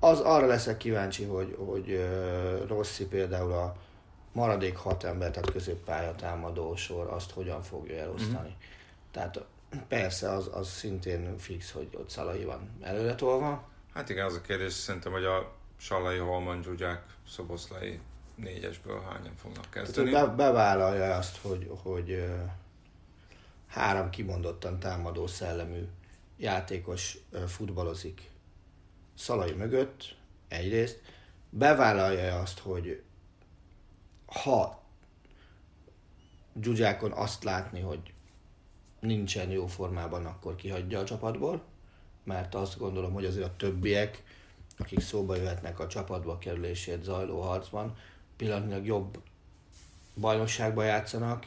Az 0.01 0.21
arra 0.21 0.47
leszek 0.47 0.77
kíváncsi, 0.77 1.25
hogy, 1.25 1.57
hogy 1.67 1.91
uh, 1.91 2.67
Rossi 2.69 3.07
például 3.07 3.53
a 3.53 3.77
maradék 4.33 4.77
hat 4.77 5.05
ember, 5.05 5.31
tehát 5.31 5.51
középpálya 5.51 6.15
támadó 6.15 6.77
sor, 6.77 7.07
azt 7.07 7.31
hogyan 7.31 7.63
fogja 7.63 7.97
elosztani. 7.97 8.49
Mm. 8.49 8.61
Tehát 9.11 9.45
persze 9.89 10.31
az, 10.31 10.51
az 10.53 10.69
szintén 10.69 11.39
fix, 11.39 11.71
hogy 11.71 11.89
ott 11.93 12.11
Szalai 12.11 12.45
van 12.45 12.71
előre 12.81 13.15
tolva, 13.15 13.69
Hát 13.99 14.09
igen, 14.09 14.25
az 14.25 14.35
a 14.35 14.41
kérdés 14.41 14.73
szerintem, 14.73 15.13
hogy 15.13 15.25
a 15.25 15.53
Sallai, 15.77 16.19
Holman, 16.19 16.63
Zsuzsák, 16.63 17.05
Szoboszlai 17.29 18.01
négyesből 18.35 19.01
hányan 19.01 19.35
fognak 19.37 19.69
Tehát 19.69 19.89
ő 19.89 19.93
kezdeni. 19.93 20.11
be, 20.11 20.27
bevállalja 20.27 21.17
azt, 21.17 21.37
hogy, 21.37 21.71
hogy 21.83 22.25
három 23.67 24.11
kimondottan 24.11 24.79
támadó 24.79 25.27
szellemű 25.27 25.89
játékos 26.37 27.19
ö, 27.31 27.47
futballozik 27.47 28.31
Szalai 29.15 29.53
mögött, 29.53 30.17
egyrészt. 30.49 31.01
Bevállalja 31.51 32.41
azt, 32.41 32.59
hogy 32.59 33.03
ha 34.27 34.83
Zsuzsákon 36.61 37.13
azt 37.13 37.45
látni, 37.45 37.81
hogy 37.81 38.13
nincsen 39.01 39.51
jó 39.51 39.67
formában, 39.67 40.27
akkor 40.27 40.55
kihagyja 40.55 40.99
a 40.99 41.05
csapatból, 41.05 41.63
mert 42.25 42.55
azt 42.55 42.79
gondolom, 42.79 43.13
hogy 43.13 43.25
azért 43.25 43.47
a 43.47 43.57
többiek, 43.57 44.23
akik 44.79 45.01
szóba 45.01 45.37
jöhetnek 45.37 45.79
a 45.79 45.87
csapatba 45.87 46.39
kerülésért 46.39 47.03
zajló 47.03 47.41
harcban, 47.41 47.97
pillanatnyilag 48.37 48.87
jobb 48.87 49.19
bajnokságban 50.15 50.85
játszanak, 50.85 51.47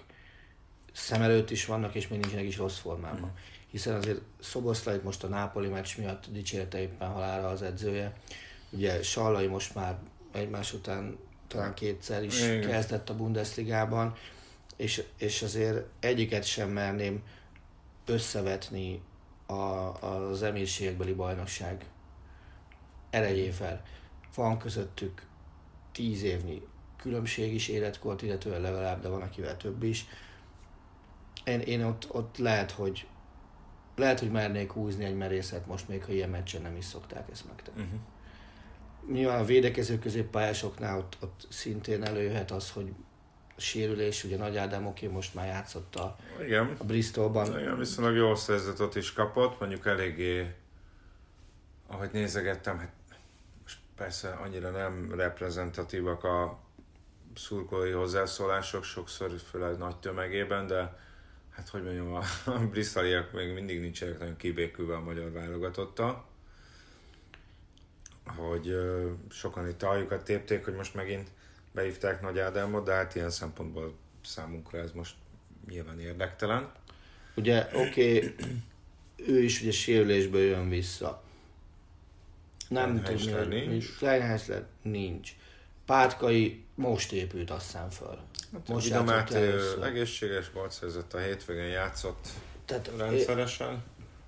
szem 0.91 1.21
előtt 1.21 1.49
is 1.49 1.65
vannak, 1.65 1.95
és 1.95 2.07
még 2.07 2.19
nincsenek 2.19 2.45
is 2.45 2.57
rossz 2.57 2.77
formában. 2.77 3.33
Hiszen 3.71 3.95
azért 3.95 4.21
Szoboszlait 4.39 5.03
most 5.03 5.23
a 5.23 5.27
Nápoli 5.27 5.67
meccs 5.67 5.97
miatt 5.97 6.25
dicsérte 6.31 6.81
éppen 6.81 7.09
halára 7.09 7.47
az 7.47 7.61
edzője. 7.61 8.13
Ugye 8.69 9.03
Sallai 9.03 9.47
most 9.47 9.75
már 9.75 9.97
egymás 10.31 10.73
után 10.73 11.17
talán 11.47 11.73
kétszer 11.73 12.23
is 12.23 12.41
Igen. 12.41 12.61
kezdett 12.61 13.09
a 13.09 13.15
Bundesligában, 13.15 14.15
és, 14.75 15.03
és 15.17 15.41
azért 15.41 15.85
egyiket 15.99 16.43
sem 16.43 16.69
merném 16.69 17.23
összevetni 18.11 19.01
a, 19.45 19.53
az 19.53 20.43
emírségekbeli 20.43 21.13
bajnokság 21.13 21.85
erejével. 23.09 23.81
Van 24.35 24.57
közöttük 24.57 25.25
tíz 25.91 26.23
évnyi 26.23 26.61
különbség 26.97 27.53
is 27.53 27.67
életkort, 27.67 28.21
illetően 28.21 28.61
legalább, 28.61 29.01
de 29.01 29.07
van 29.07 29.21
akivel 29.21 29.57
több 29.57 29.83
is. 29.83 30.05
Én, 31.43 31.59
én 31.59 31.83
ott, 31.83 32.13
ott 32.13 32.37
lehet, 32.37 32.71
hogy 32.71 33.07
lehet, 33.95 34.19
hogy 34.19 34.31
mernék 34.31 34.71
húzni 34.71 35.03
egy 35.03 35.15
merészet 35.17 35.67
most 35.67 35.87
még, 35.87 36.03
ha 36.03 36.11
ilyen 36.11 36.29
meccsen 36.29 36.61
nem 36.61 36.75
is 36.75 36.85
szokták 36.85 37.29
ezt 37.31 37.47
megtenni. 37.47 37.81
Uh-huh. 37.81 37.99
Nyilván 39.11 39.39
a 39.39 39.45
védekező 39.45 39.99
középpályásoknál 39.99 40.97
ott, 40.97 41.17
ott 41.21 41.47
szintén 41.49 42.03
előjöhet 42.03 42.51
az, 42.51 42.71
hogy 42.71 42.93
sérülés, 43.61 44.23
ugye 44.23 44.37
Nagy 44.37 44.57
Ádám 44.57 44.85
oké, 44.85 45.07
most 45.07 45.33
már 45.33 45.47
játszott 45.47 45.95
a, 45.95 46.15
Igen. 46.43 46.75
a 46.77 46.83
Bristolban. 46.83 47.59
Igen, 47.59 47.77
viszonylag 47.77 48.15
jó 48.15 48.35
szerzetet 48.35 48.95
is 48.95 49.13
kapott, 49.13 49.59
mondjuk 49.59 49.85
eléggé, 49.85 50.53
ahogy 51.87 52.09
nézegettem, 52.11 52.79
hát 52.79 52.91
most 53.61 53.77
persze 53.95 54.29
annyira 54.29 54.69
nem 54.69 55.13
reprezentatívak 55.15 56.23
a 56.23 56.59
szurkolói 57.35 57.91
hozzászólások, 57.91 58.83
sokszor 58.83 59.31
főleg 59.49 59.77
nagy 59.77 59.95
tömegében, 59.95 60.67
de 60.67 60.99
hát 61.49 61.69
hogy 61.69 61.83
mondjam, 61.83 62.13
a, 62.13 62.21
a 62.45 62.59
bristoliak 62.71 63.31
még 63.31 63.53
mindig 63.53 63.81
nincsenek 63.81 64.19
nagyon 64.19 64.37
kibékülve 64.37 64.95
a 64.95 65.01
magyar 65.01 65.31
válogatottal. 65.31 66.25
Hogy 68.25 68.75
sokan 69.29 69.67
itt 69.67 69.83
aljukat 69.83 70.23
tépték, 70.23 70.65
hogy 70.65 70.73
most 70.73 70.93
megint 70.93 71.31
beívták 71.71 72.21
Nagy 72.21 72.39
Ádámot, 72.39 72.85
de 72.85 72.93
hát 72.93 73.15
ilyen 73.15 73.29
szempontból 73.29 73.93
számunkra 74.25 74.77
ez 74.77 74.91
most 74.91 75.15
nyilván 75.69 75.99
érdektelen. 75.99 76.71
Ugye 77.35 77.67
oké, 77.73 78.35
ő 79.15 79.43
is 79.43 79.61
ugye 79.61 79.71
sérülésből 79.71 80.41
jön 80.41 80.69
vissza. 80.69 81.23
Nem 82.67 83.03
tudom, 83.03 83.47
nincs. 83.47 83.69
nincs. 83.69 83.97
Kleinheisler 83.97 84.65
nincs. 84.81 85.35
Pátkai 85.85 86.63
most 86.75 87.11
épült 87.11 87.49
azt 87.49 87.65
hiszem 87.65 87.89
föl. 87.89 88.19
Hát 88.53 88.67
Most 88.67 88.87
játszott 88.87 89.05
Máté 89.05 89.53
egészséges 89.83 90.51
volt 90.53 90.71
szerzett 90.71 91.13
a 91.13 91.19
hétvégén 91.19 91.67
játszott 91.67 92.27
Tehát, 92.65 92.91
rendszeresen. 92.97 93.83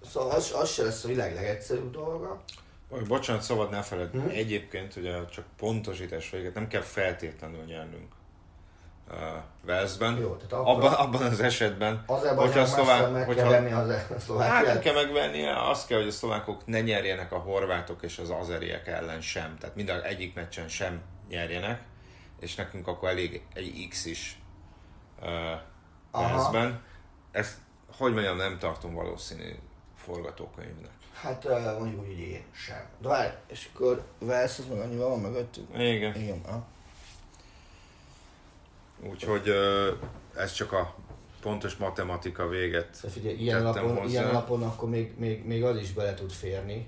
Szóval 0.06 0.32
az, 0.32 0.52
az 0.56 0.72
se 0.72 0.84
lesz 0.84 1.04
a 1.04 1.08
világ 1.08 1.34
legegyszerűbb 1.34 1.92
dolga. 1.92 2.44
Bocsánat, 3.08 3.42
szabad 3.42 3.70
ne 3.70 3.82
feled. 3.82 4.14
Mhm. 4.14 4.30
Egyébként 4.30 4.96
ugye 4.96 5.26
csak 5.26 5.46
pontosítás 5.58 6.30
véget 6.30 6.54
nem 6.54 6.68
kell 6.68 6.82
feltétlenül 6.82 7.64
nyernünk 7.64 8.14
uh, 9.12 9.18
Velszben. 9.66 10.18
Jó, 10.18 10.36
tehát 10.36 10.52
akkor- 10.54 10.68
abban, 10.76 10.94
abban 10.94 11.22
az 11.22 11.40
esetben, 11.40 12.04
Azerbajdzsán 12.06 12.58
messze 12.62 12.74
szlovák- 12.76 13.12
meg 13.12 13.26
hogyha- 13.26 13.42
kell 13.42 13.50
venni 13.62 13.72
az 13.72 13.90
a 13.90 13.94
Hát 13.94 14.10
nem 14.10 14.20
szlovákiát. 14.20 14.80
kell 14.82 14.94
megvennie, 14.94 15.70
azt 15.70 15.88
kell, 15.88 15.98
hogy 15.98 16.08
a 16.08 16.12
szlovákok 16.12 16.66
ne 16.66 16.82
nyerjenek 16.82 17.32
a 17.32 17.38
horvátok 17.38 18.04
és 18.04 18.18
az 18.18 18.30
azeriek 18.30 18.88
ellen 18.88 19.22
sem. 19.22 19.58
Tehát 19.60 19.76
mind 19.76 19.90
a 19.90 20.04
egyik 20.06 20.34
meccsen 20.34 20.68
sem 20.68 21.02
nyerjenek, 21.30 21.82
és 22.40 22.56
nekünk 22.56 22.88
akkor 22.88 23.10
elég 23.10 23.46
egy 23.54 23.88
X 23.90 24.06
is 24.06 24.40
uh. 25.22 25.28
Velszben. 26.12 26.82
Ezt, 27.32 27.58
hogy 27.98 28.14
mondjam, 28.14 28.38
nem 28.38 28.58
tartom 28.60 28.94
valószínű 28.94 29.50
forgatókönyvnek. 29.96 30.92
Hát 31.14 31.44
mondjuk 31.80 32.02
úgy, 32.02 32.08
hogy 32.08 32.20
én 32.20 32.44
sem. 32.52 32.86
De 33.02 33.08
várj, 33.08 33.34
és 33.48 33.70
akkor 33.74 34.04
Velsz 34.20 34.60
az 34.60 34.66
meg 34.70 34.80
annyival 34.80 35.10
van 35.10 35.20
mögöttünk? 35.20 35.68
Igen. 35.78 36.16
Igen, 36.16 36.42
ha. 36.46 36.66
Úgyhogy 39.10 39.52
ez 40.36 40.52
csak 40.54 40.72
a 40.72 40.96
pontos 41.42 41.76
matematika 41.76 42.48
véget 42.48 43.00
De 43.02 43.10
figyelj, 43.10 43.36
ilyen 43.36 43.64
lapon, 43.64 43.96
hozzá. 43.98 44.10
ilyen 44.22 44.32
lapon 44.32 44.64
akkor 44.64 44.90
még, 44.90 45.14
még, 45.18 45.46
még 45.46 45.64
az 45.64 45.78
is 45.78 45.92
bele 45.94 46.14
tud 46.14 46.32
férni. 46.32 46.88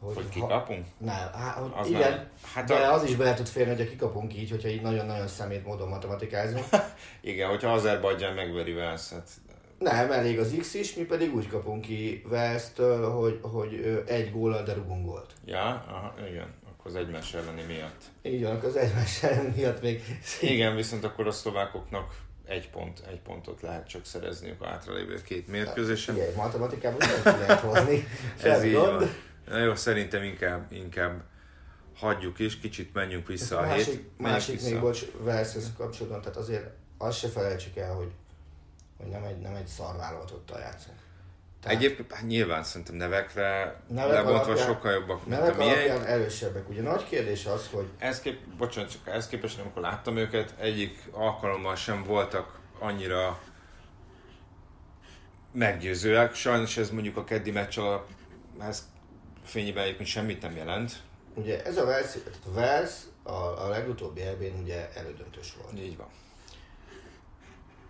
Hogy 0.00 0.28
kikapunk? 0.28 0.86
Nem, 0.98 1.30
hát, 1.32 1.54
hogy 1.56 1.70
Az 1.74 1.88
igen, 1.88 2.10
nem. 2.10 2.28
Hát 2.54 2.64
de 2.66 2.74
a- 2.74 2.92
az 2.92 3.02
is 3.04 3.16
bele 3.16 3.34
tud 3.34 3.46
férni, 3.46 3.74
hogyha 3.74 3.90
kikapunk 3.90 4.34
így, 4.36 4.50
hogyha 4.50 4.68
így 4.68 4.82
nagyon-nagyon 4.82 5.28
szemét 5.28 5.64
módon 5.64 5.88
matematikázunk. 5.88 6.64
Igen, 7.20 7.48
hogyha 7.48 7.72
Azerbajdzsán 7.72 8.34
megveri 8.34 8.72
Velszet. 8.72 9.30
Nem, 9.78 10.12
elég 10.12 10.38
az 10.38 10.54
X 10.58 10.74
is, 10.74 10.94
mi 10.94 11.02
pedig 11.04 11.34
úgy 11.34 11.48
kapunk 11.48 11.80
ki 11.82 12.22
Velsztől, 12.28 13.10
hogy, 13.10 13.38
hogy 13.42 14.02
egy 14.06 14.32
góllal, 14.32 14.62
de 14.62 14.72
rugunk 14.72 15.06
gólt. 15.06 15.32
Ja, 15.44 15.84
aha, 15.88 16.14
igen, 16.28 16.54
akkor 16.70 16.90
az 16.90 16.96
egymás 16.96 17.34
elleni 17.34 17.62
miatt. 17.66 18.02
Így 18.22 18.42
van, 18.42 18.56
akkor 18.56 18.68
az 18.68 18.76
egymás 18.76 19.22
ellen 19.22 19.52
miatt 19.56 19.82
még 19.82 20.02
Igen, 20.40 20.76
viszont 20.76 21.04
akkor 21.04 21.26
a 21.26 21.30
szlovákoknak 21.30 22.14
egy 22.46 22.70
pont, 22.70 23.02
egy 23.10 23.20
pontot 23.20 23.60
lehet 23.60 23.88
csak 23.88 24.04
szerezniük 24.04 24.60
a 24.60 24.66
hátralévő 24.66 25.22
két 25.22 25.48
mérkőzésen. 25.48 26.14
Figyelj, 26.14 26.34
matematikában 26.34 26.98
ki 26.98 27.06
lehet 27.24 27.60
hozni. 27.60 28.06
Ez 28.42 28.64
így 28.64 28.72
gond. 28.72 28.98
van. 28.98 29.08
Na 29.48 29.58
jó, 29.58 29.74
szerintem 29.74 30.22
inkább, 30.22 30.72
inkább 30.72 31.22
hagyjuk 31.96 32.38
is, 32.38 32.60
kicsit 32.60 32.94
menjünk 32.94 33.26
vissza 33.26 33.58
a, 33.58 33.66
másik, 33.66 33.86
hét. 33.86 34.10
másik 34.16 34.54
vissza. 34.54 34.70
még, 34.70 34.80
bocs, 34.80 35.04
Velszhez 35.20 35.72
kapcsolatban, 35.76 36.20
tehát 36.20 36.36
azért 36.36 36.66
azt 36.98 37.18
se 37.18 37.28
felejtsük 37.28 37.76
el, 37.76 37.94
hogy, 37.94 38.10
hogy 38.98 39.06
nem 39.06 39.24
egy, 39.24 39.38
nem 39.38 39.54
egy 39.54 39.66
szarválogatottal 39.66 40.60
játszunk. 40.60 40.96
Tehát 41.60 41.76
Egyébként 41.76 42.12
hát 42.12 42.26
nyilván 42.26 42.62
szerintem 42.64 42.94
nevekre 42.94 43.80
Nevek 43.88 44.12
lebontva 44.12 44.42
alapján- 44.44 44.68
sokkal 44.68 44.92
jobbak, 44.92 45.26
mint 45.26 45.38
nevek 45.40 45.54
a 45.54 45.64
miénk. 45.64 46.04
erősebbek. 46.06 46.68
Ugye 46.68 46.82
nagy 46.82 47.04
kérdés 47.08 47.46
az, 47.46 47.68
hogy 47.72 47.88
Ez 47.98 48.20
kép, 48.20 48.46
bocsánat, 48.46 48.90
csak 48.90 49.06
ez 49.14 49.26
képest, 49.28 49.58
amikor 49.58 49.82
láttam 49.82 50.16
őket, 50.16 50.54
egyik 50.58 51.08
alkalommal 51.12 51.76
sem 51.76 52.02
voltak 52.04 52.58
annyira 52.78 53.38
meggyőzőek. 55.52 56.34
Sajnos 56.34 56.76
ez 56.76 56.90
mondjuk 56.90 57.16
a 57.16 57.24
keddi 57.24 57.50
meccs 57.50 57.78
ez 58.60 58.88
fényében 59.44 59.84
egyébként 59.84 60.08
semmit 60.08 60.42
nem 60.42 60.56
jelent. 60.56 60.92
ugye 61.34 61.64
ez 61.64 61.76
a 61.76 61.84
tehát 62.24 62.38
a 62.46 62.50
a, 63.22 63.64
a 63.64 63.68
legutóbbi 63.68 64.20
EB-n 64.20 64.62
ugye 64.62 64.88
elődöntős 64.94 65.54
volt. 65.62 65.78
Így 65.80 65.96
van. 65.96 66.08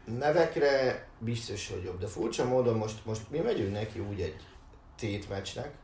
Nevekre 0.06 1.08
biztos, 1.18 1.70
hogy 1.70 1.82
jobb, 1.84 1.98
de 1.98 2.06
furcsa 2.06 2.44
módon 2.44 2.76
most, 2.76 3.04
most 3.04 3.30
mi 3.30 3.38
megyünk 3.38 3.72
neki 3.72 3.98
úgy 3.98 4.20
egy 4.20 4.36
tétmeccsnek, 4.96 5.74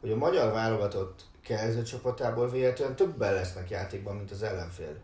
hogy 0.00 0.10
a 0.10 0.16
magyar 0.16 0.52
válogatott 0.52 1.24
kezdő 1.42 1.82
csapatából 1.82 2.50
véletlenül 2.50 2.94
többen 2.94 3.34
lesznek 3.34 3.70
játékban, 3.70 4.16
mint 4.16 4.30
az 4.30 4.42
ellenfél 4.42 4.96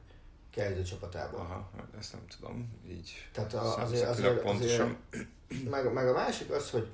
kezdő 0.51 0.83
csapatából. 0.83 1.41
Aha, 1.41 1.71
hát 1.77 1.89
ezt 1.99 2.13
nem 2.13 2.23
tudom, 2.39 2.81
így 2.89 3.29
Tehát 3.33 3.55
a, 3.55 3.79
azért, 3.79 4.09
azért, 4.09 4.41
pontosan. 4.41 4.97
azért 5.11 5.71
meg, 5.71 5.93
meg, 5.93 6.09
a 6.09 6.13
másik 6.13 6.51
az, 6.51 6.71
hogy 6.71 6.89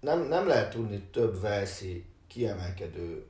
nem, 0.00 0.20
nem 0.20 0.46
lehet 0.46 0.70
tudni 0.70 1.00
több 1.00 1.40
Velszi 1.40 2.04
kiemelkedő 2.26 3.26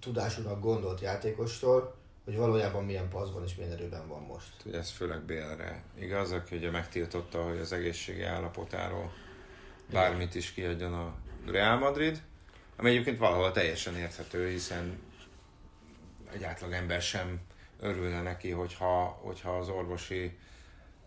tudásúnak 0.00 0.60
gondolt 0.60 1.00
játékostól, 1.00 1.94
hogy 2.24 2.36
valójában 2.36 2.84
milyen 2.84 3.08
paszban 3.08 3.44
és 3.44 3.54
milyen 3.54 3.72
erőben 3.72 4.08
van 4.08 4.22
most. 4.22 4.52
Ugye 4.64 4.78
ez 4.78 4.90
főleg 4.90 5.22
Bélre 5.22 5.82
igaz, 5.98 6.32
aki 6.32 6.56
ugye 6.56 6.70
megtiltotta, 6.70 7.42
hogy 7.42 7.58
az 7.58 7.72
egészségi 7.72 8.22
állapotáról 8.22 9.12
bármit 9.90 10.34
is 10.34 10.52
kiadjon 10.52 10.92
a 10.92 11.14
Real 11.46 11.78
Madrid, 11.78 12.22
ami 12.76 12.90
egyébként 12.90 13.18
valahol 13.18 13.52
teljesen 13.52 13.96
érthető, 13.96 14.48
hiszen 14.48 14.98
egy 16.32 16.44
átlag 16.44 16.72
ember 16.72 17.02
sem 17.02 17.40
örülne 17.80 18.22
neki, 18.22 18.50
hogyha, 18.50 19.04
hogyha 19.04 19.56
az 19.56 19.68
orvosi 19.68 20.38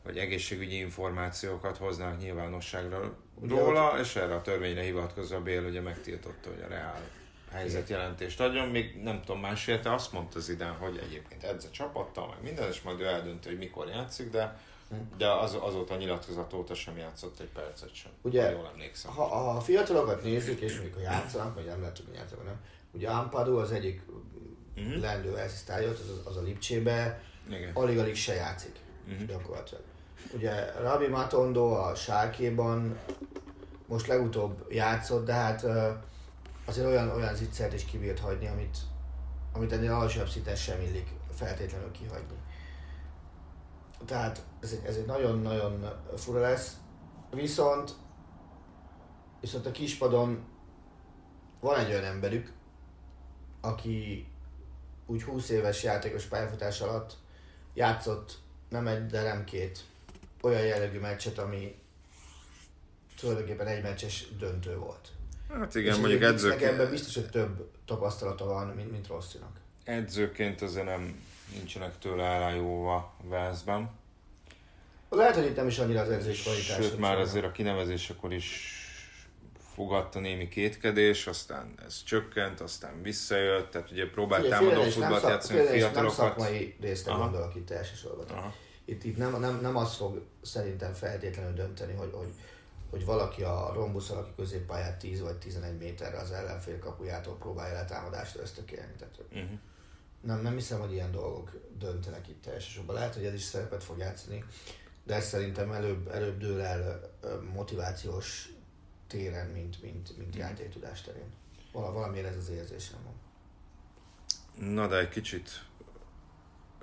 vagy 0.03 0.17
egészségügyi 0.17 0.77
információkat 0.77 1.77
hoznak 1.77 2.19
nyilvánosságra 2.19 3.17
róla, 3.41 3.99
és 3.99 4.15
erre 4.15 4.35
a 4.35 4.41
törvényre 4.41 4.81
hivatkozva 4.81 5.41
Bél 5.41 5.63
ugye 5.63 5.81
megtiltotta, 5.81 6.49
hogy 6.49 6.61
a 6.61 6.67
Real 6.67 7.01
helyzetjelentést 7.55 8.39
adjon, 8.41 8.67
még 8.67 9.01
nem 9.03 9.21
tudom 9.21 9.41
más 9.41 9.67
érte, 9.67 9.93
azt 9.93 10.11
mondta 10.11 10.39
Zidane, 10.39 10.77
hogy 10.79 10.97
egyébként 11.03 11.43
edz 11.43 11.65
a 11.65 11.69
csapattal, 11.71 12.27
meg 12.27 12.37
minden, 12.43 12.67
és 12.69 12.81
majd 12.81 12.99
ő 12.99 13.05
eldönti, 13.05 13.47
hogy 13.49 13.57
mikor 13.57 13.87
játszik, 13.87 14.29
de, 14.29 14.59
de 15.17 15.31
az, 15.31 15.57
azóta 15.61 15.93
a 15.93 15.97
nyilatkozat 15.97 16.53
óta 16.53 16.73
sem 16.73 16.97
játszott 16.97 17.39
egy 17.39 17.49
percet 17.53 17.93
sem. 17.93 18.11
Ugye, 18.21 18.43
ha 18.43 18.49
jól 18.51 18.69
emlékszem. 18.73 19.11
Ha, 19.11 19.49
a 19.55 19.59
fiatalokat 19.59 20.23
nézzük, 20.23 20.59
és 20.59 20.81
ha 20.93 20.99
játszanak, 21.01 21.55
vagy 21.55 21.65
nem 21.65 21.79
lehet 21.79 21.95
tudni 21.95 22.15
játszanak, 22.15 22.45
nem. 22.45 22.59
Ugye 22.91 23.09
Ampadu 23.09 23.57
az 23.57 23.71
egyik 23.71 24.01
Mhm. 24.75 24.85
uh-huh. 24.85 25.01
lendő 25.01 25.33
asszisztályot, 25.33 25.99
az, 25.99 26.21
az 26.25 26.37
a 26.37 26.41
Lipcsébe, 26.41 27.21
Igen. 27.49 27.71
alig-alig 27.73 28.15
se 28.15 28.33
játszik. 28.33 28.75
Mhm. 29.05 29.13
Uh-huh. 29.13 29.27
Gyakorlatilag. 29.27 29.83
Ugye 30.33 30.71
Rabi 30.81 31.07
Matondo 31.07 31.71
a 31.73 31.95
Sálkéban 31.95 32.97
most 33.85 34.07
legutóbb 34.07 34.65
játszott, 34.69 35.25
de 35.25 35.33
hát 35.33 35.65
azért 36.65 36.87
olyan, 36.87 37.09
olyan 37.09 37.35
zicsert 37.35 37.73
is 37.73 37.85
kibírt 37.85 38.19
hagyni, 38.19 38.47
amit, 38.47 38.77
amit 39.53 39.71
ennél 39.71 39.93
alsóbb 39.93 40.27
szinten 40.27 40.55
sem 40.55 40.81
illik 40.81 41.09
feltétlenül 41.31 41.91
kihagyni. 41.91 42.37
Tehát 44.05 44.43
ez 44.59 44.71
egy, 44.71 44.85
ez 44.85 44.95
egy 44.95 45.05
nagyon-nagyon 45.05 45.85
fura 46.15 46.39
lesz. 46.39 46.77
Viszont 47.31 47.95
viszont 49.45 49.65
a 49.65 49.71
kispadon 49.71 50.45
van 51.59 51.79
egy 51.79 51.89
olyan 51.89 52.03
emberük, 52.03 52.53
aki 53.61 54.27
úgy 55.05 55.23
20 55.23 55.49
éves 55.49 55.83
játékos 55.83 56.25
pályafutás 56.25 56.81
alatt 56.81 57.17
játszott 57.73 58.39
nem 58.69 58.87
egy, 58.87 59.05
de 59.05 59.21
nem 59.21 59.43
két 59.43 59.85
olyan 60.41 60.61
jellegű 60.61 60.99
meccset, 60.99 61.37
ami 61.37 61.75
tulajdonképpen 63.19 63.67
egy 63.67 63.83
meccses 63.83 64.35
döntő 64.37 64.77
volt. 64.77 65.11
Hát 65.53 65.75
igen, 65.75 65.93
És 65.93 65.99
mondjuk 65.99 66.21
egyébként 66.21 66.51
Ebben 66.53 66.63
edzőként, 66.67 66.89
biztos, 66.89 67.15
hogy 67.15 67.29
több 67.29 67.69
tapasztalata 67.85 68.45
van, 68.45 68.67
mint, 68.67 68.91
mint 68.91 69.07
Rosszinak. 69.07 69.59
edzőként 69.83 70.61
azért 70.61 70.85
nem 70.85 71.23
nincsenek 71.53 71.97
tőle 71.99 72.23
elájóva 72.23 73.13
Velszben. 73.23 73.89
Lehet, 75.09 75.35
hogy 75.35 75.45
itt 75.45 75.55
nem 75.55 75.67
is 75.67 75.79
annyira 75.79 76.01
az 76.01 76.09
edzői 76.09 76.33
kvalitás. 76.33 76.75
Sőt, 76.75 76.99
már 76.99 77.17
azért 77.17 77.45
a 77.45 77.51
kinevezésekor 77.51 78.33
is 78.33 78.79
fogadta 79.73 80.19
némi 80.19 80.47
kétkedés, 80.47 81.27
aztán 81.27 81.73
ez 81.85 82.03
csökkent, 82.03 82.59
aztán 82.59 83.01
visszajött, 83.01 83.71
tehát 83.71 83.91
ugye 83.91 84.09
próbált 84.09 84.49
támadó 84.49 84.81
futballt 84.81 85.21
szak- 85.21 85.29
játszani 85.31 85.59
félre 85.59 85.75
is 85.75 85.81
Nem 85.81 85.91
fiatalokat. 85.91 86.17
szakmai 86.17 86.75
részre 86.81 87.11
Aha. 87.11 87.21
gondolok 87.23 87.55
itt 87.55 87.69
elsősorban. 87.69 88.25
Aha. 88.27 88.53
Itt, 88.85 89.03
itt 89.03 89.17
nem, 89.17 89.39
nem, 89.39 89.59
nem 89.61 89.75
az 89.77 89.95
fog 89.95 90.21
szerintem 90.41 90.93
feltétlenül 90.93 91.53
dönteni, 91.53 91.93
hogy, 91.93 92.09
hogy, 92.13 92.29
hogy 92.89 93.05
valaki 93.05 93.43
a 93.43 93.71
rombusz 93.73 94.09
alaki 94.09 94.31
középpályát 94.35 94.99
10 94.99 95.21
vagy 95.21 95.37
11 95.37 95.77
méterre 95.77 96.17
az 96.17 96.31
ellenfél 96.31 96.79
kapujától 96.79 97.37
próbálja 97.37 97.73
letámadást 97.73 98.35
ösztökélni. 98.35 98.93
Tehát 98.97 99.13
Uh-huh. 99.31 99.59
nem, 100.21 100.41
nem 100.41 100.53
hiszem, 100.53 100.79
hogy 100.79 100.91
ilyen 100.91 101.11
dolgok 101.11 101.51
döntenek 101.77 102.27
itt 102.27 102.45
elsősorban. 102.45 102.95
Lehet, 102.95 103.13
hogy 103.13 103.25
ez 103.25 103.33
is 103.33 103.41
szerepet 103.41 103.83
fog 103.83 103.97
játszani, 103.97 104.43
de 105.03 105.15
ez 105.15 105.27
szerintem 105.27 105.71
előbb, 105.71 106.07
előbb 106.07 106.37
dől 106.39 106.61
el 106.61 107.11
motivációs 107.53 108.49
téren, 109.07 109.47
mint, 109.47 109.81
mint, 109.81 110.17
mint 110.17 110.35
játéktudás 110.35 111.01
terén. 111.01 111.33
Val- 111.71 111.93
valamiért 111.93 112.27
ez 112.27 112.37
az 112.37 112.49
érzésem 112.49 112.99
van. 113.03 113.13
Na 114.73 114.87
de 114.87 114.97
egy 114.97 115.09
kicsit 115.09 115.49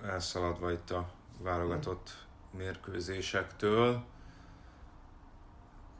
elszaladva 0.02 0.72
itt 0.72 0.90
a 0.90 1.12
válogatott 1.38 2.26
mérkőzésektől. 2.50 4.04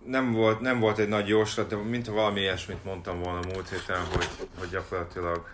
Nem 0.05 0.33
volt, 0.33 0.61
nem 0.61 0.81
volt 0.81 0.99
egy 0.99 1.09
nagy 1.09 1.29
jóslat, 1.29 1.69
de 1.69 1.77
mint 1.77 2.07
ha 2.07 2.13
valami 2.13 2.41
ilyesmit 2.41 2.85
mondtam 2.85 3.21
volna 3.21 3.41
múlt 3.53 3.69
héten, 3.69 4.05
hogy, 4.05 4.29
hogy 4.59 4.69
gyakorlatilag 4.69 5.49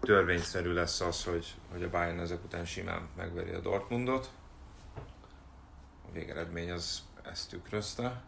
törvényszerű 0.00 0.72
lesz 0.72 1.00
az, 1.00 1.24
hogy, 1.24 1.54
hogy 1.72 1.82
a 1.82 1.90
Bayern 1.90 2.18
ezek 2.18 2.44
után 2.44 2.64
simán 2.64 3.08
megveri 3.16 3.50
a 3.50 3.60
Dortmundot. 3.60 4.30
A 6.08 6.12
végeredmény 6.12 6.70
az 6.70 7.02
ezt 7.22 7.50
tükrözte. 7.50 8.22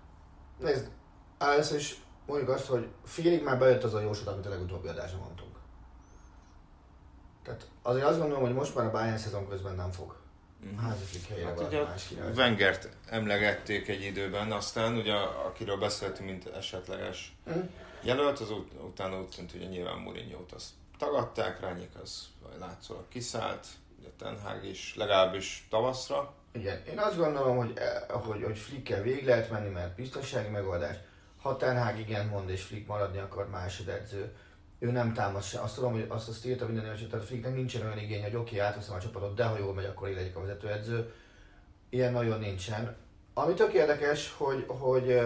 Nézd, 0.58 0.90
először 1.38 1.78
is 1.78 1.96
mondjuk 2.26 2.50
azt, 2.50 2.66
hogy 2.66 2.88
félig 3.04 3.42
már 3.42 3.58
bejött 3.58 3.82
az 3.82 3.94
a 3.94 4.00
jóslat, 4.00 4.34
amit 4.34 4.46
a 4.46 4.48
legutóbbi 4.48 4.88
adásban 4.88 5.20
mondtunk. 5.20 5.56
Tehát 7.42 7.68
azért 7.82 8.06
azt 8.06 8.18
gondolom, 8.18 8.42
hogy 8.42 8.54
most 8.54 8.74
már 8.74 8.86
a 8.86 8.90
Bayern 8.90 9.16
szezon 9.16 9.48
közben 9.48 9.74
nem 9.74 9.90
fog 9.90 10.16
helyére 11.28 11.46
Hát 11.46 11.56
valaki 11.56 11.74
ugye 11.74 11.84
más. 11.84 12.10
Wengert 12.36 12.88
emlegették 13.08 13.88
egy 13.88 14.02
időben, 14.02 14.52
aztán 14.52 14.96
ugye 14.96 15.14
akiről 15.14 15.76
beszéltünk, 15.76 16.28
mint 16.28 16.46
esetleges 16.46 17.34
Mhm. 17.44 17.58
jelölt, 18.02 18.40
az 18.40 18.50
ut- 18.50 18.72
utána 18.82 19.20
úgy 19.20 19.28
tűnt, 19.28 19.50
hogy 19.50 19.68
nyilván 19.68 19.98
Mourinho-t 19.98 20.52
azt 20.52 20.68
tagadták, 20.98 21.60
Rányik 21.60 21.90
az 22.02 22.26
látszólag 22.58 23.08
kiszállt, 23.08 23.66
ugye 23.98 24.08
Ten 24.18 24.40
Hag 24.40 24.64
is, 24.64 24.94
legalábbis 24.96 25.66
tavaszra. 25.70 26.34
Igen, 26.52 26.82
én 26.90 26.98
azt 26.98 27.16
gondolom, 27.16 27.56
hogy, 27.56 27.72
eh, 27.76 28.02
hogy, 28.08 28.42
hogy 28.42 28.58
Flickkel 28.58 29.02
végig 29.02 29.26
lehet 29.26 29.50
menni, 29.50 29.68
mert 29.68 29.94
biztonsági 29.94 30.48
megoldás. 30.48 30.96
Ha 31.42 31.56
Ten 31.56 31.84
Hag 31.84 31.98
igen 31.98 32.26
mond, 32.26 32.50
és 32.50 32.62
Flick 32.62 32.86
maradni 32.86 33.18
akar 33.18 33.48
másodedző, 33.48 34.36
ő 34.84 34.90
nem 34.90 35.12
támad 35.12 35.42
se. 35.42 35.60
Azt 35.60 35.74
tudom, 35.74 35.92
hogy 35.92 36.06
azt, 36.08 36.28
azt 36.28 36.46
írta 36.46 36.66
minden 36.66 36.88
hogy 36.88 37.08
tehát 37.08 37.26
Flicknek 37.26 37.54
nincsen 37.54 37.82
olyan 37.82 37.98
igény, 37.98 38.22
hogy 38.22 38.36
oké, 38.36 38.56
okay, 38.56 38.66
átveszem 38.66 38.94
a 38.94 39.00
csapatot, 39.00 39.34
de 39.34 39.44
ha 39.44 39.58
jól 39.58 39.74
megy, 39.74 39.84
akkor 39.84 40.08
én 40.08 40.14
legyek 40.14 40.36
a 40.36 40.40
vezetőedző. 40.40 41.12
Ilyen 41.88 42.12
nagyon 42.12 42.38
nincsen. 42.38 42.96
Ami 43.34 43.54
tök 43.54 43.72
érdekes, 43.72 44.34
hogy, 44.36 44.64
hogy 44.66 45.18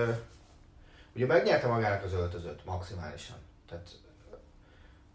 ugye 1.14 1.26
megnyerte 1.26 1.66
magának 1.66 2.04
az 2.04 2.12
öltözőt 2.12 2.64
maximálisan. 2.64 3.36
Tehát 3.68 3.88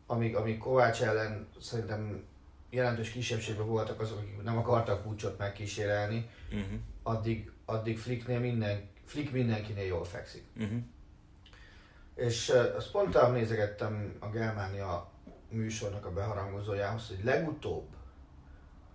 amíg, 0.06 0.36
amíg 0.36 0.58
Kovács 0.58 1.02
ellen 1.02 1.48
szerintem 1.62 2.24
jelentős 2.70 3.10
kisebbségben 3.10 3.68
voltak 3.68 4.00
azok, 4.00 4.18
akik 4.18 4.44
nem 4.44 4.58
akartak 4.58 5.04
Pucsot 5.04 5.38
megkísérelni, 5.38 6.30
Uh-huh. 6.52 6.80
addig, 7.04 7.52
addig 7.66 7.98
Flicknél 7.98 8.40
minden, 8.40 8.90
Flick 9.06 9.32
mindenkinél 9.32 9.86
jól 9.86 10.04
fekszik. 10.04 10.44
Uh-huh. 10.56 10.78
És 12.16 12.54
azt 12.78 12.92
pont 12.92 13.32
nézegettem 13.32 14.16
a 14.20 14.28
Germánia 14.28 15.10
műsornak 15.50 16.06
a 16.06 16.12
beharangozójához, 16.12 17.08
hogy 17.08 17.24
legutóbb 17.24 17.88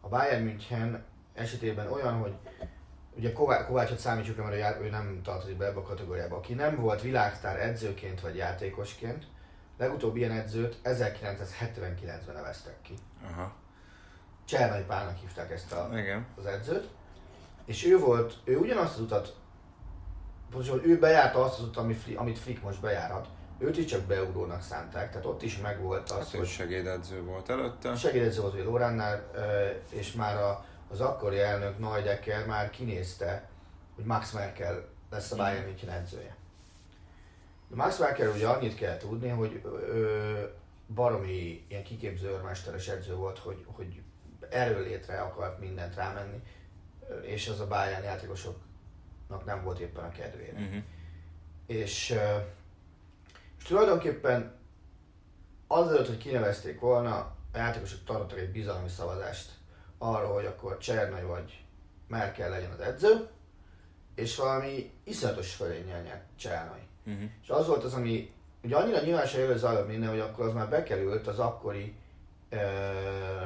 a 0.00 0.08
Bayern 0.08 0.44
München 0.44 1.04
esetében 1.34 1.92
olyan, 1.92 2.14
hogy 2.14 2.34
ugye 3.16 3.32
Ková- 3.32 3.66
Kovácsot 3.66 3.98
számítsuk, 3.98 4.36
mert 4.36 4.80
ő 4.80 4.90
nem 4.90 5.20
tartozik 5.22 5.56
be 5.56 5.66
ebbe 5.66 5.78
a 5.78 5.82
kategóriába, 5.82 6.36
aki 6.36 6.54
nem 6.54 6.76
volt 6.76 7.02
világsztár 7.02 7.60
edzőként 7.60 8.20
vagy 8.20 8.36
játékosként, 8.36 9.26
legutóbb 9.78 10.16
ilyen 10.16 10.30
edzőt 10.30 10.76
1979-ben 10.84 12.34
neveztek 12.34 12.82
ki. 12.82 12.94
Aha. 13.30 13.52
Csernai 14.44 14.82
Pálnak 14.82 15.16
hívták 15.16 15.50
ezt 15.50 15.72
a, 15.72 15.88
Igen. 15.92 16.26
az 16.36 16.46
edzőt, 16.46 16.88
és 17.64 17.86
ő 17.86 17.98
volt, 17.98 18.34
ő 18.44 18.56
ugyanazt 18.56 18.94
az 18.94 19.00
utat, 19.00 19.36
pontosan 20.50 20.84
ő 20.84 20.98
bejárta 20.98 21.44
azt 21.44 21.58
az 21.58 21.64
utat, 21.64 21.76
ami 21.76 21.96
amit 22.14 22.38
Flick 22.38 22.62
most 22.62 22.80
bejárhat. 22.80 23.28
Őt 23.58 23.76
is 23.78 23.84
csak 23.84 24.00
beugrónak 24.02 24.62
szánták, 24.62 25.10
tehát 25.10 25.26
ott 25.26 25.42
is 25.42 25.58
megvolt 25.58 26.10
az, 26.10 26.16
Hát 26.16 26.36
hogy 26.36 26.46
segédedző 26.46 27.22
volt 27.22 27.48
előtte. 27.50 27.96
segédedző 27.96 28.40
volt 28.40 28.54
ö, 29.34 29.68
és 29.90 30.12
már 30.12 30.36
a, 30.36 30.64
az 30.90 31.00
akkori 31.00 31.38
elnök 31.40 31.78
Neudecker 31.78 32.46
már 32.46 32.70
kinézte, 32.70 33.48
hogy 33.94 34.04
Max 34.04 34.32
Merkel 34.32 34.84
lesz 35.10 35.32
a 35.32 35.36
Bayern 35.36 35.64
München 35.64 35.90
edzője. 35.90 36.36
De 37.68 37.76
Max 37.76 37.98
Merkel 37.98 38.30
ugye 38.30 38.46
annyit 38.48 38.74
kell 38.74 38.96
tudni, 38.96 39.28
hogy 39.28 39.62
ő 39.88 40.50
baromi 40.94 41.64
ilyen 41.68 41.82
kiképző 41.84 42.28
őrmesteres 42.28 42.88
edző 42.88 43.14
volt, 43.14 43.38
hogy, 43.38 43.64
hogy 43.66 44.02
erőlétre 44.50 45.20
akart 45.20 45.58
mindent 45.58 45.94
rámenni, 45.94 46.42
ö, 47.08 47.18
és 47.18 47.48
az 47.48 47.60
a 47.60 47.66
Bayern 47.66 48.04
játékosoknak 48.04 48.66
nem 49.44 49.62
volt 49.62 49.78
éppen 49.78 50.04
a 50.04 50.10
kedvére. 50.10 50.58
Uh-huh. 50.58 50.82
És, 51.66 52.14
és 53.58 53.64
tulajdonképpen 53.64 54.56
azelőtt, 55.66 56.06
hogy 56.06 56.18
kinevezték 56.18 56.80
volna, 56.80 57.16
a 57.52 57.56
játékosok 57.56 58.04
tartottak 58.04 58.38
egy 58.38 58.50
bizalmi 58.50 58.88
szavazást 58.88 59.50
arról, 59.98 60.32
hogy 60.32 60.46
akkor 60.46 60.78
Csernai 60.78 61.22
vagy 61.22 61.64
Merkel 62.08 62.50
legyen 62.50 62.70
az 62.70 62.80
edző, 62.80 63.28
és 64.14 64.36
valami 64.36 64.90
iszonyatos 65.04 65.54
fölénnyel 65.54 66.02
nyert 66.02 66.24
Csernai. 66.36 66.86
Uh-huh. 67.06 67.30
És 67.42 67.48
az 67.48 67.66
volt 67.66 67.84
az, 67.84 67.94
ami 67.94 68.32
ugye 68.62 68.76
annyira 68.76 69.00
nyilvánosan 69.00 69.40
jövő 69.40 69.56
zajlott 69.56 69.88
minden, 69.88 70.08
hogy 70.08 70.20
akkor 70.20 70.46
az 70.46 70.52
már 70.52 70.68
bekerült 70.68 71.26
az 71.26 71.38
akkori 71.38 71.94
ö, 72.48 72.56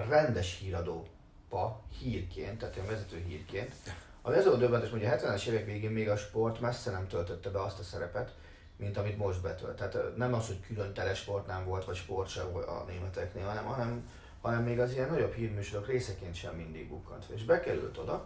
rendes 0.08 0.58
híradóba 0.58 1.82
hírként, 1.98 2.58
tehát 2.58 2.76
ilyen 2.76 2.88
vezető 2.88 3.24
hírként. 3.26 3.74
Ami 4.22 4.36
az 4.36 4.44
volt 4.44 4.58
döbbenetes, 4.58 4.90
hogy 4.90 5.04
a 5.04 5.08
70-es 5.08 5.46
évek 5.46 5.64
végén 5.64 5.90
még 5.90 6.08
a 6.08 6.16
sport 6.16 6.60
messze 6.60 6.90
nem 6.90 7.08
töltötte 7.08 7.50
be 7.50 7.62
azt 7.62 7.78
a 7.78 7.82
szerepet, 7.82 8.34
mint 8.76 8.96
amit 8.96 9.18
most 9.18 9.42
betölt. 9.42 9.76
Tehát 9.76 10.16
nem 10.16 10.34
az, 10.34 10.46
hogy 10.46 10.60
külön 10.60 10.92
telesport 10.92 11.46
nem 11.46 11.64
volt, 11.64 11.84
vagy 11.84 11.96
sport 11.96 12.28
sem 12.28 12.56
a 12.56 12.84
németeknél, 12.86 13.46
hanem, 13.46 13.64
hanem, 13.64 14.10
hanem 14.40 14.62
még 14.62 14.80
az 14.80 14.92
ilyen 14.92 15.08
nagyobb 15.08 15.32
hírműsorok 15.32 15.86
részeként 15.86 16.34
sem 16.34 16.54
mindig 16.54 16.88
bukkant. 16.88 17.24
És 17.34 17.44
bekerült 17.44 17.98
oda, 17.98 18.24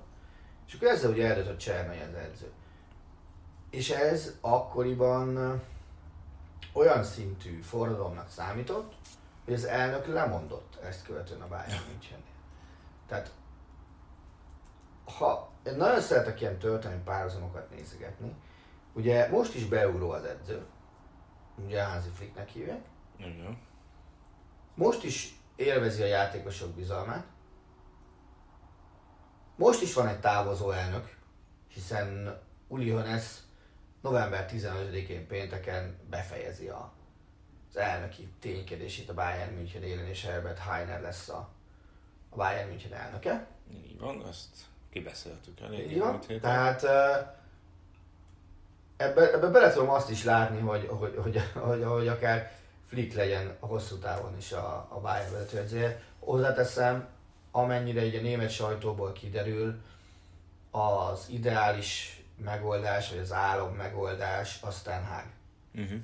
és 0.66 0.74
akkor 0.74 0.88
ezzel 0.88 1.10
ugye 1.10 1.26
eldöntött 1.26 1.58
Csernai 1.58 2.00
az 2.00 2.14
edző. 2.14 2.50
És 3.70 3.90
ez 3.90 4.36
akkoriban 4.40 5.60
olyan 6.72 7.04
szintű 7.04 7.60
forradalomnak 7.60 8.30
számított, 8.30 8.94
hogy 9.44 9.54
az 9.54 9.64
elnök 9.64 10.06
lemondott 10.06 10.78
ezt 10.82 11.04
követően 11.04 11.40
a 11.40 11.48
Bayern 11.48 11.88
Münchennél. 11.88 12.24
Tehát 13.06 13.30
ha 15.18 15.54
én 15.66 15.76
nagyon 15.76 16.00
szeretek 16.00 16.40
ilyen 16.40 16.58
történelmi 16.58 17.02
párhuzamokat 17.02 17.70
nézegetni, 17.70 18.34
ugye 18.92 19.28
most 19.28 19.54
is 19.54 19.64
beugró 19.66 20.10
az 20.10 20.24
edző, 20.24 20.66
ugye 21.64 21.84
Hansi 21.84 22.08
Flicknek 22.08 22.48
hívják, 22.48 22.84
Igen. 23.16 23.58
most 24.74 25.04
is 25.04 25.38
élvezi 25.56 26.02
a 26.02 26.06
játékosok 26.06 26.70
bizalmát, 26.70 27.26
most 29.56 29.82
is 29.82 29.94
van 29.94 30.06
egy 30.06 30.20
távozó 30.20 30.70
elnök, 30.70 31.16
hiszen 31.68 32.40
Uli 32.68 32.90
Hoeneß 32.90 33.44
november 34.00 34.46
15-én 34.52 35.26
pénteken 35.26 35.98
befejezi 36.10 36.68
a, 36.68 36.92
az 37.68 37.76
elnöki 37.76 38.28
ténykedését 38.40 39.08
a 39.08 39.14
Bayern 39.14 39.54
München 39.54 39.82
élen, 39.82 40.06
és 40.06 40.24
Herbert 40.24 40.58
Heiner 40.58 41.00
lesz 41.00 41.28
a, 41.28 41.48
a 42.28 42.36
Bayern 42.36 42.68
München 42.68 42.92
elnöke. 42.92 43.46
Így 43.70 43.98
van, 43.98 44.26
ezt 44.26 44.64
kibeszéltük 44.96 45.60
elég 45.60 45.88
héten. 45.88 46.40
Tehát 46.40 46.82
ö, 46.82 47.12
ebbe, 48.96 49.32
ebbe 49.32 49.48
bele 49.48 49.72
tudom 49.72 49.90
azt 49.90 50.10
is 50.10 50.24
látni, 50.24 50.60
hogy, 50.60 50.86
hogy, 50.90 51.14
hogy, 51.16 51.40
hogy, 51.52 51.84
hogy 51.84 52.08
akár 52.08 52.52
Flick 52.88 53.14
legyen 53.14 53.56
a 53.60 53.66
hosszú 53.66 53.96
távon 53.96 54.36
is 54.36 54.52
a, 54.52 54.86
a 54.90 55.00
Bayern 55.00 55.32
vezetőedzője. 55.32 56.02
Hozzáteszem, 56.18 57.08
amennyire 57.50 58.04
így 58.04 58.14
a 58.14 58.20
német 58.20 58.50
sajtóból 58.50 59.12
kiderül, 59.12 59.80
az 60.70 61.26
ideális 61.30 62.20
megoldás, 62.44 63.10
vagy 63.10 63.18
az 63.18 63.32
álom 63.32 63.74
megoldás, 63.74 64.58
aztán 64.60 65.04
Hág. 65.04 65.26
Uh-huh. 65.74 65.98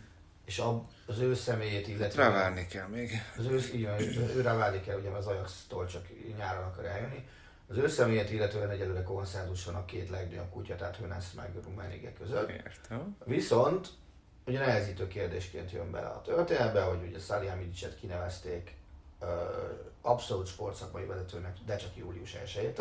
És 0.44 0.58
a, 0.58 0.84
az 1.06 1.18
ő 1.18 1.34
személyét 1.34 1.86
Hát 1.86 1.96
illetve... 1.96 2.22
rá 2.22 2.30
várni 2.30 2.66
kell 2.66 2.86
még. 2.86 3.10
Az 3.38 3.44
ő, 3.46 3.84
van, 3.84 4.28
őre 4.36 4.52
válik 4.52 4.86
el, 4.86 4.98
ugye 4.98 5.08
az 5.08 5.26
Ajax-tól 5.26 5.86
csak 5.86 6.06
nyáron 6.36 6.64
akar 6.64 6.84
eljönni. 6.84 7.28
Az 7.72 7.78
ő 7.78 7.88
személyét 7.88 8.30
illetően 8.30 8.70
egyelőre 8.70 9.02
konszenzus 9.02 9.64
van 9.64 9.74
a 9.74 9.84
két 9.84 10.10
legnagyobb 10.10 10.50
kutya, 10.50 10.76
tehát 10.76 10.96
Hönes 10.96 11.32
meg 11.36 11.50
Rummenigge 11.64 12.12
között. 12.12 12.50
Értem. 12.50 13.16
Viszont 13.24 13.88
ugye 14.46 14.58
nehezítő 14.58 15.08
kérdésként 15.08 15.72
jön 15.72 15.90
bele 15.90 16.06
a 16.06 16.20
történetbe, 16.20 16.82
hogy 16.82 17.08
ugye 17.08 17.18
Salihamidzset 17.18 17.96
kinevezték 17.96 18.76
ö, 19.20 19.26
abszolút 20.02 20.46
sportszakmai 20.46 21.04
vezetőnek, 21.04 21.56
de 21.66 21.76
csak 21.76 21.96
július 21.96 22.34
1 22.34 22.74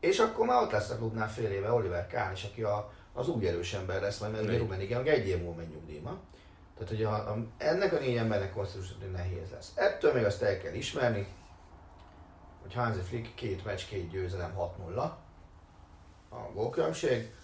és 0.00 0.18
akkor 0.18 0.46
már 0.46 0.62
ott 0.62 0.70
lesz 0.70 0.90
a 0.90 0.96
klubnál 0.96 1.28
fél 1.28 1.50
éve 1.50 1.72
Oliver 1.72 2.06
Kahn 2.06 2.32
is, 2.32 2.44
aki 2.44 2.62
a, 2.62 2.92
az 3.12 3.28
úgy 3.28 3.46
erős 3.46 3.72
ember 3.72 4.00
lesz, 4.00 4.18
majd 4.18 4.32
mert 4.32 4.44
ugye. 4.44 4.58
Rummenigge 4.58 5.02
egy 5.02 5.28
év 5.28 5.38
múlva 5.38 5.56
megy 5.56 5.68
nyugdíjba. 5.68 6.18
Tehát, 6.74 6.88
hogy 6.88 7.02
a, 7.02 7.12
a, 7.12 7.36
ennek 7.58 7.92
a 7.92 7.98
négy 7.98 8.16
embernek 8.16 8.52
konszenzusra 8.52 9.06
nehéz 9.06 9.50
lesz. 9.52 9.72
Ettől 9.74 10.12
még 10.12 10.24
azt 10.24 10.42
el 10.42 10.58
kell 10.58 10.74
ismerni, 10.74 11.26
hogy 12.64 12.74
Hansi 12.74 13.00
Flick 13.00 13.34
két 13.34 13.64
meccs, 13.64 13.84
két 13.86 14.10
győzelem 14.10 14.54
6-0 14.58 15.10
a 16.30 16.52
gólkülönbség. 16.54 17.34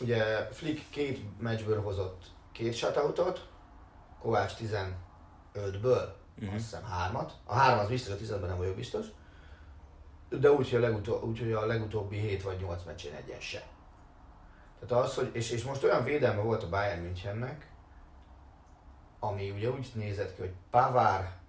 Ugye 0.00 0.48
Flick 0.52 0.90
két 0.90 1.40
meccsből 1.40 1.82
hozott 1.82 2.24
két 2.52 2.74
shutoutot, 2.74 3.48
Kovács 4.20 4.52
15-ből, 4.60 4.94
uh-huh. 5.54 6.54
azt 6.54 6.64
hiszem 6.64 6.84
hármat. 6.84 7.32
A 7.44 7.54
három 7.54 7.78
az 7.78 7.88
biztos, 7.88 8.14
a 8.14 8.16
15-ben 8.16 8.48
nem 8.48 8.56
vagyok 8.56 8.76
biztos. 8.76 9.06
De 10.28 10.52
úgy, 10.52 10.70
hogy 10.70 10.84
a, 10.84 10.86
legutó, 10.86 11.20
úgy, 11.20 11.38
hogy 11.38 11.52
a 11.52 11.66
legutóbbi 11.66 12.16
7 12.18 12.42
vagy 12.42 12.60
8 12.60 12.82
meccsén 12.84 13.14
egyen 13.14 13.40
se. 13.40 13.62
Tehát 14.80 15.04
az, 15.04 15.14
hogy, 15.14 15.30
és, 15.32 15.50
és 15.50 15.64
most 15.64 15.82
olyan 15.84 16.04
védelme 16.04 16.42
volt 16.42 16.62
a 16.62 16.68
Bayern 16.68 17.02
Münchennek, 17.02 17.70
ami 19.20 19.50
ugye 19.50 19.70
úgy 19.70 19.90
nézett 19.94 20.34
ki, 20.34 20.40
hogy 20.40 20.52
Pavár, 20.70 21.41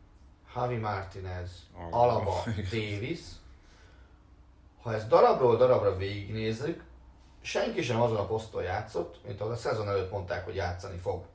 Javi 0.55 0.75
Martinez, 0.75 1.49
Alaba. 1.73 1.91
Alaba, 2.01 2.43
Davis. 2.71 3.19
Ha 4.81 4.93
ezt 4.93 5.07
darabról 5.07 5.57
darabra 5.57 5.97
végignézzük, 5.97 6.83
senki 7.41 7.81
sem 7.81 8.01
azon 8.01 8.17
a 8.17 8.25
poszton 8.25 8.63
játszott, 8.63 9.25
mint 9.25 9.41
ahol 9.41 9.53
a 9.53 9.55
szezon 9.55 9.87
előtt 9.87 10.11
mondták, 10.11 10.45
hogy 10.45 10.55
játszani 10.55 10.97
fog. 10.97 11.25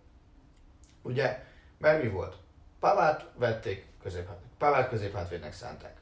Ugye, 1.02 1.44
mert 1.78 2.02
mi 2.02 2.08
volt? 2.08 2.36
Pavárt 2.80 3.24
vették 3.34 3.86
közép, 4.02 4.28
Pavárt 4.58 4.88
középhátvédnek 4.88 5.52
szánták. 5.52 6.00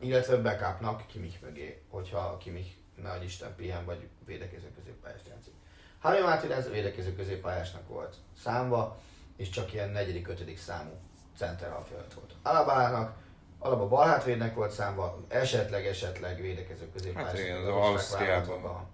Illetve 0.00 0.36
backupnak 0.36 1.06
Kimich 1.06 1.42
mögé, 1.42 1.82
hogyha 1.90 2.36
Kimich, 2.36 2.70
ne 3.02 3.24
Isten 3.24 3.54
pihen, 3.56 3.84
vagy 3.84 4.08
védekező 4.24 4.72
középpályást 4.74 5.28
játszik. 5.28 5.54
Javi 6.02 6.20
Martinez 6.20 6.70
védekező 6.70 7.14
középpályásnak 7.14 7.88
volt 7.88 8.16
számva, 8.42 8.98
és 9.36 9.50
csak 9.50 9.72
ilyen 9.72 9.90
negyedik, 9.90 10.28
ötödik 10.28 10.58
számú 10.58 11.00
center 11.36 11.70
halfjelölt 11.70 12.14
volt. 12.14 12.34
Alabának, 12.42 13.14
Alaba 13.58 13.88
balhátvédnek 13.88 14.54
volt 14.54 14.70
számva, 14.70 15.18
esetleg, 15.28 15.86
esetleg 15.86 16.40
védekező 16.40 16.90
középpályás. 16.92 17.30
Hát 17.30 17.38
igen, 17.38 17.56
az 17.56 17.68
Ausztriában. 17.68 18.90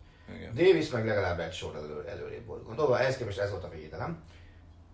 Davis 0.55 0.91
meg 0.91 1.07
legalább 1.07 1.41
egy 1.41 1.53
sor 1.53 1.76
elő, 1.76 2.09
előrébb 2.09 2.47
volt 2.47 2.64
gondolva, 2.64 3.01
ehhez 3.01 3.16
képest 3.16 3.39
ez 3.39 3.51
volt 3.51 3.64
a 3.64 3.68
védelem. 3.68 4.22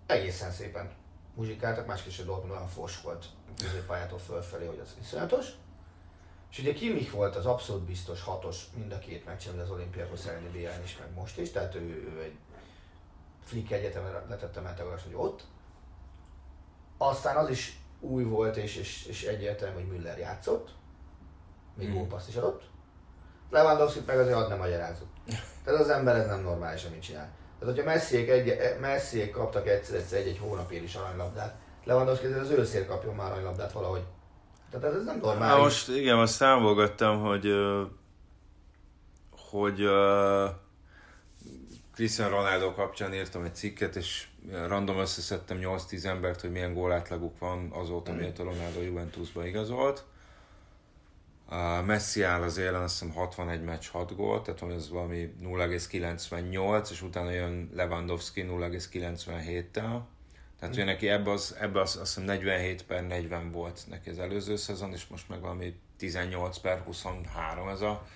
Egészen 0.06 0.50
szépen 0.50 0.90
muzsikáltak, 1.34 1.86
másképp 1.86 2.18
a 2.18 2.22
Dortmund 2.22 2.52
olyan 2.52 2.68
fos 2.68 3.00
volt 3.00 3.26
középpályától 3.62 4.18
fölfelé, 4.18 4.66
hogy 4.66 4.80
az 4.82 4.96
iszonyatos. 5.00 5.46
És 6.50 6.58
ugye 6.58 6.72
Kimmich 6.72 7.10
volt 7.10 7.36
az 7.36 7.46
abszolút 7.46 7.82
biztos 7.82 8.22
hatos 8.22 8.64
mind 8.76 8.92
a 8.92 8.98
két 8.98 9.24
meccsen, 9.24 9.58
az 9.58 9.70
olimpiákhoz 9.70 10.26
elleni 10.26 10.48
BL 10.48 10.84
is, 10.84 10.98
meg 10.98 11.14
most 11.14 11.38
is, 11.38 11.50
tehát 11.50 11.74
ő, 11.74 12.12
ő 12.14 12.22
egy 12.22 12.36
Flick 13.44 13.70
egyetemre 13.70 14.24
letette 14.28 14.60
meteoros, 14.60 15.02
hogy 15.02 15.14
ott. 15.14 15.42
Aztán 16.98 17.36
az 17.36 17.48
is 17.48 17.78
új 18.00 18.22
volt, 18.24 18.56
és, 18.56 18.76
és, 18.76 19.06
és 19.06 19.22
egyértelmű, 19.24 19.74
hogy 19.74 19.86
Müller 19.92 20.18
játszott, 20.18 20.70
még 21.76 21.88
Mhm. 21.88 21.96
gólpaszt 21.96 22.28
is 22.28 22.36
adott. 22.36 22.62
lewandowski 23.50 24.00
meg 24.06 24.18
azért 24.18 24.36
ad 24.36 24.48
nem 24.48 24.58
magyarázott. 24.58 25.12
Tehát 25.64 25.80
az 25.80 25.88
ember 25.88 26.16
ez 26.16 26.26
nem 26.26 26.40
normális, 26.42 26.84
amit 26.84 27.02
csinál. 27.02 27.30
Tehát, 27.58 27.74
hogyha 27.74 27.90
Messiék, 27.90 28.28
egy, 28.28 28.78
Messiék 28.80 29.30
kaptak 29.30 29.66
egyszer-egyszer 29.68 30.18
egy-egy 30.18 30.38
hónapért 30.38 30.82
is 30.82 30.94
aranylabdát, 30.94 31.54
Lewandowski 31.84 32.26
az 32.26 32.50
őszér 32.50 32.86
kapjon 32.86 33.14
már 33.14 33.30
aranylabdát 33.32 33.72
valahogy. 33.72 34.02
Tehát 34.70 34.94
ez 34.96 35.04
nem 35.04 35.18
Na 35.18 35.26
normális. 35.26 35.62
most 35.62 35.88
igen, 35.88 36.16
most 36.16 36.32
számolgattam, 36.32 37.20
hogy 37.20 37.46
hogy 39.50 39.80
ö, 39.80 40.46
Cristiano 41.94 42.36
Ronaldo 42.36 42.72
kapcsán 42.72 43.14
írtam 43.14 43.44
egy 43.44 43.54
cikket, 43.54 43.96
és 43.96 44.26
random 44.66 44.98
összeszedtem 44.98 45.58
8-10 45.60 46.04
embert, 46.04 46.40
hogy 46.40 46.50
milyen 46.50 46.74
gólátlaguk 46.74 47.38
van 47.38 47.70
azóta, 47.72 48.12
Mm. 48.12 48.16
miért 48.16 48.38
a 48.38 48.42
Ronaldo 48.42 48.80
Juventusba 48.80 49.46
igazolt. 49.46 50.04
A 51.48 51.82
Messi 51.82 52.22
áll 52.22 52.42
az 52.42 52.58
élen, 52.58 52.82
azt 52.82 52.98
hiszem 52.98 53.14
61 53.14 53.62
meccs 53.62 53.86
6 53.88 54.16
gól, 54.16 54.42
tehát 54.42 54.60
van 54.60 54.72
ez 54.72 54.90
valami 54.90 55.34
0,98, 55.42 56.90
és 56.90 57.02
utána 57.02 57.30
jön 57.30 57.70
Lewandowski 57.74 58.46
0,97-tel. 58.48 60.00
Tehát 60.58 60.74
ugye 60.74 60.84
neki 60.84 61.08
ebbe, 61.08 61.30
az, 61.30 61.56
ebbe 61.60 61.80
az, 61.80 61.96
azt 61.96 62.14
hiszem 62.14 62.24
47 62.24 62.82
per 62.84 63.06
40 63.06 63.50
volt 63.50 63.80
neki 63.88 64.10
az 64.10 64.18
előző 64.18 64.56
szezon, 64.56 64.92
és 64.92 65.06
most 65.06 65.28
meg 65.28 65.40
valami 65.40 65.74
18 65.96 66.58
per 66.58 66.78
23 66.78 67.68
ez 67.68 67.80
a, 67.80 68.06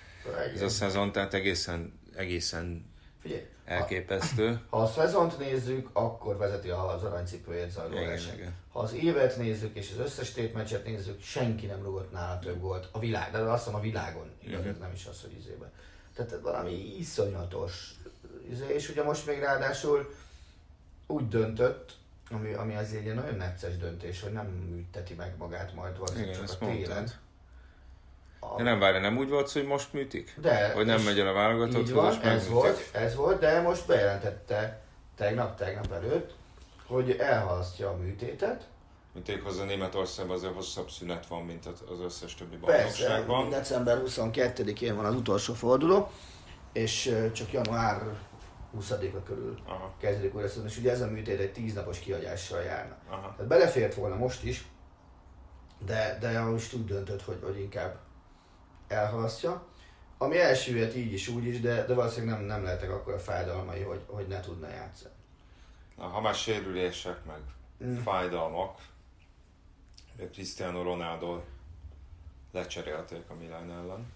ez 0.53 0.61
a 0.61 0.69
szezon, 0.69 1.11
tehát 1.11 1.33
egészen, 1.33 1.99
egészen 2.15 2.89
Figyelj, 3.21 3.47
ha, 3.65 3.71
elképesztő. 3.71 4.61
ha 4.69 4.81
a 4.81 4.87
szezont 4.87 5.37
nézzük, 5.37 5.89
akkor 5.93 6.37
vezeti 6.37 6.69
az 6.69 7.03
aranycipőjét 7.03 7.71
zajló 7.71 7.95
verseny. 7.95 8.53
Ha 8.71 8.79
az 8.79 8.93
évet 8.93 9.37
nézzük, 9.37 9.75
és 9.75 9.91
az 9.91 10.05
összes 10.05 10.31
tétmeccset 10.31 10.85
nézzük, 10.85 11.21
senki 11.21 11.65
nem 11.65 11.83
rúgott 11.83 12.11
nála 12.11 12.39
több 12.39 12.59
gólt 12.59 12.87
a 12.91 12.99
világ, 12.99 13.31
de 13.31 13.37
azt 13.37 13.63
hiszem 13.63 13.79
a 13.79 13.81
világon, 13.81 14.31
igaz, 14.43 14.65
ez 14.65 14.77
nem 14.79 14.91
is 14.93 15.05
az, 15.05 15.21
hogy 15.21 15.37
izébe. 15.37 15.71
Tehát 16.15 16.39
valami 16.41 16.97
iszonyatos. 16.97 17.95
izé, 18.49 18.73
És 18.73 18.89
ugye 18.89 19.03
most 19.03 19.25
még 19.25 19.39
ráadásul 19.39 20.13
úgy 21.07 21.27
döntött, 21.27 21.97
ami, 22.31 22.53
ami 22.53 22.75
azért 22.75 23.07
egy 23.07 23.13
nagyon 23.13 23.35
necces 23.35 23.77
döntés, 23.77 24.21
hogy 24.21 24.31
nem 24.31 24.45
műteti 24.45 25.13
meg 25.13 25.33
magát 25.37 25.73
majd 25.73 25.97
valószínűleg 25.97 26.35
csak 26.35 26.61
a 26.61 26.65
télen. 26.65 26.73
mondtad. 26.73 27.15
De 28.57 28.63
nem 28.63 28.79
várja, 28.79 28.99
nem 28.99 29.17
úgy 29.17 29.29
volt, 29.29 29.51
hogy 29.51 29.65
most 29.65 29.93
műtik? 29.93 30.35
De, 30.41 30.71
Hogy 30.73 30.85
nem 30.85 31.01
megy 31.01 31.19
el 31.19 31.27
a 31.27 31.29
így 31.29 31.35
válogatotthoz, 31.35 31.91
van, 31.91 32.11
és 32.11 32.17
ez 32.21 32.49
volt, 32.49 32.89
ez 32.91 33.15
volt, 33.15 33.39
de 33.39 33.61
most 33.61 33.87
bejelentette 33.87 34.81
tegnap, 35.15 35.57
tegnap 35.57 35.91
előtt, 35.91 36.33
hogy 36.87 37.11
elhalasztja 37.11 37.89
a 37.89 37.95
műtétet. 37.95 38.67
Mint 39.13 39.41
hozzá 39.43 39.63
Németországban 39.63 40.35
azért 40.35 40.53
hosszabb 40.53 40.89
szünet 40.89 41.27
van, 41.27 41.43
mint 41.43 41.65
az 41.65 41.99
összes 42.03 42.35
többi 42.35 42.55
Persze, 42.55 43.07
bajnokságban. 43.07 43.49
december 43.49 44.01
22-én 44.05 44.95
van 44.95 45.05
az 45.05 45.15
utolsó 45.15 45.53
forduló, 45.53 46.11
és 46.73 47.15
csak 47.33 47.51
január 47.51 48.01
20-a 48.79 49.23
körül 49.23 49.59
Aha, 49.65 49.93
kezdődik 49.99 50.35
újra 50.35 50.47
és 50.65 50.77
ugye 50.77 50.91
ez 50.91 51.01
a 51.01 51.07
műtét 51.07 51.39
egy 51.39 51.51
10 51.51 51.73
napos 51.73 51.99
kiadással 51.99 52.61
járna. 52.61 52.97
aha. 53.09 53.33
Tehát 53.35 53.47
belefért 53.47 53.93
volna 53.93 54.15
most 54.15 54.43
is, 54.43 54.65
de, 55.85 56.17
de 56.19 56.39
most 56.41 56.73
úgy 56.73 56.85
döntött, 56.85 57.21
hogy, 57.21 57.39
hogy 57.43 57.59
inkább 57.59 57.97
elhalasztja. 58.89 59.67
Ami 60.17 60.39
elsüllyed 60.39 60.95
így 60.95 61.13
is, 61.13 61.27
úgy 61.27 61.45
is, 61.45 61.59
de, 61.59 61.85
de 61.85 61.93
valószínűleg 61.93 62.35
nem, 62.35 62.45
nem 62.45 62.63
lehetek 62.63 62.91
akkor 62.91 63.13
a 63.13 63.19
fájdalmai, 63.19 63.81
hogy, 63.81 64.01
hogy 64.05 64.27
ne 64.27 64.39
tudna 64.39 64.69
játszani. 64.69 65.13
Na, 65.97 66.07
ha 66.07 66.21
már 66.21 66.35
sérülések, 66.35 67.25
meg 67.25 67.39
Mm. 67.83 67.97
fájdalmak, 67.97 68.79
Cristiano 70.31 70.83
Ronaldo 70.83 71.41
lecserélték 72.51 73.29
a 73.29 73.33
Milán 73.33 73.71
ellen. 73.71 74.13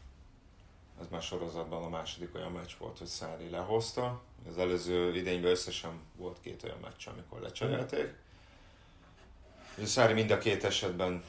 Ez 1.02 1.06
már 1.10 1.22
sorozatban 1.22 1.84
a 1.84 1.90
második 1.90 2.36
olyan 2.36 2.52
meccs 2.52 2.72
volt, 2.78 2.98
hogy 2.98 3.08
Szári 3.08 3.50
lehozta. 3.50 4.22
Az 4.50 4.58
előző 4.58 5.16
idényben 5.16 5.52
összesen 5.52 6.02
volt 6.16 6.38
két 6.42 6.64
olyan 6.64 6.78
meccs, 6.82 7.08
amikor 7.08 7.40
lecserélték. 7.40 8.14
Ugye 9.78 9.88
Szári 9.88 10.14
mind 10.14 10.32
a 10.32 10.38
két 10.38 10.64
esetben 10.64 11.24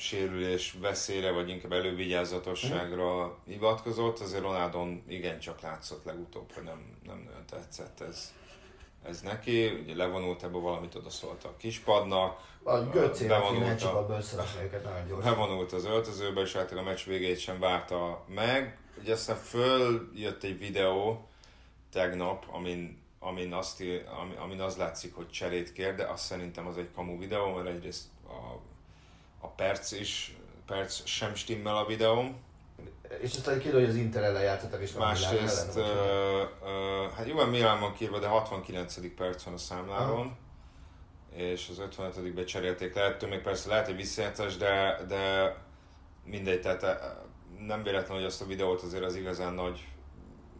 sérülés 0.00 0.76
veszélyre, 0.80 1.30
vagy 1.30 1.48
inkább 1.48 1.72
elővigyázatosságra 1.72 3.38
hivatkozott, 3.46 4.18
azért 4.18 4.42
Ronaldon 4.42 5.02
igencsak 5.08 5.60
látszott 5.60 6.04
legutóbb, 6.04 6.52
hogy 6.52 6.62
nem, 6.64 6.96
nem 7.06 7.22
nagyon 7.26 7.44
tetszett 7.50 8.00
ez, 8.00 8.34
ez 9.02 9.20
neki. 9.20 9.66
Ugye 9.66 9.94
levonult 9.96 10.42
ebből 10.42 10.60
valamit 10.60 10.94
odaszólt 10.94 11.44
a 11.44 11.56
kispadnak, 11.56 12.40
A 12.62 12.90
kéne 13.18 13.34
a- 13.36 13.38
őket 14.62 14.82
nagyon 14.84 15.08
gyorsan. 15.08 15.72
az 15.72 15.84
öltözőbe, 15.84 16.40
és 16.40 16.54
általában 16.54 16.86
a 16.88 16.92
meccs 16.94 17.04
végét 17.06 17.38
sem 17.38 17.58
várta 17.58 18.24
meg. 18.28 18.78
Ugye 19.00 19.12
aztán 19.12 19.36
följött 19.36 20.42
egy 20.44 20.58
videó 20.58 21.28
tegnap, 21.92 22.44
amin, 22.50 23.02
amin, 23.18 23.52
azt, 23.52 23.82
amin 24.42 24.60
az 24.60 24.76
látszik, 24.76 25.14
hogy 25.14 25.30
cserét 25.30 25.72
kér, 25.72 25.94
de 25.94 26.04
azt 26.04 26.24
szerintem 26.24 26.66
az 26.66 26.76
egy 26.78 26.90
kamu 26.94 27.18
videó, 27.18 27.54
mert 27.54 27.68
egyrészt 27.68 28.04
a, 28.28 28.68
a 29.40 29.48
perc 29.48 29.92
is, 29.92 30.36
perc 30.66 31.06
sem 31.06 31.34
stimmel 31.34 31.76
a 31.76 31.86
videón. 31.86 32.36
És 33.20 33.34
aztán 33.34 33.58
kiderül, 33.58 33.80
hogy 33.80 33.88
az 33.88 33.96
Inter 33.96 34.22
ellen 34.22 34.42
játszottak, 34.42 34.82
és 34.82 34.92
Másrészt, 34.92 35.76
ellen, 35.76 35.88
ö, 35.88 36.42
ö, 36.64 37.06
hát 37.16 37.26
jó, 37.26 37.44
Milán 37.44 37.80
van 37.80 37.94
kírva, 37.94 38.18
de 38.18 38.26
69. 38.26 39.14
perc 39.14 39.42
van 39.42 39.54
a 39.54 39.58
számláron, 39.58 40.36
és 41.34 41.68
az 41.70 41.78
55. 41.78 42.46
cserélték 42.46 42.94
le, 42.94 43.02
ettől 43.02 43.30
még 43.30 43.40
persze 43.40 43.68
lehet 43.68 43.88
egy 43.88 43.96
visszajátszás, 43.96 44.56
de, 44.56 45.04
de 45.08 45.56
mindegy, 46.24 46.60
tehát 46.60 47.16
nem 47.66 47.82
véletlen, 47.82 48.16
hogy 48.16 48.26
azt 48.26 48.42
a 48.42 48.46
videót 48.46 48.82
azért 48.82 49.04
az 49.04 49.16
igazán 49.16 49.52
nagy 49.52 49.88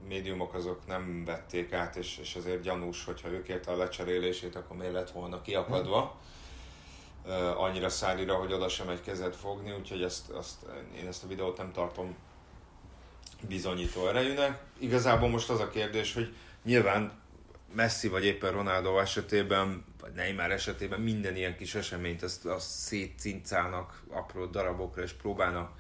médiumok 0.09 0.55
azok 0.55 0.87
nem 0.87 1.24
vették 1.24 1.72
át, 1.72 1.97
és, 1.97 2.18
és 2.18 2.35
azért 2.35 2.62
gyanús, 2.62 3.05
hogyha 3.05 3.28
ők 3.28 3.49
érte 3.49 3.70
a 3.70 3.76
lecserélését, 3.76 4.57
akkor 4.57 4.76
miért 4.76 4.93
lett 4.93 5.11
volna 5.11 5.43
kiakadva. 5.43 6.03
Uh, 6.03 6.11
annyira 7.56 7.88
szárira, 7.88 8.34
hogy 8.34 8.52
oda 8.52 8.68
sem 8.68 8.88
egy 8.88 9.00
kezet 9.00 9.36
fogni, 9.36 9.72
úgyhogy 9.72 10.02
ezt, 10.02 10.28
azt, 10.28 10.56
én 10.96 11.06
ezt 11.06 11.24
a 11.24 11.26
videót 11.26 11.56
nem 11.56 11.72
tartom 11.72 12.16
bizonyító 13.48 14.08
erejűnek. 14.08 14.62
Igazából 14.78 15.28
most 15.28 15.50
az 15.50 15.60
a 15.60 15.68
kérdés, 15.68 16.14
hogy 16.14 16.34
nyilván 16.64 17.18
Messi 17.72 18.08
vagy 18.08 18.24
éppen 18.24 18.52
Ronaldo 18.52 18.98
esetében, 18.98 19.84
vagy 20.00 20.12
Neymar 20.12 20.50
esetében 20.50 21.00
minden 21.00 21.36
ilyen 21.36 21.56
kis 21.56 21.74
eseményt 21.74 22.22
azt, 22.22 22.46
azt 22.46 22.68
szétcincálnak 22.68 24.02
apró 24.08 24.46
darabokra, 24.46 25.02
és 25.02 25.12
próbálnak 25.12 25.78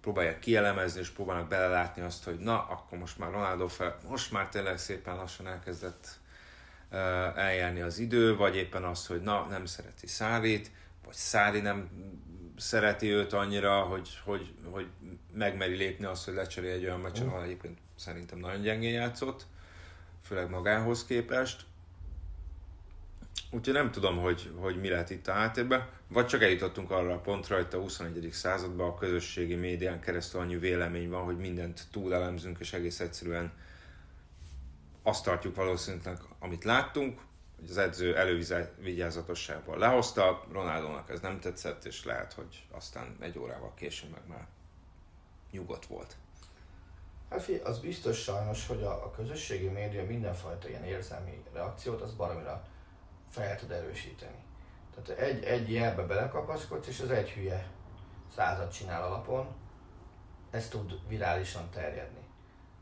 próbálják 0.00 0.38
kielemezni, 0.38 1.00
és 1.00 1.08
próbálnak 1.08 1.48
belelátni 1.48 2.02
azt, 2.02 2.24
hogy 2.24 2.38
na, 2.38 2.66
akkor 2.68 2.98
most 2.98 3.18
már 3.18 3.30
Ronaldo 3.30 3.68
fel, 3.68 3.98
most 4.08 4.32
már 4.32 4.48
tényleg 4.48 4.78
szépen 4.78 5.16
lassan 5.16 5.46
elkezdett 5.46 6.20
eljárni 7.36 7.80
az 7.80 7.98
idő, 7.98 8.36
vagy 8.36 8.56
éppen 8.56 8.84
az, 8.84 9.06
hogy 9.06 9.20
na, 9.20 9.46
nem 9.50 9.64
szereti 9.64 10.06
Szárit, 10.06 10.70
vagy 11.04 11.14
Szári 11.14 11.60
nem 11.60 11.88
szereti 12.56 13.10
őt 13.10 13.32
annyira, 13.32 13.80
hogy, 13.80 14.20
hogy, 14.24 14.54
hogy 14.70 14.86
megmeri 15.34 15.76
lépni 15.76 16.04
azt, 16.04 16.24
hogy 16.24 16.34
lecserél 16.34 16.72
egy 16.72 16.84
olyan 16.84 17.00
meccsen, 17.00 17.28
ahol 17.28 17.42
egyébként 17.42 17.78
szerintem 17.96 18.38
nagyon 18.38 18.60
gyengén 18.60 18.92
játszott, 18.92 19.46
főleg 20.24 20.50
magához 20.50 21.04
képest. 21.04 21.64
Úgyhogy 23.50 23.74
nem 23.74 23.90
tudom, 23.90 24.18
hogy, 24.18 24.50
hogy 24.56 24.80
mi 24.80 24.88
lehet 24.88 25.10
itt 25.10 25.28
a 25.28 25.32
háttérben, 25.32 25.88
vagy 26.08 26.26
csak 26.26 26.42
eljutottunk 26.42 26.90
arra 26.90 27.12
a 27.12 27.18
pontra, 27.18 27.56
hogy 27.56 27.66
a 27.72 27.76
21. 27.76 28.28
században 28.32 28.88
a 28.88 28.94
közösségi 28.94 29.54
médián 29.54 30.00
keresztül 30.00 30.40
annyi 30.40 30.56
vélemény 30.56 31.08
van, 31.08 31.24
hogy 31.24 31.36
mindent 31.36 31.86
túlelemzünk, 31.90 32.58
és 32.60 32.72
egész 32.72 33.00
egyszerűen 33.00 33.52
azt 35.02 35.24
tartjuk 35.24 35.56
valószínűleg, 35.56 36.18
amit 36.38 36.64
láttunk, 36.64 37.20
hogy 37.60 37.70
az 37.70 37.76
edző 37.78 38.16
elővigyázatosságból 38.16 39.78
lehozta, 39.78 40.44
Ronaldónak 40.52 41.10
ez 41.10 41.20
nem 41.20 41.40
tetszett, 41.40 41.84
és 41.84 42.04
lehet, 42.04 42.32
hogy 42.32 42.66
aztán 42.70 43.16
egy 43.20 43.38
órával 43.38 43.72
később 43.74 44.10
meg 44.10 44.22
már 44.28 44.46
nyugodt 45.50 45.86
volt. 45.86 46.16
Hát 47.30 47.42
fi, 47.42 47.54
az 47.64 47.78
biztos 47.78 48.22
sajnos, 48.22 48.66
hogy 48.66 48.82
a, 48.82 49.04
a 49.04 49.10
közösségi 49.10 49.68
média 49.68 50.04
mindenfajta 50.04 50.68
ilyen 50.68 50.84
érzelmi 50.84 51.42
reakciót 51.52 52.00
az 52.00 52.12
baromira 52.12 52.62
fel 53.30 53.56
tud 53.56 53.70
erősíteni. 53.70 54.44
Tehát 54.94 55.20
egy, 55.20 55.44
egy 55.44 55.72
jelbe 55.72 56.02
belekapaszkodsz, 56.02 56.86
és 56.86 57.00
az 57.00 57.10
egy 57.10 57.30
hülye 57.30 57.66
százat 58.34 58.72
csinál 58.72 59.02
alapon, 59.02 59.46
ez 60.50 60.68
tud 60.68 61.08
virálisan 61.08 61.70
terjedni. 61.70 62.21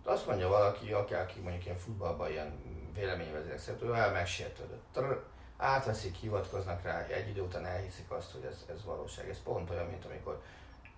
De 0.05 0.11
azt 0.11 0.27
mondja 0.27 0.49
valaki, 0.49 0.93
aki, 0.93 1.15
aki 1.15 1.41
mondjuk 1.41 1.65
ilyen 1.65 1.77
futballban 1.77 2.31
ilyen 2.31 2.53
véleményvezérek 2.95 3.59
szerint, 3.59 3.83
ő 3.83 3.95
el 3.95 4.13
megsértődött. 4.13 4.99
Átveszik, 5.57 6.15
hivatkoznak 6.15 6.83
rá, 6.83 7.07
egy 7.07 7.29
idő 7.29 7.41
után 7.41 7.67
elhiszik 7.67 8.11
azt, 8.11 8.33
hogy 8.33 8.45
ez, 8.45 8.65
ez 8.75 8.85
valóság. 8.85 9.29
Ez 9.29 9.43
pont 9.43 9.71
olyan, 9.71 9.87
mint 9.87 10.05
amikor 10.05 10.43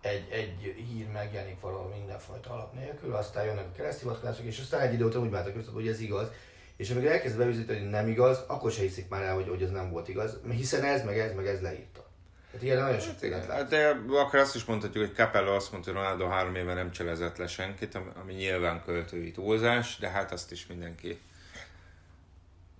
egy, 0.01 0.31
egy 0.31 0.75
hír 0.89 1.09
megjelenik 1.13 1.61
valahol 1.61 1.89
mindenfajta 1.89 2.51
alap 2.51 2.73
nélkül, 2.73 3.15
aztán 3.15 3.45
jönnek 3.45 3.67
a 3.67 3.77
kereszthivatkozások, 3.77 4.45
és 4.45 4.61
aztán 4.61 4.81
egy 4.81 4.93
idő 4.93 5.05
után 5.05 5.23
úgy 5.23 5.31
váltak 5.31 5.57
össze, 5.57 5.71
hogy 5.71 5.89
ez 5.89 6.01
igaz. 6.01 6.29
És 6.77 6.91
amikor 6.91 7.11
elkezd 7.11 7.39
beüzetni, 7.39 7.79
hogy 7.79 7.89
nem 7.89 8.09
igaz, 8.09 8.45
akkor 8.47 8.71
se 8.71 8.81
hiszik 8.81 9.09
már 9.09 9.23
el, 9.23 9.35
hogy, 9.35 9.49
hogy 9.49 9.63
ez 9.63 9.71
nem 9.71 9.91
volt 9.91 10.09
igaz, 10.09 10.39
hiszen 10.51 10.85
ez, 10.85 11.05
meg 11.05 11.19
ez, 11.19 11.35
meg 11.35 11.47
ez 11.47 11.61
leírta. 11.61 12.05
Hát 12.53 12.63
ilyen 12.63 12.83
nagyon 12.83 13.01
sok 13.01 13.21
hát, 13.21 13.47
hát, 13.47 13.69
de 13.69 14.01
akkor 14.11 14.39
azt 14.39 14.55
is 14.55 14.65
mondhatjuk, 14.65 15.07
hogy 15.07 15.15
Capello 15.15 15.55
azt 15.55 15.73
mondta, 15.73 15.91
hogy 15.91 16.01
Ronaldo 16.01 16.27
három 16.27 16.55
éve 16.55 16.75
nem 16.75 16.91
cselezett 16.91 17.37
le 17.37 17.47
senkit, 17.47 17.99
ami 18.23 18.33
nyilván 18.33 18.83
költői 18.85 19.31
túlzás, 19.31 19.97
de 19.99 20.09
hát 20.09 20.33
azt 20.33 20.53
is 20.53 20.67
mindenki 20.67 21.21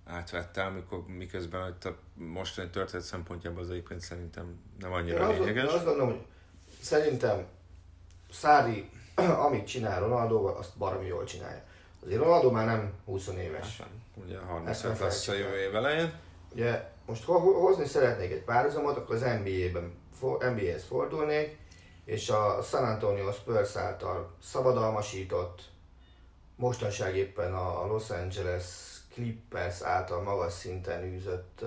átvette, 0.05 0.63
amikor, 0.63 1.03
miközben 1.07 1.75
a 1.83 1.87
mostani 2.13 2.69
történet 2.69 3.05
szempontjából 3.05 3.61
az 3.61 3.69
egyébként 3.69 4.01
szerintem 4.01 4.59
nem 4.79 4.91
annyira 4.91 5.31
Én 5.31 5.39
lényeges. 5.39 5.63
Azt, 5.63 5.73
azt 5.73 5.85
gondolom, 5.85 6.09
hogy 6.09 6.25
szerintem 6.81 7.45
Szári, 8.31 8.89
amit 9.47 9.67
csinál 9.67 9.99
Ronaldo, 9.99 10.45
azt 10.45 10.77
baromi 10.77 11.07
jól 11.07 11.23
csinálja. 11.23 11.61
Azért 12.05 12.19
Ronaldo 12.19 12.51
már 12.51 12.65
nem 12.65 12.93
20 13.05 13.27
éves. 13.27 13.77
Hát, 13.77 13.87
ugye 14.25 14.37
Ezt 14.37 14.45
35 14.45 14.83
nem 14.83 15.07
lesz 15.07 15.27
a 15.27 15.33
jövő 15.33 15.57
év 15.57 15.75
elején. 15.75 16.13
Ugye 16.53 16.91
most 17.05 17.23
ho- 17.23 17.41
ho- 17.41 17.55
hozni 17.55 17.85
szeretnék 17.85 18.31
egy 18.31 18.43
párhuzamot, 18.43 18.97
akkor 18.97 19.15
az 19.15 19.21
NBA-ben, 19.21 20.01
NBA-hez 20.21 20.83
fordulnék, 20.83 21.57
és 22.05 22.29
a 22.29 22.61
San 22.61 22.83
Antonio 22.83 23.31
Spurs 23.31 23.75
által 23.75 24.35
szabadalmasított, 24.41 25.61
mostanság 26.55 27.15
éppen 27.15 27.53
a 27.53 27.85
Los 27.87 28.09
Angeles 28.09 28.65
Clippers 29.13 29.81
által 29.81 30.21
magas 30.21 30.53
szinten 30.53 31.03
űzött 31.03 31.63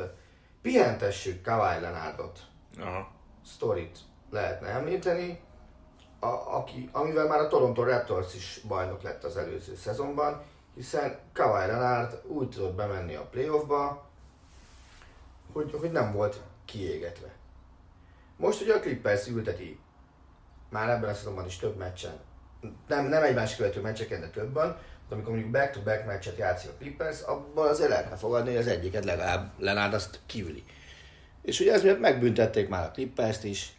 pihentessük 0.62 1.42
Kawhi 1.42 1.80
Leonardot 1.80 2.38
Aha. 2.80 3.08
sztorit 3.44 3.98
lehetne 4.30 4.68
említeni, 4.68 5.40
a, 6.20 6.56
aki, 6.56 6.88
amivel 6.92 7.26
már 7.26 7.40
a 7.40 7.48
Toronto 7.48 7.84
Raptors 7.84 8.34
is 8.34 8.60
bajnok 8.68 9.02
lett 9.02 9.24
az 9.24 9.36
előző 9.36 9.74
szezonban, 9.74 10.42
hiszen 10.74 11.18
Kawhi 11.32 11.66
Leonard 11.66 12.22
úgy 12.26 12.48
tudott 12.50 12.74
bemenni 12.74 13.14
a 13.14 13.26
playoffba, 13.30 14.05
hogy, 15.56 15.74
hogy 15.80 15.92
nem 15.92 16.12
volt 16.12 16.40
kiégetve. 16.64 17.28
Most 18.36 18.60
ugye 18.60 18.74
a 18.74 18.80
Clippers 18.80 19.26
ülteti 19.26 19.78
már 20.70 20.88
ebben 20.88 21.10
a 21.10 21.14
szezonban 21.14 21.46
is 21.46 21.56
több 21.56 21.76
meccsen, 21.76 22.18
nem, 22.88 23.06
nem 23.06 23.22
egymás 23.22 23.56
követő 23.56 23.80
meccseken, 23.80 24.20
de 24.20 24.28
többen, 24.28 24.78
de 25.08 25.14
amikor 25.14 25.30
mondjuk 25.32 25.52
back-to-back 25.52 26.06
meccset 26.06 26.38
játszik 26.38 26.70
a 26.70 26.74
Clippers, 26.78 27.20
abban 27.20 27.68
azért 27.68 27.88
lehetne 27.88 28.16
fogadni, 28.16 28.50
hogy 28.50 28.58
az 28.58 28.66
egyiket 28.66 29.04
legalább 29.04 29.52
Leonard 29.58 29.94
azt 29.94 30.20
kiüli. 30.26 30.64
És 31.42 31.60
ugye 31.60 31.72
ez 31.72 31.82
miatt 31.82 32.00
megbüntették 32.00 32.68
már 32.68 32.86
a 32.86 32.90
Clippers-t 32.90 33.44
is, 33.44 33.72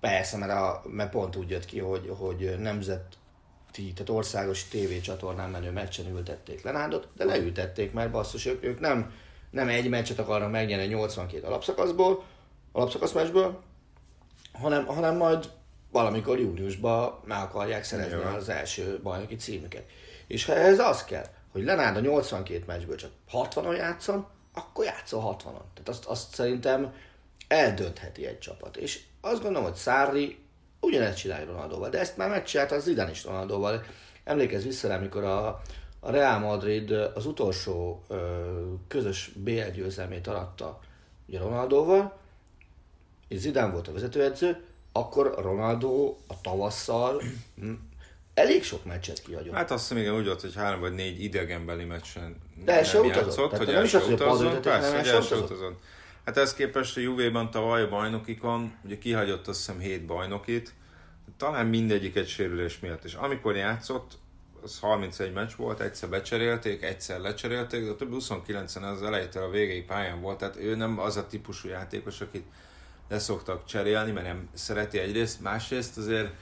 persze, 0.00 0.36
mert, 0.36 0.52
a, 0.52 0.82
mert 0.86 1.10
pont 1.10 1.36
úgy 1.36 1.50
jött 1.50 1.64
ki, 1.64 1.78
hogy, 1.78 2.14
hogy 2.18 2.56
nemzeti, 2.58 3.92
tehát 3.94 4.08
országos 4.08 4.68
tévécsatornán 4.68 5.50
menő 5.50 5.70
meccsen 5.70 6.06
ültették 6.06 6.62
Lenárdot, 6.62 7.08
de 7.16 7.24
leültették, 7.24 7.92
mert 7.92 8.10
basszus, 8.10 8.46
ők, 8.46 8.64
ők 8.64 8.80
nem, 8.80 9.12
nem 9.52 9.68
egy 9.68 9.88
meccset 9.88 10.18
akarnak 10.18 10.50
megnyerni 10.50 10.86
82 10.86 11.46
alapszakaszból, 11.46 12.24
alapszakaszmeccsből, 12.72 13.62
hanem, 14.52 14.86
hanem 14.86 15.16
majd 15.16 15.50
valamikor 15.90 16.38
júniusban 16.38 17.20
meg 17.24 17.38
akarják 17.38 17.84
szerezni 17.84 18.14
Nyilván. 18.14 18.34
az 18.34 18.48
első 18.48 19.00
bajnoki 19.02 19.36
címüket. 19.36 19.84
És 20.26 20.44
ha 20.44 20.54
ez 20.54 20.78
az 20.78 21.04
kell, 21.04 21.26
hogy 21.52 21.64
Lenárd 21.64 21.96
a 21.96 22.00
82 22.00 22.62
meccsből 22.66 22.96
csak 22.96 23.10
60-on 23.32 23.76
játszon, 23.76 24.26
akkor 24.54 24.84
játszol 24.84 25.36
60-on. 25.38 25.42
Tehát 25.44 25.88
azt, 25.88 26.04
azt 26.04 26.34
szerintem 26.34 26.94
eldöntheti 27.48 28.26
egy 28.26 28.38
csapat. 28.38 28.76
És 28.76 29.00
azt 29.20 29.42
gondolom, 29.42 29.68
hogy 29.68 29.74
Szári 29.76 30.38
ugyanezt 30.80 31.18
csinálja 31.18 31.46
Ronaldóval, 31.46 31.88
de 31.88 31.98
ezt 31.98 32.16
már 32.16 32.28
megcsinálta 32.28 32.74
az 32.74 32.82
Zidane 32.82 33.10
is 33.10 33.24
Ronaldóval. 33.24 33.84
Emlékezz 34.24 34.64
vissza 34.64 34.94
amikor 34.94 35.24
a, 35.24 35.62
a 36.04 36.10
Real 36.10 36.38
Madrid 36.38 36.90
az 36.90 37.26
utolsó 37.26 38.02
ö, 38.08 38.16
közös 38.88 39.30
BL 39.34 39.70
győzelmét 39.74 40.26
aratta 40.26 40.80
ugye 41.26 41.38
Ronaldóval, 41.38 42.18
és 43.28 43.38
Zidane 43.38 43.72
volt 43.72 43.88
a 43.88 43.92
vezetőedző, 43.92 44.64
akkor 44.92 45.34
Ronaldo 45.38 46.16
a 46.26 46.40
tavasszal 46.40 47.22
elég 48.34 48.62
sok 48.64 48.84
meccset 48.84 49.22
kihagyott. 49.22 49.54
Hát 49.54 49.70
azt 49.70 49.82
hiszem, 49.88 50.02
igen, 50.02 50.14
úgy 50.14 50.26
volt, 50.26 50.40
hogy 50.40 50.54
három 50.54 50.80
vagy 50.80 50.92
négy 50.92 51.22
idegenbeli 51.22 51.84
meccsen 51.84 52.36
De 52.64 52.72
el 52.76 52.84
se 52.84 52.98
nem 52.98 53.06
utazott. 53.06 53.26
játszott, 53.26 53.50
Tehát 53.50 53.64
hogy 53.64 53.74
nem 53.74 53.82
el 53.82 53.88
se 53.88 53.98
utazott. 53.98 54.60
Persze, 54.62 54.96
hogy 54.96 55.08
el 55.08 55.20
se 55.20 55.36
utazott. 55.36 55.80
Hát 56.24 56.36
ez 56.36 56.54
képest 56.54 56.96
a 56.96 57.00
Juve-ban 57.00 57.50
tavaly 57.50 57.82
a 57.82 57.88
bajnokikon, 57.88 58.72
ugye 58.84 58.98
kihagyott 58.98 59.48
azt 59.48 59.58
hiszem 59.58 59.78
hét 59.78 60.06
bajnokit, 60.06 60.72
talán 61.36 61.66
mindegyik 61.66 62.16
egy 62.16 62.28
sérülés 62.28 62.78
miatt. 62.78 63.04
És 63.04 63.14
amikor 63.14 63.56
játszott, 63.56 64.18
az 64.62 64.78
31 64.78 65.32
meccs 65.32 65.52
volt, 65.56 65.80
egyszer 65.80 66.08
becserélték, 66.08 66.82
egyszer 66.82 67.20
lecserélték, 67.20 67.84
de 67.84 67.90
a 67.90 67.96
többi 67.96 68.16
29-en 68.18 68.92
az 68.92 69.02
elejétől 69.02 69.42
a 69.42 69.50
végéig 69.50 69.86
pályán 69.86 70.20
volt, 70.20 70.38
tehát 70.38 70.56
ő 70.56 70.74
nem 70.74 70.98
az 70.98 71.16
a 71.16 71.26
típusú 71.26 71.68
játékos, 71.68 72.20
akit 72.20 72.44
leszoktak 73.08 73.64
cserélni, 73.64 74.10
mert 74.10 74.26
nem 74.26 74.48
szereti 74.54 74.98
egyrészt, 74.98 75.40
másrészt 75.40 75.98
azért 75.98 76.32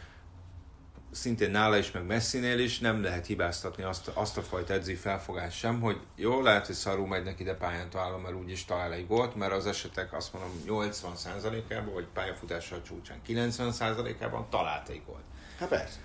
szintén 1.10 1.50
nála 1.50 1.76
is, 1.76 1.90
meg 1.90 2.06
Messinél 2.06 2.58
is 2.58 2.78
nem 2.78 3.02
lehet 3.02 3.26
hibáztatni 3.26 3.82
azt, 3.82 4.08
azt 4.08 4.36
a 4.36 4.42
fajta 4.42 4.72
edzői 4.72 4.94
felfogást 4.94 5.58
sem, 5.58 5.80
hogy 5.80 6.00
jó, 6.16 6.42
lehet, 6.42 6.66
hogy 6.66 6.74
szarul 6.74 7.06
megy 7.06 7.24
neki, 7.24 7.44
de 7.44 7.54
pályán 7.54 7.90
találom, 7.90 8.20
mert 8.20 8.34
úgyis 8.34 8.64
talál 8.64 8.92
egy 8.92 9.06
gólt, 9.06 9.34
mert 9.34 9.52
az 9.52 9.66
esetek 9.66 10.12
azt 10.12 10.32
mondom 10.32 10.50
80%-ában, 10.66 11.92
vagy 11.92 12.06
pályafutása 12.14 12.76
a 12.76 12.82
csúcsán 12.82 13.20
90%-ában 13.28 14.46
talált 14.50 14.88
egy 14.88 15.02
gólt. 15.06 15.22
Hát 15.58 15.68
persze. 15.68 15.98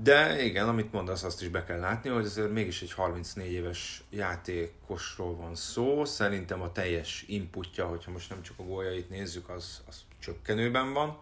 De 0.00 0.42
igen, 0.42 0.68
amit 0.68 0.92
mondasz, 0.92 1.22
azt 1.22 1.42
is 1.42 1.48
be 1.48 1.64
kell 1.64 1.78
látni, 1.78 2.10
hogy 2.10 2.24
azért 2.24 2.52
mégis 2.52 2.82
egy 2.82 2.92
34 2.92 3.52
éves 3.52 4.02
játékosról 4.10 5.36
van 5.36 5.54
szó. 5.54 6.04
Szerintem 6.04 6.62
a 6.62 6.72
teljes 6.72 7.24
inputja, 7.28 7.86
hogyha 7.86 8.10
most 8.10 8.30
nem 8.30 8.42
csak 8.42 8.58
a 8.58 8.62
góljait 8.62 9.10
nézzük, 9.10 9.48
az, 9.48 9.82
az 9.88 10.00
csökkenőben 10.18 10.92
van. 10.92 11.20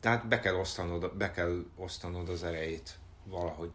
Tehát 0.00 0.28
be 0.28 0.40
kell, 0.40 0.54
osztanod, 0.54 1.14
be 1.16 1.30
kell 1.30 1.64
osztanod 1.76 2.28
az 2.28 2.42
erejét 2.42 2.98
valahogy. 3.24 3.70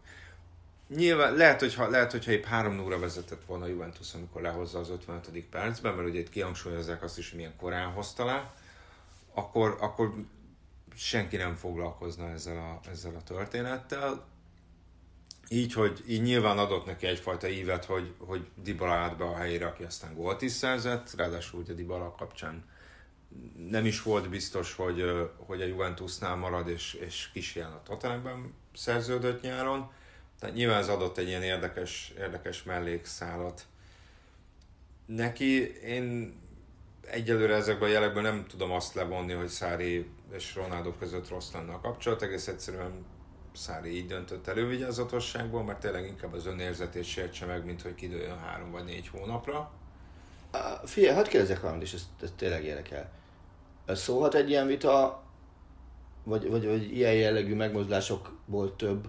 Nyilván 0.88 1.34
lehet, 1.34 1.60
hogyha, 1.60 1.88
lehet, 1.88 2.10
hogyha 2.10 2.30
épp 2.30 2.44
3 2.44 2.74
0 2.74 2.98
vezetett 2.98 3.44
volna 3.46 3.64
a 3.64 3.68
Juventus, 3.68 4.14
amikor 4.14 4.42
lehozza 4.42 4.78
az 4.78 4.90
55. 4.90 5.44
percben, 5.50 5.94
mert 5.94 6.08
ugye 6.08 6.18
itt 6.18 6.30
kihangsúlyozzák 6.30 7.02
azt 7.02 7.18
is, 7.18 7.28
hogy 7.28 7.38
milyen 7.38 7.56
korán 7.56 7.90
hozta 7.90 8.24
le, 8.24 8.52
akkor, 9.34 9.76
akkor 9.80 10.14
senki 10.94 11.36
nem 11.36 11.54
foglalkozna 11.54 12.30
ezzel 12.30 12.56
a, 12.56 12.88
ezzel 12.90 13.14
a 13.14 13.22
történettel. 13.22 14.24
Így, 15.52 15.72
hogy 15.72 16.04
így 16.08 16.22
nyilván 16.22 16.58
adott 16.58 16.86
neki 16.86 17.06
egyfajta 17.06 17.48
ívet, 17.48 17.84
hogy, 17.84 18.14
hogy 18.18 18.46
Dybala 18.62 18.92
állt 18.92 19.16
be 19.16 19.24
a 19.24 19.36
helyére, 19.36 19.66
aki 19.66 19.82
aztán 19.82 20.14
gólt 20.14 20.42
is 20.42 20.52
szerzett, 20.52 21.14
ráadásul 21.16 21.60
ugye 21.60 21.72
Dybala 21.72 22.14
kapcsán 22.18 22.64
nem 23.68 23.86
is 23.86 24.02
volt 24.02 24.28
biztos, 24.28 24.74
hogy, 24.74 25.04
hogy 25.36 25.62
a 25.62 25.66
Juventusnál 25.66 26.36
marad, 26.36 26.68
és, 26.68 26.94
és 26.94 27.30
kisján 27.32 27.72
a 27.72 27.82
Tottenhamben 27.82 28.54
szerződött 28.74 29.42
nyáron. 29.42 29.90
Tehát 30.38 30.54
nyilván 30.54 30.78
ez 30.78 30.88
adott 30.88 31.18
egy 31.18 31.28
ilyen 31.28 31.42
érdekes, 31.42 32.12
érdekes 32.18 32.62
mellékszálat. 32.62 33.66
Neki 35.06 35.80
én 35.80 36.38
egyelőre 37.00 37.54
ezekben 37.54 37.88
a 37.88 37.92
jelekben 37.92 38.22
nem 38.22 38.46
tudom 38.46 38.70
azt 38.70 38.94
levonni, 38.94 39.32
hogy 39.32 39.48
Szári 39.48 40.06
és 40.32 40.54
Ronaldo 40.54 40.92
között 40.92 41.28
rossz 41.28 41.52
lenne 41.52 41.72
a 41.72 41.80
kapcsolat, 41.80 42.22
egész 42.22 42.46
egyszerűen 42.46 43.04
Szári 43.52 43.96
így 43.96 44.06
döntött 44.06 44.46
elővigyázatosságból, 44.46 45.64
mert 45.64 45.80
tényleg 45.80 46.06
inkább 46.06 46.32
az 46.32 46.46
önérzetét 46.46 47.04
sértse 47.04 47.46
meg, 47.46 47.64
mint 47.64 47.82
hogy 47.82 47.94
kidőljön 47.94 48.38
három 48.38 48.70
vagy 48.70 48.84
négy 48.84 49.08
hónapra. 49.08 49.70
Figyelj, 50.84 51.14
hadd 51.14 51.28
kérdezek 51.28 51.60
valamit, 51.60 51.82
és 51.82 51.92
ez, 51.92 52.02
ez 52.22 52.32
tényleg 52.36 52.64
érdekel. 52.64 53.10
Szólhat 53.86 54.34
egy 54.34 54.50
ilyen 54.50 54.66
vita, 54.66 55.22
vagy, 56.24 56.50
vagy, 56.50 56.66
vagy 56.66 56.96
ilyen 56.96 57.14
jellegű 57.14 57.54
megmozdulásokból 57.54 58.76
több 58.76 59.08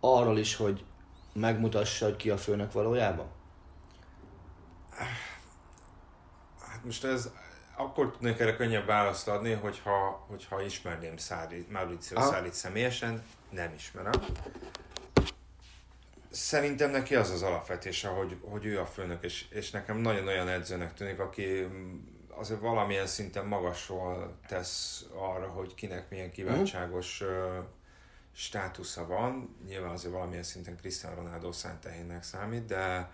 arról 0.00 0.38
is, 0.38 0.56
hogy 0.56 0.84
megmutassa, 1.32 2.04
hogy 2.04 2.16
ki 2.16 2.30
a 2.30 2.36
főnök 2.36 2.72
valójában? 2.72 3.26
Hát 6.60 6.84
most 6.84 7.04
ez 7.04 7.30
akkor 7.78 8.10
tudnék 8.10 8.38
erre 8.38 8.56
könnyebb 8.56 8.86
választ 8.86 9.28
adni, 9.28 9.52
hogyha, 9.52 10.24
hogyha 10.28 10.62
ismerném 10.62 11.16
Szári, 11.16 11.66
Mauricio 11.70 12.20
Szárit 12.20 12.52
személyesen, 12.52 13.22
nem 13.50 13.72
ismerem. 13.74 14.20
Szerintem 16.30 16.90
neki 16.90 17.14
az 17.14 17.30
az 17.30 17.42
alapvetése, 17.42 18.08
hogy, 18.08 18.36
hogy 18.40 18.64
ő 18.64 18.80
a 18.80 18.86
főnök, 18.86 19.24
és, 19.24 19.46
és 19.50 19.70
nekem 19.70 19.96
nagyon 19.96 20.26
olyan 20.26 20.48
edzőnek 20.48 20.94
tűnik, 20.94 21.18
aki 21.18 21.66
azért 22.28 22.60
valamilyen 22.60 23.06
szinten 23.06 23.46
magasról 23.46 24.38
tesz 24.46 25.06
arra, 25.14 25.48
hogy 25.48 25.74
kinek 25.74 26.10
milyen 26.10 26.30
kiváltságos 26.30 27.20
uh, 27.20 27.28
státusza 28.32 29.06
van. 29.06 29.56
Nyilván 29.66 29.90
azért 29.90 30.12
valamilyen 30.12 30.42
szinten 30.42 30.76
Cristiano 30.76 31.14
Ronaldo 31.14 31.52
szántehénnek 31.52 32.22
számít, 32.22 32.64
de, 32.64 33.12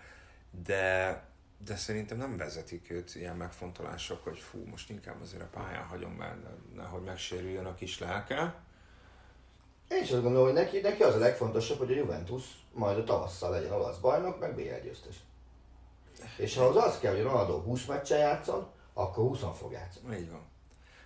de, 0.63 1.23
de 1.57 1.75
szerintem 1.75 2.17
nem 2.17 2.37
vezetik 2.37 2.91
őt 2.91 3.15
ilyen 3.15 3.35
megfontolások, 3.35 4.23
hogy 4.23 4.37
fú, 4.37 4.65
most 4.65 4.89
inkább 4.89 5.21
azért 5.21 5.43
a 5.43 5.49
pályán 5.51 5.83
hagyom, 5.83 6.11
mert 6.11 6.37
nehogy 6.75 7.03
megsérüljön 7.03 7.65
a 7.65 7.75
kis 7.75 7.99
lelke. 7.99 8.55
Én 9.89 10.03
is 10.03 10.11
azt 10.11 10.21
gondolom, 10.21 10.45
hogy 10.45 10.55
neki, 10.55 10.79
neki 10.79 11.03
az 11.03 11.15
a 11.15 11.19
legfontosabb, 11.19 11.77
hogy 11.77 11.91
a 11.91 11.95
Juventus 11.95 12.43
majd 12.73 12.97
a 12.97 13.03
tavasszal 13.03 13.51
legyen 13.51 13.71
olasz 13.71 13.97
bajnok, 13.97 14.39
meg 14.39 14.55
BL 14.55 14.83
győztes. 14.83 15.15
És 16.37 16.55
ha 16.55 16.65
az 16.65 16.75
az 16.75 16.99
kell, 16.99 17.13
hogy 17.13 17.23
Ronaldo 17.23 17.57
20 17.57 17.85
meccsen 17.85 18.17
játszon, 18.17 18.67
akkor 18.93 19.23
20 19.23 19.39
fog 19.57 19.71
játszani. 19.71 20.17
Így 20.17 20.31
van. 20.31 20.41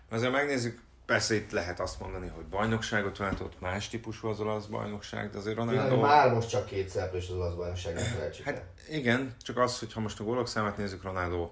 Azért 0.09 0.31
megnézzük, 0.31 0.81
persze 1.05 1.35
itt 1.35 1.51
lehet 1.51 1.79
azt 1.79 1.99
mondani, 1.99 2.27
hogy 2.27 2.45
bajnokságot 2.45 3.17
váltott, 3.17 3.59
más 3.59 3.89
típusú 3.89 4.27
az 4.27 4.39
olasz 4.39 4.65
bajnokság, 4.65 5.29
de 5.29 5.37
azért 5.37 5.55
Ronaldo... 5.55 5.81
Ronaldo... 5.81 6.01
Már 6.01 6.33
most 6.33 6.49
csak 6.49 6.65
két 6.65 6.89
szereplős 6.89 7.29
az 7.29 7.35
olasz 7.35 7.53
bajnokság, 7.53 7.99
Hát 8.43 8.63
igen, 8.89 9.35
csak 9.41 9.57
az, 9.57 9.79
hogy 9.79 9.93
ha 9.93 9.99
most 9.99 10.19
a 10.19 10.23
gólok 10.23 10.47
számát 10.47 10.77
nézzük, 10.77 11.03
Ronaldo 11.03 11.49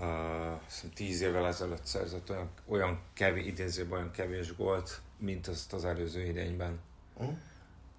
uh, 0.00 0.92
tíz 0.94 1.20
évvel 1.20 1.46
ezelőtt 1.46 1.84
szerzett 1.84 2.30
olyan, 2.30 2.50
olyan 2.66 3.00
kevés, 3.12 3.46
idézőben 3.46 3.98
olyan 3.98 4.10
kevés 4.10 4.56
gólt, 4.56 5.00
mint 5.16 5.46
azt 5.46 5.72
az 5.72 5.84
előző 5.84 6.24
idényben 6.24 6.80
uh. 7.14 7.36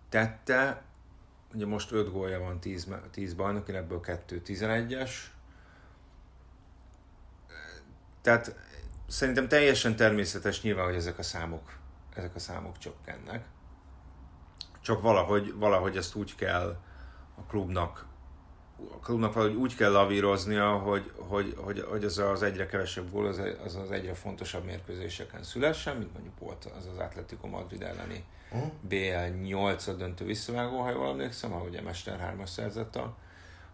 tette. 0.10 0.82
Ugye 1.54 1.66
most 1.66 1.92
5 1.92 2.12
gólja 2.12 2.40
van 2.40 2.60
10, 2.60 2.88
10 3.12 3.34
bajnokin, 3.34 3.76
ebből 3.76 4.00
2 4.00 4.42
11-es. 4.46 5.12
Tehát 8.22 8.56
szerintem 9.08 9.48
teljesen 9.48 9.96
természetes 9.96 10.62
nyilván, 10.62 10.86
hogy 10.86 10.96
ezek 10.96 11.18
a 11.18 11.24
számok, 11.24 11.78
ezek 12.16 12.36
a 12.36 12.40
számok 12.40 12.78
csökkennek. 12.78 13.46
Csak 14.82 15.02
valahogy, 15.02 15.54
valahogy 15.54 15.98
ezt 15.98 16.16
úgy 16.16 16.36
kell 16.36 16.80
a 17.36 17.42
klubnak 17.42 18.06
a 18.92 19.00
klubnak 19.00 19.34
valahogy 19.34 19.56
úgy 19.56 19.76
kell 19.76 19.92
lavíroznia, 19.92 20.78
hogy, 20.78 21.12
hogy, 21.16 21.54
hogy, 21.58 21.86
hogy 21.90 22.04
az 22.04 22.18
az 22.18 22.44
egyre 22.44 22.66
kevesebb 22.66 23.12
gól, 23.12 23.26
az, 23.26 23.42
az 23.66 23.76
az 23.76 23.92
egyre 23.92 24.14
fontosabb 24.14 24.66
mérkőzéseken 24.66 25.44
szülessen, 25.44 25.98
mint 25.98 26.14
mondjuk 26.14 26.40
volt 26.40 26.66
az 26.78 26.88
az 26.94 26.98
Atletico 26.98 27.48
Madrid 27.48 27.82
elleni 27.82 28.24
uh-huh. 28.52 28.72
BL 28.82 29.44
8 29.44 29.98
döntő 29.98 30.26
visszavágó, 30.26 30.80
ha 30.80 30.90
jól 30.90 31.08
emlékszem, 31.08 31.54
ahogy 31.54 31.76
a 31.76 31.82
Mester 31.82 32.20
3 32.20 32.46
szerzett 32.46 32.96
a, 32.96 33.18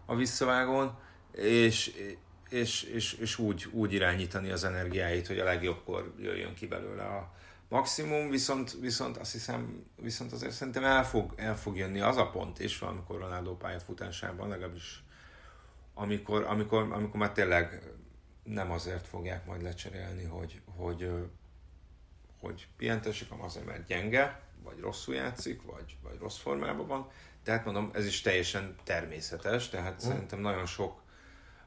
a 0.06 0.14
visszavágón, 0.14 0.98
és, 1.32 1.92
és, 2.48 2.82
és, 2.82 3.12
és 3.12 3.38
úgy, 3.38 3.66
úgy 3.72 3.92
irányítani 3.92 4.50
az 4.50 4.64
energiáit, 4.64 5.26
hogy 5.26 5.38
a 5.38 5.44
legjobbkor 5.44 6.12
jöjjön 6.20 6.54
ki 6.54 6.66
belőle 6.66 7.02
a 7.02 7.34
maximum, 7.68 8.30
viszont, 8.30 8.72
viszont 8.80 9.16
azt 9.16 9.32
hiszem, 9.32 9.86
viszont 9.96 10.32
azért 10.32 10.52
szerintem 10.52 10.84
el 10.84 11.04
fog, 11.04 11.32
el 11.36 11.56
fog 11.56 11.76
jönni 11.76 12.00
az 12.00 12.16
a 12.16 12.30
pont 12.30 12.58
is, 12.58 12.78
valamikor 12.78 13.20
Ronaldo 13.20 13.56
pályafutásában, 13.56 14.48
legalábbis 14.48 15.04
amikor, 15.94 16.44
amikor, 16.44 16.92
amikor 16.92 17.20
már 17.20 17.32
tényleg 17.32 17.82
nem 18.42 18.70
azért 18.70 19.06
fogják 19.06 19.46
majd 19.46 19.62
lecserélni, 19.62 20.24
hogy, 20.24 20.60
hogy, 20.76 21.10
hogy 22.40 22.68
pihentessék, 22.76 23.28
hanem 23.28 23.44
azért, 23.44 23.66
mert 23.66 23.86
gyenge, 23.86 24.40
vagy 24.62 24.80
rosszul 24.80 25.14
játszik, 25.14 25.62
vagy, 25.62 25.96
vagy 26.02 26.18
rossz 26.18 26.38
formában 26.38 26.86
van. 26.86 27.08
Tehát 27.42 27.64
mondom, 27.64 27.90
ez 27.94 28.06
is 28.06 28.20
teljesen 28.20 28.74
természetes, 28.84 29.68
tehát 29.68 29.94
mm. 29.94 30.08
szerintem 30.08 30.38
nagyon 30.38 30.66
sok 30.66 31.02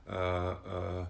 ö, 0.06 0.52
ö, 0.66 1.02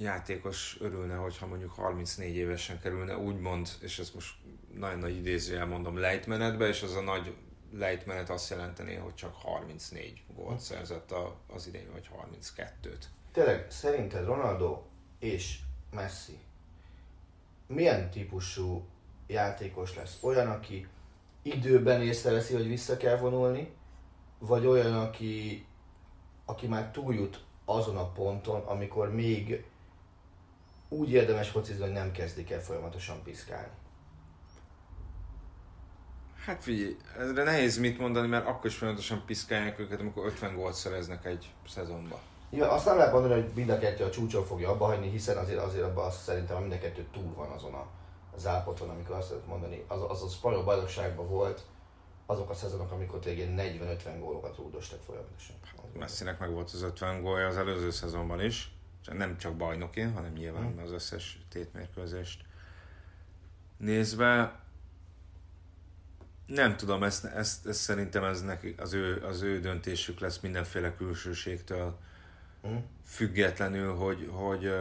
játékos 0.00 0.76
örülne, 0.80 1.14
hogyha 1.14 1.46
mondjuk 1.46 1.72
34 1.72 2.34
évesen 2.34 2.80
kerülne, 2.80 3.16
úgymond, 3.16 3.68
és 3.80 3.98
ezt 3.98 4.14
most 4.14 4.34
nagyon 4.74 4.98
nagy 4.98 5.16
idézőjel 5.16 5.66
mondom, 5.66 5.98
lejtmenetbe, 5.98 6.68
és 6.68 6.82
az 6.82 6.94
a 6.94 7.00
nagy 7.00 7.34
lejtmenet 7.72 8.30
azt 8.30 8.50
jelenteni, 8.50 8.94
hogy 8.94 9.14
csak 9.14 9.34
34 9.34 10.22
gólt 10.34 10.60
szerzett 10.60 11.14
az 11.46 11.66
idén, 11.66 11.88
vagy 11.92 12.10
32-t. 12.26 13.04
Tényleg, 13.32 13.70
szerinted 13.70 14.24
Ronaldo 14.24 14.82
és 15.18 15.58
Messi 15.90 16.38
milyen 17.70 18.10
típusú 18.10 18.84
játékos 19.26 19.94
lesz? 19.94 20.18
Olyan, 20.20 20.50
aki 20.50 20.86
időben 21.42 22.02
észreveszi, 22.02 22.54
hogy 22.54 22.68
vissza 22.68 22.96
kell 22.96 23.16
vonulni, 23.16 23.72
vagy 24.38 24.66
olyan, 24.66 24.94
aki, 24.94 25.64
aki 26.44 26.66
már 26.66 26.90
túljut 26.90 27.44
azon 27.64 27.96
a 27.96 28.12
ponton, 28.12 28.60
amikor 28.60 29.14
még 29.14 29.64
úgy 30.90 31.10
érdemes 31.10 31.48
focizni, 31.48 31.82
hogy 31.82 31.92
nem 31.92 32.12
kezdik 32.12 32.50
el 32.50 32.60
folyamatosan 32.60 33.22
piszkálni. 33.22 33.72
Hát 36.44 36.62
figyelj, 36.62 36.96
ezre 37.18 37.42
nehéz 37.42 37.78
mit 37.78 37.98
mondani, 37.98 38.28
mert 38.28 38.46
akkor 38.46 38.66
is 38.66 38.76
folyamatosan 38.76 39.22
piszkálják 39.26 39.78
őket, 39.78 40.00
amikor 40.00 40.26
50 40.26 40.54
gólt 40.54 40.74
szereznek 40.74 41.24
egy 41.24 41.52
szezonba. 41.68 42.20
Ja, 42.50 42.70
azt 42.70 42.84
nem 42.84 42.96
lehet 42.96 43.12
mondani, 43.12 43.34
hogy 43.34 43.50
mind 43.54 43.68
a 43.68 43.78
kettő 43.78 44.04
a 44.04 44.10
csúcson 44.10 44.44
fogja 44.44 44.70
abba 44.70 44.84
hagyni, 44.84 45.10
hiszen 45.10 45.36
azért, 45.36 45.58
azért 45.58 45.84
abban 45.84 46.06
azt 46.06 46.22
szerintem 46.22 46.60
mind 46.60 46.72
a 46.72 46.78
kettő 46.78 47.06
túl 47.12 47.34
van 47.34 47.50
azon 47.50 47.74
a, 47.74 47.86
az 48.36 48.46
állapoton, 48.46 48.88
amikor 48.88 49.16
azt 49.16 49.30
lehet 49.30 49.46
mondani, 49.46 49.84
az, 49.88 50.00
az 50.08 50.22
a 50.22 50.28
spanyol 50.28 50.64
bajnokságban 50.64 51.28
volt, 51.28 51.62
azok 52.26 52.50
a 52.50 52.54
szezonok, 52.54 52.92
amikor 52.92 53.18
tényleg 53.18 53.76
40-50 53.78 54.16
gólokat 54.18 54.56
rúdostak 54.56 55.02
folyamatosan. 55.02 55.56
Messinek 55.98 56.38
meg 56.38 56.52
volt 56.52 56.70
az 56.70 56.82
50 56.82 57.22
gólja 57.22 57.46
az 57.46 57.56
előző 57.56 57.90
szezonban 57.90 58.40
is 58.40 58.79
nem 59.04 59.38
csak 59.38 59.56
bajnoki, 59.56 60.00
hanem 60.00 60.32
nyilván 60.32 60.72
hmm. 60.72 60.82
az 60.82 60.92
összes 60.92 61.38
tétmérkőzést 61.48 62.44
nézve. 63.76 64.60
Nem 66.46 66.76
tudom, 66.76 67.02
ezt, 67.02 67.24
ezt, 67.24 67.66
ezt 67.66 67.80
szerintem 67.80 68.24
ez 68.24 68.42
neki, 68.42 68.74
az, 68.78 68.92
ő, 68.92 69.24
az 69.24 69.42
ő 69.42 69.60
döntésük 69.60 70.20
lesz 70.20 70.38
mindenféle 70.38 70.94
külsőségtől 70.94 71.98
hmm. 72.62 72.84
függetlenül, 73.04 73.94
hogy, 73.94 74.28
hogy 74.32 74.72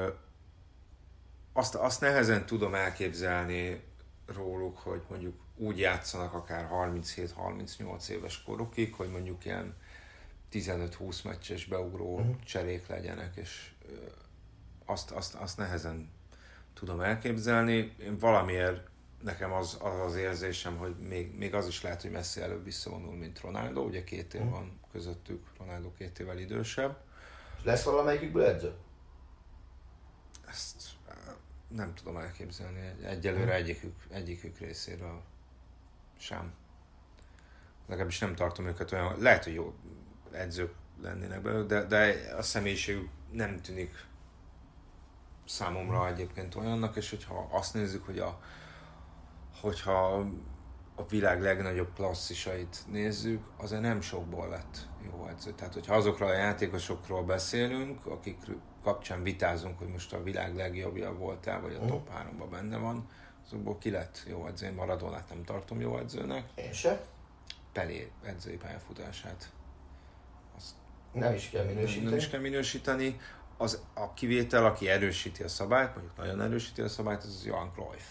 azt, 1.54 1.76
azt 1.76 2.02
nehezen 2.02 2.46
tudom 2.46 2.76
elképzelni 2.76 3.84
róluk, 4.26 4.78
hogy 4.78 5.02
mondjuk 5.10 5.36
úgy 5.56 5.80
játszanak 5.80 6.34
akár 6.34 6.70
37-38 6.72 8.08
éves 8.08 8.44
korukig, 8.44 8.94
hogy 8.94 9.10
mondjuk 9.10 9.46
ilyen 9.46 9.76
15-20 10.52 11.24
meccses 11.24 11.66
beugró 11.66 12.20
uh-huh. 12.20 12.40
cserék 12.44 12.88
legyenek, 12.88 13.36
és 13.36 13.72
azt, 14.86 15.12
azt, 15.12 15.36
azt 15.36 15.58
nehezen 15.58 16.10
tudom 16.74 17.02
elképzelni. 17.02 17.96
Én 18.00 18.18
valamiért 18.18 18.88
nekem 19.24 19.52
az, 19.52 19.78
az 19.82 20.00
az 20.00 20.16
érzésem, 20.16 20.78
hogy 20.78 20.96
még, 20.98 21.36
még 21.36 21.54
az 21.54 21.68
is 21.68 21.82
lehet, 21.82 22.02
hogy 22.02 22.12
Messi 22.12 22.42
előbb 22.42 22.64
visszavonul, 22.64 23.16
mint 23.16 23.42
Ronaldo. 23.42 23.82
Ugye 23.82 24.04
két 24.04 24.34
év 24.34 24.50
van 24.50 24.80
közöttük, 24.92 25.48
Ronaldo 25.58 25.94
két 25.94 26.20
évvel 26.20 26.38
idősebb. 26.38 26.98
Lesz 27.64 27.84
valamelyikükből 27.84 28.46
edző? 28.46 28.74
Ezt 30.48 30.84
nem 31.68 31.96
tudom 31.96 32.18
elképzelni. 32.18 32.94
Egyelőre 33.04 33.54
egyikük, 33.54 33.96
egyikük 34.10 34.58
részéről 34.58 35.22
sem. 36.18 36.54
Legalábbis 37.88 38.20
nem 38.20 38.36
tartom 38.36 38.68
őket 38.68 38.92
olyan, 38.92 39.20
lehet, 39.20 39.44
hogy 39.44 39.54
jó 39.54 39.76
edzők 40.32 40.74
lennének 41.02 41.42
belőle, 41.42 41.66
de, 41.66 41.84
de 41.84 42.34
a 42.38 42.42
személyiségük 42.42 43.10
nem 43.32 43.62
tűnik 43.62 44.08
számomra 45.46 46.08
egyébként 46.08 46.56
olyannak, 46.56 46.96
és 46.96 47.10
hogyha 47.10 47.48
azt 47.52 47.74
nézzük, 47.74 48.06
hogy 48.06 48.20
a, 48.20 48.40
hogyha 49.62 50.26
a 50.96 51.06
világ 51.10 51.42
legnagyobb 51.42 51.94
klasszisait 51.94 52.84
nézzük, 52.88 53.44
azért 53.58 53.82
nem 53.82 54.02
sokból 54.02 54.50
lett 54.50 54.88
jó 55.04 55.28
edző. 55.28 55.52
Tehát, 55.52 55.74
hogyha 55.74 55.96
azokról 55.96 56.30
a 56.30 56.34
játékosokról 56.34 57.24
beszélünk, 57.24 58.06
akik 58.06 58.38
kapcsán 58.84 59.24
vitázunk, 59.24 59.78
hogy 59.78 59.88
most 59.88 60.14
a 60.14 60.24
világ 60.24 60.56
legjobbja 60.56 61.14
voltál, 61.14 61.62
vagy 61.62 61.74
a 61.82 61.86
top 61.86 62.10
3-ban 62.10 62.48
benne 62.50 62.78
van, 62.78 63.10
azokból 63.46 63.78
ki 63.78 63.90
lett 63.90 64.24
jó 64.28 64.48
edző. 64.48 64.66
Én 64.66 64.74
Maradonát 64.74 65.30
nem 65.30 65.44
tartom 65.44 65.80
jó 65.80 65.98
edzőnek. 65.98 66.50
Én 66.56 66.74
se. 66.74 67.02
Pelé 67.74 68.12
edzői 68.24 68.58
pályafutását. 68.58 69.52
Nem 71.12 71.34
is 71.34 71.50
kell 71.50 71.66
minősíteni. 71.66 72.10
nem 72.10 72.18
is 72.18 72.30
kell 72.30 72.40
minősíteni. 72.40 73.20
Az, 73.58 73.82
a 73.94 74.14
kivétel, 74.14 74.66
aki 74.66 74.90
erősíti 74.90 75.44
a 75.44 75.48
szabályt, 75.48 75.96
mondjuk 75.96 76.18
nagyon 76.18 76.42
erősíti 76.42 76.82
a 76.82 76.88
szabályt, 76.88 77.24
az 77.24 77.36
az 77.36 77.46
Johan 77.46 77.72
Cruyff. 77.74 78.04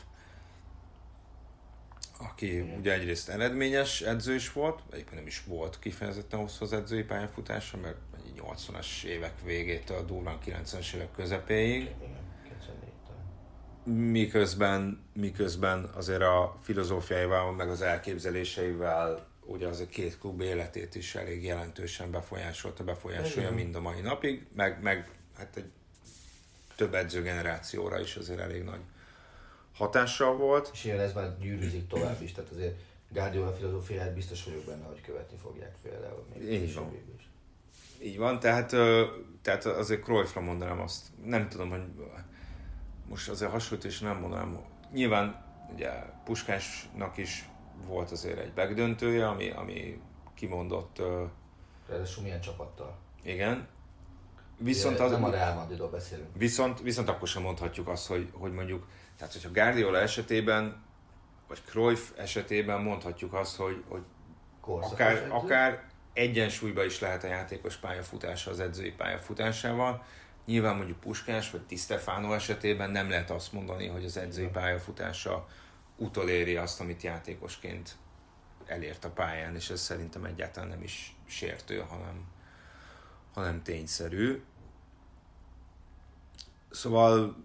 Aki 2.18 2.60
mm. 2.60 2.78
ugye 2.78 2.92
egyrészt 2.92 3.28
eredményes 3.28 4.00
edző 4.00 4.34
is 4.34 4.52
volt, 4.52 4.80
egyébként 4.90 5.16
nem 5.16 5.26
is 5.26 5.44
volt 5.46 5.78
kifejezetten 5.78 6.40
hosszú 6.40 6.64
az 6.64 6.72
edzői 6.72 7.02
pályafutása, 7.02 7.76
mert 7.76 7.96
egy 8.16 8.42
80-as 8.42 9.04
évek 9.04 9.34
végétől 9.44 10.04
durván 10.04 10.38
90-es 10.46 10.94
évek 10.94 11.12
közepéig. 11.12 11.82
Igen, 11.82 12.16
94-től. 12.44 14.10
miközben, 14.10 15.04
miközben 15.12 15.90
azért 15.94 16.22
a 16.22 16.58
filozófiáival, 16.62 17.52
meg 17.52 17.68
az 17.68 17.82
elképzeléseivel 17.82 19.27
ugye 19.48 19.66
az 19.66 19.80
a 19.80 19.86
két 19.86 20.18
klub 20.18 20.40
életét 20.40 20.94
is 20.94 21.14
elég 21.14 21.44
jelentősen 21.44 22.10
befolyásolta, 22.10 22.84
befolyásolja 22.84 23.50
mind 23.50 23.74
a 23.74 23.80
mai 23.80 24.00
napig, 24.00 24.46
meg, 24.54 24.82
meg 24.82 25.10
hát 25.36 25.56
egy 25.56 25.70
több 26.76 26.94
edzőgenerációra 26.94 28.00
is 28.00 28.16
azért 28.16 28.38
elég 28.38 28.62
nagy 28.62 28.80
hatással 29.74 30.36
volt. 30.36 30.70
És 30.72 30.84
ilyen 30.84 31.00
ez 31.00 31.12
már 31.12 31.38
gyűrűzik 31.38 31.86
tovább 31.86 32.22
is, 32.22 32.32
tehát 32.32 32.50
azért 32.50 32.74
Guardiola 33.08 33.52
filozófiáját 33.52 34.14
biztos 34.14 34.44
vagyok 34.44 34.64
benne, 34.64 34.84
hogy 34.84 35.00
követni 35.00 35.36
fogják 35.36 35.76
például 35.82 36.26
még 36.34 36.52
Így 36.52 36.74
van. 36.74 36.94
is. 37.16 37.28
Így 38.02 38.18
van, 38.18 38.40
tehát, 38.40 38.68
tehát 39.42 39.64
azért 39.64 40.02
Cruyffra 40.02 40.40
mondanám 40.40 40.80
azt, 40.80 41.06
nem 41.24 41.48
tudom, 41.48 41.70
hogy 41.70 41.82
most 43.08 43.28
azért 43.28 43.50
hasonlítás 43.50 43.98
nem 43.98 44.16
mondanám. 44.16 44.64
Nyilván 44.92 45.44
ugye 45.72 45.90
Puskásnak 46.24 47.16
is 47.16 47.48
volt 47.86 48.10
azért 48.10 48.38
egy 48.38 48.52
megdöntője, 48.54 49.28
ami, 49.28 49.50
ami 49.50 50.00
kimondott, 50.34 51.02
Ráadásul 51.88 52.22
milyen 52.22 52.40
csapattal. 52.40 52.96
igen. 53.22 53.68
Viszont, 54.60 55.00
az, 55.00 55.10
nem 55.10 55.24
a 55.24 55.30
Real 55.30 55.54
Madridról 55.54 55.88
beszélünk. 55.90 56.28
viszont, 56.36 56.80
viszont 56.80 57.08
akkor 57.08 57.28
sem 57.28 57.42
mondhatjuk 57.42 57.88
azt, 57.88 58.06
hogy, 58.06 58.30
hogy 58.32 58.52
mondjuk, 58.52 58.86
tehát 59.16 59.32
hogyha 59.32 59.50
Guardiola 59.52 59.98
esetében, 59.98 60.82
vagy 61.48 61.62
Cruyff 61.66 62.10
esetében 62.16 62.80
mondhatjuk 62.80 63.34
azt, 63.34 63.56
hogy, 63.56 63.84
hogy 63.88 64.02
Korszakos 64.60 64.92
akár, 64.92 65.16
edző. 65.16 65.30
akár 65.30 65.84
egyensúlyba 66.12 66.84
is 66.84 67.00
lehet 67.00 67.24
a 67.24 67.26
játékos 67.26 67.76
pályafutása 67.76 68.50
az 68.50 68.60
edzői 68.60 68.90
pályafutásával. 68.92 70.02
Nyilván 70.46 70.76
mondjuk 70.76 71.00
Puskás 71.00 71.50
vagy 71.50 71.66
Di 71.68 71.76
Stefano 71.76 72.32
esetében 72.32 72.90
nem 72.90 73.08
lehet 73.08 73.30
azt 73.30 73.52
mondani, 73.52 73.86
hogy 73.86 74.04
az 74.04 74.16
edzői 74.16 74.48
pályafutása 74.48 75.46
utoléri 75.98 76.56
azt, 76.56 76.80
amit 76.80 77.02
játékosként 77.02 77.96
elért 78.66 79.04
a 79.04 79.10
pályán, 79.10 79.54
és 79.54 79.70
ez 79.70 79.80
szerintem 79.80 80.24
egyáltalán 80.24 80.68
nem 80.68 80.82
is 80.82 81.16
sértő, 81.26 81.78
hanem, 81.78 82.26
hanem 83.34 83.62
tényszerű. 83.62 84.42
Szóval 86.70 87.36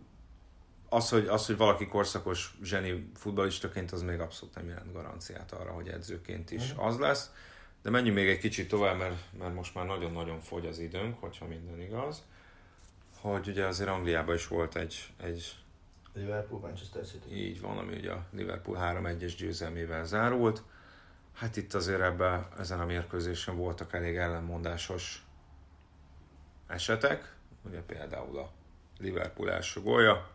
az 0.89 1.09
hogy, 1.09 1.27
az, 1.27 1.45
hogy 1.45 1.57
valaki 1.57 1.87
korszakos 1.87 2.57
zseni 2.63 3.09
futballistaként, 3.15 3.91
az 3.91 4.01
még 4.01 4.19
abszolút 4.19 4.55
nem 4.55 4.67
jelent 4.67 4.93
garanciát 4.93 5.51
arra, 5.51 5.71
hogy 5.71 5.87
edzőként 5.87 6.51
is 6.51 6.73
az 6.77 6.97
lesz. 6.97 7.31
De 7.81 7.89
menjünk 7.89 8.17
még 8.17 8.27
egy 8.27 8.37
kicsit 8.37 8.67
tovább, 8.67 8.97
mert, 8.97 9.15
mert 9.39 9.53
most 9.53 9.73
már 9.73 9.85
nagyon-nagyon 9.85 10.39
fogy 10.39 10.65
az 10.65 10.79
időnk, 10.79 11.19
hogyha 11.19 11.45
minden 11.47 11.81
igaz. 11.81 12.23
Hogy 13.19 13.47
ugye 13.47 13.65
azért 13.65 13.89
Angliában 13.89 14.35
is 14.35 14.47
volt 14.47 14.75
egy, 14.75 15.13
egy 15.21 15.62
Liverpool, 16.13 16.59
Manchester 16.59 17.05
City. 17.05 17.35
így 17.35 17.61
van, 17.61 17.77
ami 17.77 17.95
ugye 17.95 18.11
a 18.11 18.25
Liverpool 18.31 18.77
3-1-es 18.81 19.33
győzelmével 19.37 20.05
zárult. 20.05 20.63
Hát 21.33 21.57
itt 21.57 21.73
azért 21.73 22.01
ebben, 22.01 22.47
ezen 22.59 22.79
a 22.79 22.85
mérkőzésen 22.85 23.57
voltak 23.57 23.93
elég 23.93 24.15
ellenmondásos 24.15 25.25
esetek. 26.67 27.35
Ugye 27.65 27.81
például 27.81 28.37
a 28.37 28.51
Liverpool 28.97 29.51
első 29.51 29.81
gólja, 29.81 30.29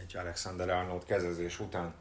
egy 0.00 0.16
Alexander 0.16 0.68
Arnold 0.68 1.04
kezezés 1.04 1.60
után 1.60 1.94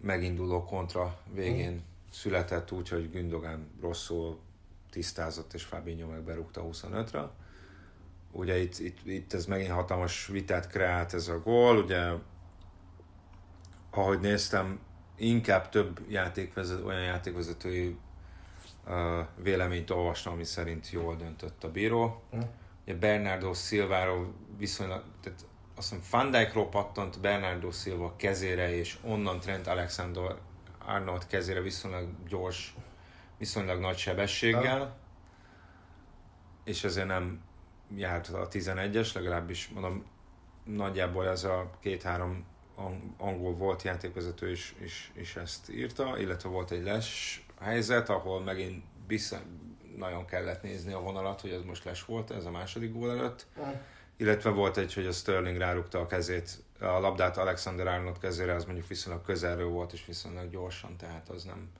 meginduló 0.00 0.64
kontra 0.64 1.20
végén 1.32 1.82
született 2.10 2.72
úgy, 2.72 2.88
hogy 2.88 3.10
Gündogan 3.10 3.70
rosszul 3.80 4.40
tisztázott, 4.90 5.52
és 5.52 5.64
Fabinho 5.64 6.08
meg 6.08 6.22
berúgta 6.22 6.62
25-re. 6.64 7.30
Ugye 8.32 8.60
itt, 8.60 8.78
itt, 8.78 8.98
itt 9.04 9.32
ez 9.32 9.46
megint 9.46 9.70
hatalmas 9.70 10.26
vitát 10.26 10.66
kreált 10.70 11.14
ez 11.14 11.28
a 11.28 11.38
gól, 11.38 11.76
ugye 11.76 12.10
ahogy 13.90 14.20
néztem, 14.20 14.80
inkább 15.16 15.68
több 15.68 16.00
játékvezető, 16.08 16.84
olyan 16.84 17.02
játékvezetői 17.02 17.96
uh, 18.86 19.26
véleményt 19.36 19.90
olvastam, 19.90 20.32
ami 20.32 20.44
szerint 20.44 20.90
jól 20.90 21.16
döntött 21.16 21.64
a 21.64 21.70
bíró. 21.70 22.22
Hm. 22.30 22.40
Ugye 22.84 22.94
Bernardo 22.94 23.54
Silváról 23.54 24.34
viszonylag, 24.58 25.02
tehát 25.20 25.44
azt 25.76 25.94
hiszem 25.94 26.06
Van 26.10 26.30
Dijkról 26.30 26.68
pattant 26.68 27.20
Bernardo 27.20 27.70
Silva 27.70 28.14
kezére, 28.16 28.76
és 28.76 28.98
onnan 29.02 29.40
Trent 29.40 29.66
Alexander 29.66 30.34
Arnold 30.86 31.26
kezére 31.26 31.60
viszonylag 31.60 32.08
gyors, 32.28 32.74
viszonylag 33.38 33.80
nagy 33.80 33.96
sebességgel, 33.96 34.96
és 36.64 36.84
ezért 36.84 37.06
nem 37.06 37.40
járt 37.96 38.28
a 38.28 38.48
11-es, 38.48 39.14
legalábbis 39.14 39.68
mondom, 39.68 40.04
nagyjából 40.64 41.28
ez 41.28 41.44
a 41.44 41.70
két-három 41.80 42.44
ang- 42.74 43.14
angol 43.18 43.54
volt 43.54 43.82
játékvezető 43.82 44.50
is, 44.50 44.74
is, 44.82 45.12
is 45.14 45.36
ezt 45.36 45.70
írta, 45.70 46.18
illetve 46.18 46.48
volt 46.48 46.70
egy 46.70 46.82
les 46.82 47.44
helyzet, 47.60 48.08
ahol 48.08 48.40
megint 48.40 48.84
vissza, 49.06 49.40
nagyon 49.96 50.26
kellett 50.26 50.62
nézni 50.62 50.92
a 50.92 51.00
vonalat, 51.00 51.40
hogy 51.40 51.50
ez 51.50 51.62
most 51.62 51.84
les 51.84 52.04
volt, 52.04 52.30
ez 52.30 52.44
a 52.44 52.50
második 52.50 52.92
gól 52.92 53.10
előtt. 53.10 53.46
Illetve 54.16 54.50
volt 54.50 54.76
egy, 54.76 54.94
hogy 54.94 55.06
a 55.06 55.12
Sterling 55.12 55.56
rárukta 55.56 56.00
a 56.00 56.06
kezét, 56.06 56.62
a 56.80 56.86
labdát 56.86 57.36
Alexander 57.36 57.86
Arnold 57.86 58.18
kezére, 58.18 58.54
az 58.54 58.64
mondjuk 58.64 58.88
viszonylag 58.88 59.22
közelről 59.22 59.68
volt, 59.68 59.92
és 59.92 60.04
viszonylag 60.06 60.50
gyorsan, 60.50 60.96
tehát 60.96 61.28
az 61.28 61.44
nem 61.44 61.70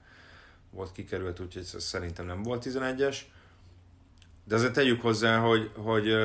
volt 0.69 0.91
kikerült, 0.91 1.39
úgyhogy 1.39 1.63
ez 1.73 1.83
szerintem 1.83 2.25
nem 2.25 2.43
volt 2.43 2.65
11-es. 2.65 3.17
De 4.43 4.55
azért 4.55 4.73
tegyük 4.73 5.01
hozzá, 5.01 5.39
hogy, 5.39 5.71
hogy 5.75 6.15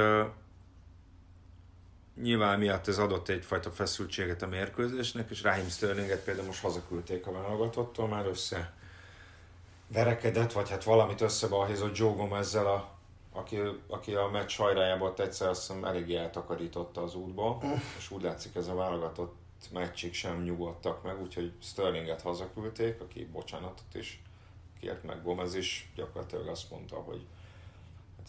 nyilván 2.22 2.58
miatt 2.58 2.88
ez 2.88 2.98
adott 2.98 3.28
egyfajta 3.28 3.70
feszültséget 3.70 4.42
a 4.42 4.46
mérkőzésnek, 4.46 5.30
és 5.30 5.42
Raheem 5.42 5.68
Sterlinget 5.68 6.24
például 6.24 6.46
most 6.46 6.60
hazaküldték 6.60 7.26
a 7.26 7.32
válogatottól, 7.32 8.08
már 8.08 8.26
össze 8.26 8.72
verekedett, 9.92 10.52
vagy 10.52 10.70
hát 10.70 10.84
valamit 10.84 11.20
összebalhézott 11.20 11.96
Joe 11.96 12.14
Gomezzel, 12.14 12.66
a, 12.66 12.88
aki, 13.32 13.58
aki 13.88 14.14
a 14.14 14.28
meccs 14.28 14.56
hajrájából 14.56 15.14
egyszer 15.16 15.48
azt 15.48 15.60
hiszem 15.66 15.84
eléggé 15.84 16.16
eltakarította 16.16 17.02
az 17.02 17.14
útba, 17.14 17.60
és 17.98 18.10
úgy 18.10 18.22
látszik 18.22 18.54
ez 18.54 18.68
a 18.68 18.74
válogatott 18.74 19.36
meccsig 19.72 20.14
sem 20.14 20.42
nyugodtak 20.42 21.02
meg, 21.02 21.20
úgyhogy 21.22 21.52
Sterlinget 21.62 22.22
hazaküldték, 22.22 23.00
aki 23.00 23.28
bocsánatot 23.32 23.94
is 23.94 24.22
kért 24.80 25.02
meg 25.02 25.22
Gomez 25.22 25.54
is, 25.54 25.90
gyakorlatilag 25.94 26.46
azt 26.46 26.70
mondta, 26.70 26.96
hogy 26.96 27.26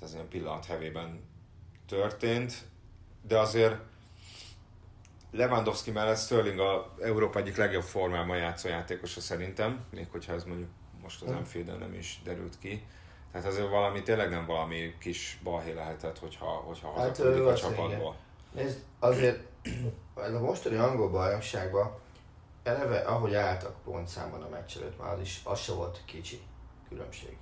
ez 0.02 0.14
ilyen 0.14 0.28
pillanat 0.28 0.66
hevében 0.66 1.24
történt, 1.88 2.54
de 3.22 3.40
azért 3.40 3.76
Lewandowski 5.32 5.92
mellett 5.92 6.18
Sterling 6.18 6.60
a 6.60 6.94
Európa 7.02 7.40
egyik 7.40 7.58
legjobb 7.58 7.84
formában 7.84 8.38
játszó 8.38 8.70
játékosa 8.70 9.22
szerintem, 9.22 9.86
még 9.92 10.08
hogyha 10.12 10.34
ez 10.34 10.44
mondjuk 10.44 10.70
most 11.02 11.22
az 11.22 11.32
Anfielden 11.32 11.78
nem 11.78 11.94
is 11.94 12.22
derült 12.24 12.60
ki. 12.60 12.86
Tehát 13.32 13.48
azért 13.48 13.70
valami, 13.70 14.04
tényleg 14.04 14.30
nem 14.30 14.46
valami 14.46 14.96
kis 15.00 15.40
balhé 15.44 15.74
lehetett, 15.74 16.20
hogyha, 16.20 16.46
hogyha 16.46 16.94
Hát, 16.94 17.08
hazaküldik 17.08 17.46
a 17.46 17.56
csapatból. 17.56 18.16
Nézd, 18.52 18.80
azért 19.00 19.40
a 20.16 20.40
mostani 20.40 20.76
angol 20.76 21.10
bajnokságban 21.10 21.98
eleve, 22.64 22.98
ahogy 22.98 23.34
álltak 23.34 23.84
pontszámban 23.84 24.42
a 24.42 24.50
meccs 24.50 24.78
előtt, 24.78 25.00
már 25.00 25.14
az 25.14 25.20
is, 25.20 25.42
az 25.44 25.60
se 25.60 25.74
volt 25.74 26.02
kicsi 26.06 26.42
különbség. 26.90 27.38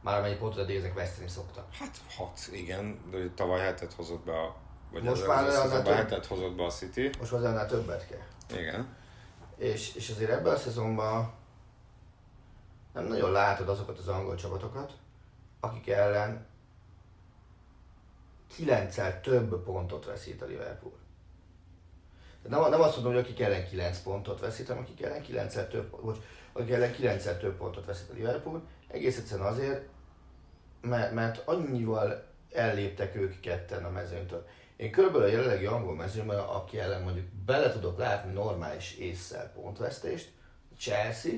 Már 0.00 0.18
amennyi 0.18 0.36
pontot 0.36 0.58
eddig 0.58 0.94
veszteni 0.94 1.28
szoktak. 1.28 1.74
Hát 1.74 1.96
hat, 2.16 2.38
igen, 2.52 2.98
de 3.10 3.18
tavaly 3.34 3.60
hetet 3.60 3.92
hozott 3.92 4.24
be 4.24 4.40
a... 4.40 4.56
Vagy 4.92 5.02
Most 5.02 5.20
az 5.22 5.28
már 5.28 5.38
annál 5.38 5.50
szezonban 5.50 5.84
több. 5.84 5.94
hetet 5.94 6.26
hozott 6.26 6.54
be 6.54 6.64
a 6.64 6.70
City. 6.70 7.10
Most 7.18 7.30
hozzánál 7.30 7.66
többet 7.66 8.06
kell. 8.08 8.58
Igen. 8.58 8.96
És, 9.56 9.94
és 9.94 10.10
azért 10.10 10.30
ebben 10.30 10.52
a 10.54 10.56
szezonban 10.56 11.32
nem 12.92 13.06
nagyon 13.06 13.32
látod 13.32 13.68
azokat 13.68 13.98
az 13.98 14.08
angol 14.08 14.34
csapatokat, 14.34 14.92
akik 15.60 15.88
ellen 15.88 16.46
9 18.56 19.20
több 19.22 19.64
pontot 19.64 20.04
veszít 20.04 20.42
a 20.42 20.46
Liverpool. 20.46 20.98
Tehát 22.42 22.60
nem, 22.60 22.70
nem 22.70 22.80
azt 22.80 22.94
mondom, 22.94 23.12
hogy 23.12 23.22
akik 23.22 23.40
ellen 23.40 23.68
9 23.68 24.02
pontot 24.02 24.40
veszít, 24.40 24.66
hanem 24.66 24.82
akik 24.82 25.02
ellen 25.02 25.22
9 25.22 25.54
több, 25.54 26.00
bocs, 26.02 26.18
akik 26.60 26.72
ellen 26.72 26.92
9 26.92 27.38
több 27.38 27.56
pontot 27.56 27.86
veszít 27.86 28.10
a 28.10 28.14
Liverpool, 28.14 28.62
egész 28.88 29.18
egyszerűen 29.18 29.46
azért, 29.46 29.88
mert, 30.80 31.12
mert 31.12 31.48
annyival 31.48 32.24
elléptek 32.52 33.16
ők 33.16 33.40
ketten 33.40 33.84
a 33.84 33.90
mezőnytől. 33.90 34.46
Én 34.76 34.90
körülbelül 34.90 35.26
a 35.26 35.30
jelenlegi 35.30 35.66
angol 35.66 35.94
mezőnyben, 35.94 36.38
aki 36.38 36.78
ellen 36.78 37.02
mondjuk 37.02 37.26
bele 37.26 37.72
tudok 37.72 37.98
látni 37.98 38.32
normális 38.32 38.96
észszel 38.96 39.52
pontvesztést, 39.54 40.32
Chelsea, 40.78 41.32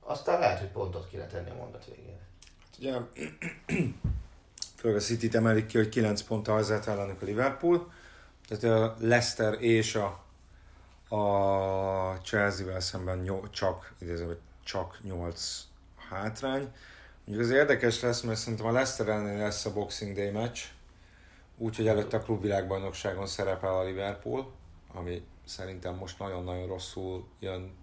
aztán 0.00 0.40
lehet, 0.40 0.58
hogy 0.58 0.68
pontot 0.68 1.08
kéne 1.08 1.26
tenni 1.26 1.50
a 1.50 1.54
mondat 1.54 1.84
végére. 1.84 2.26
Hát 2.64 2.76
ugye, 2.78 2.98
főleg 4.78 4.96
a 4.96 5.00
City-t 5.00 5.34
emelik 5.34 5.66
ki, 5.66 5.76
hogy 5.76 5.88
9 5.88 6.22
ponttal 6.22 6.56
vezet 6.56 6.86
ellenük 6.86 7.22
a 7.22 7.24
Liverpool. 7.24 7.92
Tehát 8.48 8.64
a 8.80 8.96
Leicester 8.98 9.62
és 9.62 9.94
a, 9.94 10.24
a 11.08 12.20
Chelsea-vel 12.22 12.80
szemben 12.80 13.18
nyol, 13.18 13.50
csak, 13.50 13.94
hogy 13.98 14.38
csak 14.64 14.98
8 15.02 15.62
hátrány. 16.08 16.72
Mondjuk 17.24 17.48
az 17.48 17.54
érdekes 17.54 18.00
lesz, 18.00 18.20
mert 18.20 18.38
szerintem 18.38 18.66
a 18.66 18.72
Leicester 18.72 19.08
ellen 19.08 19.36
lesz 19.36 19.64
a 19.64 19.72
Boxing 19.72 20.16
Day 20.16 20.30
meccs, 20.30 20.60
úgyhogy 21.56 21.86
előtte 21.86 22.16
a 22.16 22.22
klubvilágbajnokságon 22.22 23.26
szerepel 23.26 23.74
a 23.74 23.82
Liverpool, 23.82 24.52
ami 24.94 25.26
szerintem 25.44 25.94
most 25.94 26.18
nagyon-nagyon 26.18 26.66
rosszul 26.66 27.26
jön 27.40 27.76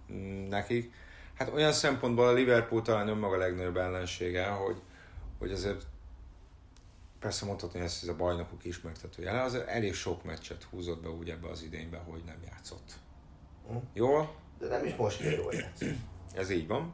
nekik. 0.50 0.94
Hát 1.34 1.54
olyan 1.54 1.72
szempontból 1.72 2.28
a 2.28 2.34
Liverpool 2.34 2.82
talán 2.82 3.08
önmaga 3.08 3.38
legnagyobb 3.38 3.78
ellensége, 3.78 4.48
hogy, 4.48 4.82
hogy 5.40 5.52
azért 5.52 5.86
persze 7.20 7.46
mondhatni, 7.46 7.80
hogy 7.80 7.88
ez 7.88 8.08
a 8.08 8.16
bajnokok 8.16 8.66
ismertető 8.66 9.24
jele, 9.24 9.42
azért 9.42 9.68
elég 9.68 9.94
sok 9.94 10.24
meccset 10.24 10.64
húzott 10.64 11.02
be 11.02 11.10
úgy 11.10 11.30
ebbe 11.30 11.50
az 11.50 11.64
idénybe, 11.64 11.98
hogy 11.98 12.22
nem 12.26 12.38
játszott. 12.46 12.94
Hm. 13.68 13.76
Jól? 13.94 14.36
De 14.60 14.68
nem 14.68 14.86
is 14.86 14.96
most 14.96 15.20
jól 15.20 15.54
játszani. 15.54 16.00
Ez 16.34 16.50
így 16.50 16.68
van. 16.68 16.94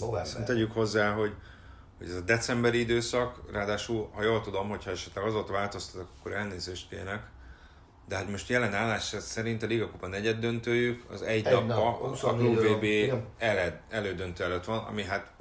November. 0.00 0.44
Tegyük 0.44 0.72
hozzá, 0.72 1.12
hogy, 1.12 1.34
hogy 1.98 2.08
ez 2.08 2.14
a 2.14 2.20
decemberi 2.20 2.78
időszak, 2.78 3.50
ráadásul, 3.52 4.10
ha 4.12 4.22
jól 4.22 4.40
tudom, 4.40 4.68
hogyha 4.68 4.90
esetleg 4.90 5.24
azóta 5.24 5.52
változtatok, 5.52 6.08
akkor 6.18 6.32
elnézést 6.32 6.88
kérek, 6.88 7.22
de 8.08 8.16
hát 8.16 8.30
most 8.30 8.48
jelen 8.48 8.74
állás 8.74 9.14
szerint 9.18 9.62
a 9.62 9.66
Liga 9.66 9.90
Kupa 9.90 10.06
negyed 10.06 10.38
döntőjük, 10.38 11.10
az 11.10 11.22
egy, 11.22 11.46
Egy 11.46 11.52
egy 11.52 11.66
nap, 11.66 12.02
a 12.02 12.08
24 12.08 12.56
Klub. 12.56 12.78
VB 12.78 12.84
eled, 13.38 13.80
elődöntő 13.88 14.44
előtt 14.44 14.64
van, 14.64 14.78
ami 14.78 15.04
hát 15.04 15.32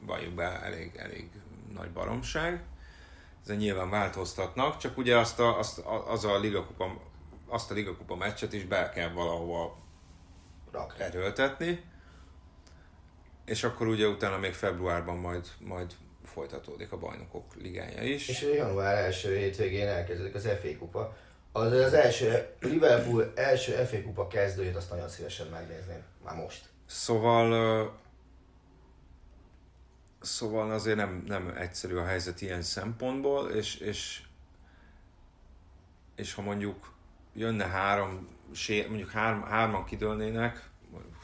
valljuk 0.00 0.34
be 0.34 0.62
elég, 0.62 0.96
elég 0.96 1.30
nagy 1.74 1.90
baromság. 1.90 2.64
Ezen 3.44 3.56
nyilván 3.56 3.90
változtatnak, 3.90 4.76
csak 4.76 4.98
ugye 4.98 5.16
azt 5.16 5.40
a, 5.40 5.58
azt, 5.58 5.78
a, 5.78 6.10
az 6.10 6.24
a 6.24 6.38
Liga 6.38 6.66
Kupa, 6.66 7.00
azt 7.50 7.70
a 7.70 7.74
Liga 7.74 7.96
Kupa 7.96 8.16
meccset 8.16 8.52
is 8.52 8.64
be 8.64 8.90
kell 8.94 9.08
valahova 9.08 9.78
Rak. 10.72 10.94
erőltetni, 10.98 11.84
és 13.44 13.64
akkor 13.64 13.86
ugye 13.86 14.06
utána 14.06 14.38
még 14.38 14.52
februárban 14.52 15.16
majd, 15.16 15.46
majd 15.58 15.94
folytatódik 16.24 16.92
a 16.92 16.98
bajnokok 16.98 17.54
ligája 17.54 18.02
is. 18.02 18.28
És 18.28 18.42
január 18.42 18.96
első 18.96 19.36
hétvégén 19.36 19.88
elkezdődik 19.88 20.34
az 20.34 20.48
FA 20.60 20.78
kupa. 20.78 21.16
Az, 21.52 21.72
az 21.72 21.92
első, 21.92 22.54
Liverpool 22.60 23.32
első 23.34 23.72
FA 23.72 24.02
kupa 24.02 24.26
kezdőjét 24.26 24.76
azt 24.76 24.90
nagyon 24.90 25.08
szívesen 25.08 25.46
megnézném. 25.46 26.02
Már 26.24 26.36
most. 26.36 26.68
Szóval 26.86 28.00
szóval 30.20 30.70
azért 30.70 30.96
nem, 30.96 31.24
nem 31.26 31.48
egyszerű 31.56 31.96
a 31.96 32.04
helyzet 32.04 32.40
ilyen 32.40 32.62
szempontból, 32.62 33.50
és, 33.50 33.76
és, 33.76 34.22
és 36.14 36.34
ha 36.34 36.42
mondjuk 36.42 36.92
jönne 37.40 37.66
három, 37.66 38.28
mondjuk 38.88 39.10
három, 39.10 39.42
hárman 39.42 39.84
kidőlnének, 39.84 40.68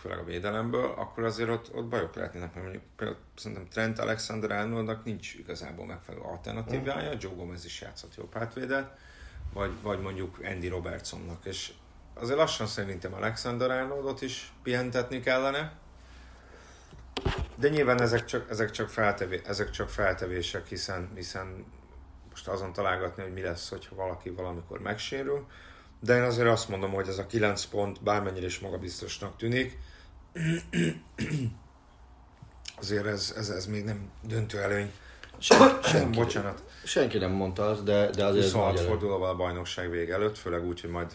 főleg 0.00 0.18
a 0.18 0.24
védelemből, 0.24 0.94
akkor 0.96 1.24
azért 1.24 1.48
ott, 1.48 1.74
ott 1.74 1.84
bajok 1.84 2.14
lehetnének, 2.14 2.54
mert 2.54 2.62
mondjuk 2.62 2.84
például 2.96 3.18
szerintem 3.34 3.68
Trent 3.68 3.98
Alexander-Arnoldnak 3.98 5.04
nincs 5.04 5.34
igazából 5.34 5.86
megfelelő 5.86 6.24
alternatívája, 6.24 7.12
Joe 7.18 7.34
Gomez 7.34 7.64
is 7.64 7.80
játszott 7.80 8.16
jobb 8.16 8.34
hátvédet, 8.34 8.98
vagy, 9.52 9.70
vagy 9.82 10.00
mondjuk 10.00 10.38
Andy 10.44 10.68
Robertsonnak, 10.68 11.44
és 11.44 11.72
azért 12.14 12.38
lassan 12.38 12.66
szerintem 12.66 13.14
Alexander 13.14 13.70
Arnoldot 13.70 14.22
is 14.22 14.52
pihentetni 14.62 15.20
kellene, 15.20 15.72
de 17.54 17.68
nyilván 17.68 18.00
ezek 18.00 18.24
csak, 18.24 18.50
ezek 18.50 18.70
csak, 18.70 18.88
feltevé, 18.88 19.40
ezek 19.46 19.70
csak 19.70 19.88
feltevések, 19.88 20.66
hiszen, 20.66 21.10
hiszen 21.14 21.64
most 22.30 22.48
azon 22.48 22.72
találgatni, 22.72 23.22
hogy 23.22 23.32
mi 23.32 23.40
lesz, 23.40 23.68
hogyha 23.68 23.94
valaki 23.94 24.30
valamikor 24.30 24.80
megsérül. 24.80 25.46
De 26.00 26.16
én 26.16 26.22
azért 26.22 26.48
azt 26.48 26.68
mondom, 26.68 26.92
hogy 26.92 27.08
ez 27.08 27.18
a 27.18 27.26
9 27.26 27.64
pont 27.64 28.02
bármennyire 28.02 28.46
is 28.46 28.58
magabiztosnak 28.58 29.36
tűnik, 29.36 29.78
azért 32.80 33.06
ez, 33.06 33.34
ez, 33.36 33.48
ez 33.48 33.66
még 33.66 33.84
nem 33.84 34.10
döntő 34.22 34.60
előny. 34.60 34.92
Sen, 35.38 35.78
senki, 35.82 36.18
Bocsánat. 36.18 36.62
senki 36.84 37.18
nem 37.18 37.30
mondta 37.30 37.68
azt, 37.68 37.84
de, 37.84 38.10
de 38.10 38.24
azért 38.24 38.44
ez 38.44 38.52
26 38.52 38.68
nagy 38.68 38.78
előny. 38.78 38.90
fordulóval 38.90 39.30
a 39.30 39.36
bajnokság 39.36 39.90
vége 39.90 40.14
előtt, 40.14 40.38
főleg 40.38 40.64
úgy, 40.64 40.80
hogy 40.80 40.90
majd 40.90 41.12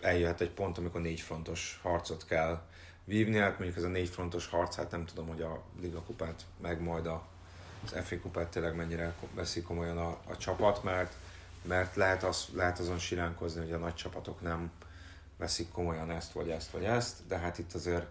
eljöhet 0.00 0.40
egy 0.40 0.50
pont, 0.50 0.78
amikor 0.78 1.00
négy 1.00 1.20
frontos 1.20 1.80
harcot 1.82 2.24
kell 2.26 2.62
vívni, 3.04 3.36
hát 3.36 3.58
mondjuk 3.58 3.76
ez 3.76 3.84
a 3.84 3.88
négy 3.88 4.08
frontos 4.08 4.46
harc, 4.46 4.76
hát 4.76 4.90
nem 4.90 5.06
tudom, 5.06 5.26
hogy 5.28 5.42
a 5.42 5.62
Liga 5.80 6.02
kupát, 6.02 6.42
meg 6.62 6.82
majd 6.82 7.06
a, 7.06 7.26
az 7.84 8.04
FA 8.04 8.20
kupát 8.20 8.48
tényleg 8.48 8.76
mennyire 8.76 9.14
veszik 9.34 9.64
komolyan 9.64 9.98
a, 9.98 10.08
a 10.08 10.36
csapat, 10.36 10.82
mert, 10.82 11.14
mert 11.62 11.96
lehet, 11.96 12.22
az, 12.22 12.46
lehet 12.54 12.78
azon 12.78 12.98
siránkozni, 12.98 13.60
hogy 13.60 13.72
a 13.72 13.78
nagy 13.78 13.94
csapatok 13.94 14.40
nem 14.40 14.70
veszik 15.38 15.70
komolyan 15.70 16.10
ezt, 16.10 16.32
vagy 16.32 16.50
ezt, 16.50 16.70
vagy 16.70 16.84
ezt, 16.84 17.26
de 17.28 17.38
hát 17.38 17.58
itt 17.58 17.72
azért 17.72 18.06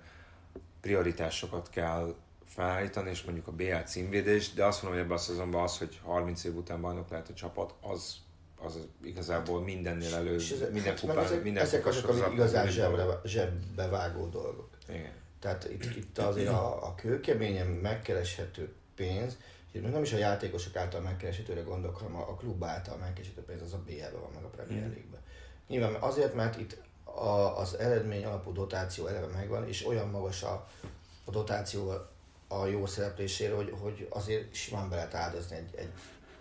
prioritásokat 0.82 1.70
kell 1.70 2.16
felállítani, 2.45 3.10
és 3.10 3.24
mondjuk 3.24 3.47
a 3.47 3.52
BL 3.52 3.76
címvédés, 3.86 4.54
de 4.54 4.66
azt 4.66 4.84
mondom, 4.84 5.00
hogy 5.00 5.10
ebben 5.10 5.22
a 5.22 5.26
szezonban 5.26 5.64
az, 5.64 5.78
hogy 5.78 6.00
30 6.04 6.43
év 6.43 6.56
után 6.56 6.82
bajnok 6.82 7.10
lehet 7.10 7.30
a 7.30 7.34
csapat, 7.34 7.74
az, 7.82 8.16
az 8.62 8.78
igazából 9.04 9.62
mindennél 9.62 10.16
elő, 10.16 10.36
És 10.36 10.52
ezek, 10.52 10.72
minden 10.72 10.89
hát 10.89 11.00
kupán, 11.00 11.18
ezek, 11.18 11.43
minden 11.43 11.64
ezek 11.64 11.86
azok, 11.86 12.08
amik 12.08 12.34
igazán 12.34 12.68
zsebre, 12.68 13.20
zsebbe 13.26 13.88
vágó 13.88 14.28
dolgok. 14.28 14.70
Igen. 14.88 15.14
Tehát 15.39 15.70
itt, 15.72 15.95
itt 15.95 16.18
azért 16.18 16.47
a, 16.47 16.88
a 16.88 16.95
kőkeményen 16.95 17.68
megkereshető 17.68 18.74
pénz, 18.95 19.38
és 19.72 19.82
még 19.82 19.92
nem 19.92 20.04
is 20.04 20.14
a 20.14 20.18
játékosok 20.18 20.76
által 20.76 21.02
megkereshetőre 21.02 21.62
gondolok, 21.62 21.98
hanem 21.98 22.16
a, 22.16 22.30
a 22.30 22.36
klub 22.36 22.64
által 22.64 22.98
megkereshető 22.98 23.42
pénz 23.42 23.62
az 23.62 23.74
a 23.74 23.82
BL-ben 23.86 24.22
van, 24.22 24.32
meg 24.34 24.44
a 24.44 24.48
Premier 24.48 24.88
League-ben. 24.88 25.22
Nyilván 25.68 25.94
azért, 25.94 26.34
mert 26.34 26.60
itt 26.60 26.78
a, 27.04 27.58
az 27.60 27.78
eredmény 27.78 28.26
alapú 28.26 28.54
dotáció 28.54 29.08
eleve 29.08 29.28
megvan, 29.28 29.68
és 29.68 29.86
olyan 29.86 30.10
magas 30.10 30.44
a, 30.44 30.68
a 31.26 31.32
dotáció 31.32 31.94
a 32.48 32.66
jó 32.66 32.86
szereplésére, 32.86 33.56
hogy, 33.56 33.74
hogy 33.80 34.08
azért 34.10 34.54
simán 34.54 34.90
be 34.90 34.96
lehet 34.96 35.14
áldozni 35.14 35.56
egy, 35.56 35.76
egy, 35.76 35.92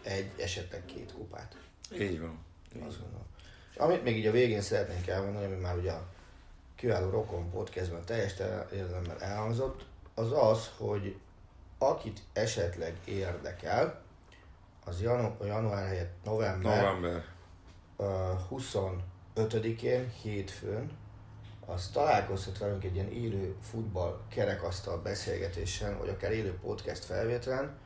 egy 0.02 0.30
esetleg 0.36 0.84
két 0.84 1.12
kupát. 1.12 1.56
Így 1.92 2.20
van. 2.20 2.38
Azt 2.86 3.00
gondolom. 3.00 3.26
És 3.70 3.76
amit 3.76 4.04
még 4.04 4.16
így 4.16 4.26
a 4.26 4.30
végén 4.30 4.60
szeretnénk 4.60 5.06
elmondani, 5.06 5.44
ami 5.44 5.54
már 5.54 5.76
ugye 5.76 5.90
a 5.90 6.06
kiváló 6.76 7.10
Rokon 7.10 7.50
podcastben 7.50 8.04
teljes 8.04 8.34
érdemben 8.72 9.22
elhangzott, 9.22 9.84
az 10.14 10.32
az, 10.32 10.70
hogy 10.76 11.16
akit 11.78 12.22
esetleg 12.32 12.96
érdekel, 13.04 14.02
az 14.84 15.00
janu- 15.00 15.44
január 15.44 15.86
helyett 15.86 16.14
november, 16.24 16.82
November. 16.82 17.24
uh, 17.96 18.06
25-én, 18.50 20.10
hétfőn, 20.22 20.90
az 21.66 21.90
találkozhat 21.92 22.58
velünk 22.58 22.84
egy 22.84 22.94
ilyen 22.94 23.12
élő 23.12 23.56
futball 23.70 24.20
kerekasztal 24.28 24.98
beszélgetésen, 24.98 25.98
vagy 25.98 26.08
akár 26.08 26.32
élő 26.32 26.58
podcast 26.62 27.04
felvételen. 27.04 27.76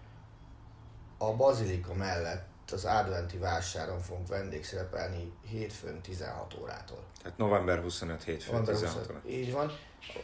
A 1.19 1.33
Bazilika 1.33 1.95
mellett 1.95 2.71
az 2.73 2.85
adventi 2.85 3.39
vásáron 3.39 4.01
fogunk 4.01 4.29
vendégszerepelni 4.29 5.33
hétfőn 5.49 6.01
16 6.01 6.55
órától. 6.61 7.03
Tehát 7.23 7.39
november 7.39 7.81
25 7.81 8.23
hétfő 8.23 8.51
November 8.51 8.75
16 8.75 9.07
25. 9.07 9.33
Így 9.33 9.53
van. 9.53 9.73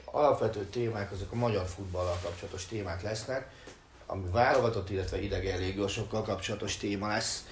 Alapvető 0.04 0.64
témák 0.64 1.12
azok 1.12 1.32
a 1.32 1.36
magyar 1.36 1.66
futballal 1.66 2.18
kapcsolatos 2.22 2.66
témák 2.66 3.02
lesznek, 3.02 3.50
ami 4.10 4.24
válogatott, 4.32 4.90
illetve 4.90 5.22
idegen 5.22 5.58
légiósokkal 5.58 6.22
kapcsolatos 6.22 6.76
téma 6.76 7.08
lesz. 7.08 7.46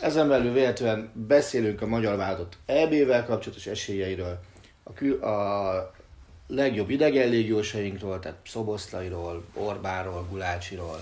Ezen 0.00 0.28
belül 0.28 0.52
véletlenül 0.52 1.08
beszélünk 1.12 1.82
a 1.82 1.86
magyar 1.86 2.16
válogatott 2.16 2.56
EB-vel 2.66 3.24
kapcsolatos 3.24 3.66
esélyeiről, 3.66 4.40
a, 4.82 4.92
kül- 4.92 5.22
a 5.22 5.92
legjobb 6.46 6.90
idegen 6.90 7.28
légiósainkról, 7.28 8.18
tehát 8.18 8.38
Szoboszlairól, 8.46 9.44
Orbáról, 9.54 10.26
Gulácsiról, 10.30 10.98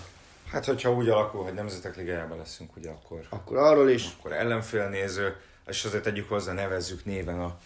Hát, 0.51 0.65
hogyha 0.65 0.93
úgy 0.93 1.09
alakul, 1.09 1.43
hogy 1.43 1.55
Nemzetek 1.55 1.97
Ligájában 1.97 2.39
leszünk, 2.39 2.77
ugye 2.77 2.91
akkor, 2.91 3.27
akkor 3.29 3.57
arról 3.57 3.91
is, 3.91 4.09
akkor 4.19 4.33
ellenfélnéző, 4.33 5.37
és 5.67 5.85
azért 5.85 6.03
tegyük 6.03 6.29
hozzá, 6.29 6.53
nevezzük 6.53 7.05
néven 7.05 7.41
a 7.41 7.59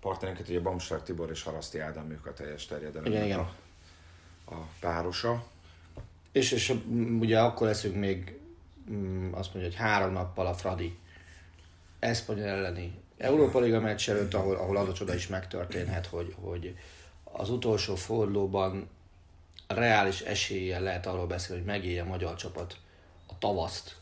partnerünket, 0.00 0.48
ugye 0.48 0.60
Bamstark 0.60 1.02
Tibor 1.02 1.30
és 1.30 1.42
Haraszti 1.42 1.78
Ádám, 1.78 2.10
ők 2.10 2.26
a 2.26 2.32
teljes 2.32 2.66
terjedelemnek 2.66 3.12
Igen, 3.12 3.24
igen. 3.24 3.38
A, 3.38 3.50
a 4.54 4.66
párosa. 4.80 5.44
És, 6.32 6.52
és 6.52 6.72
mm, 6.72 7.20
ugye 7.20 7.40
akkor 7.40 7.66
leszünk 7.66 7.96
még 7.96 8.38
mm, 8.90 9.32
azt 9.32 9.54
mondja, 9.54 9.70
hogy 9.70 9.80
három 9.80 10.12
nappal 10.12 10.46
a 10.46 10.54
Fradi 10.54 10.98
Espanyol 11.98 12.46
elleni 12.46 13.00
Európa 13.22 13.60
Liga 13.60 13.80
meccs 13.80 14.08
előtt, 14.08 14.34
ahol, 14.34 14.56
ahol 14.56 14.76
az 14.76 14.88
a 14.88 14.92
csoda 14.92 15.14
is 15.14 15.26
megtörténhet, 15.26 16.06
hogy, 16.06 16.34
hogy 16.40 16.76
az 17.24 17.50
utolsó 17.50 17.94
fordulóban 17.94 18.88
reális 19.66 20.20
eséllyel 20.20 20.82
lehet 20.82 21.06
arról 21.06 21.26
beszélni, 21.26 21.62
hogy 21.62 21.70
megélje 21.70 22.02
a 22.02 22.06
magyar 22.06 22.34
csapat 22.34 22.76
a 23.26 23.38
tavaszt, 23.38 23.96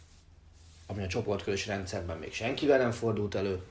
ami 0.86 1.02
a 1.02 1.06
csoportkörös 1.06 1.66
rendszerben 1.66 2.18
még 2.18 2.32
senkivel 2.32 2.78
nem 2.78 2.90
fordult 2.90 3.34
elő. 3.34 3.62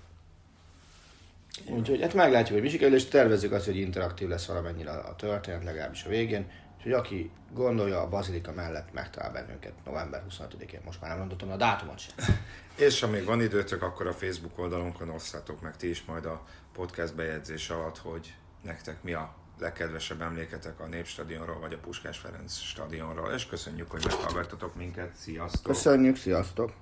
Úgyhogy 1.65 2.01
hát 2.01 2.13
meglátjuk, 2.13 2.53
hogy 2.53 2.61
mi 2.61 2.69
sikerül, 2.69 2.95
és 2.95 3.05
tervezzük 3.05 3.51
azt, 3.51 3.65
hogy 3.65 3.77
interaktív 3.77 4.27
lesz 4.27 4.45
valamennyire 4.45 4.91
a 4.91 5.15
történet, 5.15 5.63
legalábbis 5.63 6.03
a 6.03 6.09
végén. 6.09 6.51
Úgyhogy 6.79 6.93
aki 6.93 7.31
gondolja, 7.53 8.01
a 8.01 8.07
Bazilika 8.07 8.53
mellett 8.53 8.93
megtalál 8.93 9.31
bennünket 9.31 9.73
november 9.85 10.23
25-én. 10.29 10.79
Most 10.85 11.01
már 11.01 11.09
nem 11.09 11.19
mondottam 11.19 11.51
a 11.51 11.55
dátumot 11.55 11.99
sem. 11.99 12.13
És 12.87 12.99
ha 12.99 13.07
még 13.07 13.25
van 13.25 13.41
időtök, 13.41 13.81
akkor 13.81 14.07
a 14.07 14.13
Facebook 14.13 14.57
oldalunkon 14.57 15.09
osszátok 15.09 15.61
meg 15.61 15.75
ti 15.75 15.89
is 15.89 16.03
majd 16.05 16.25
a 16.25 16.43
podcast 16.73 17.15
bejegyzés 17.15 17.69
alatt, 17.69 17.97
hogy 17.97 18.33
nektek 18.63 19.03
mi 19.03 19.13
a 19.13 19.35
legkedvesebb 19.59 20.21
emléketek 20.21 20.79
a 20.79 20.87
Népstadionról 20.87 21.59
vagy 21.59 21.73
a 21.73 21.77
Puskás 21.77 22.17
Ferenc 22.17 22.57
stadionról, 22.57 23.31
és 23.31 23.45
köszönjük, 23.45 23.91
hogy 23.91 24.03
meghallgattatok 24.05 24.75
minket. 24.75 25.11
Sziasztok! 25.15 25.63
Köszönjük, 25.63 26.15
sziasztok! 26.15 26.73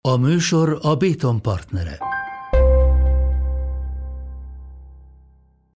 A 0.00 0.16
műsor 0.16 0.78
a 0.82 0.96
Béton 0.96 1.42
partnere. 1.42 1.98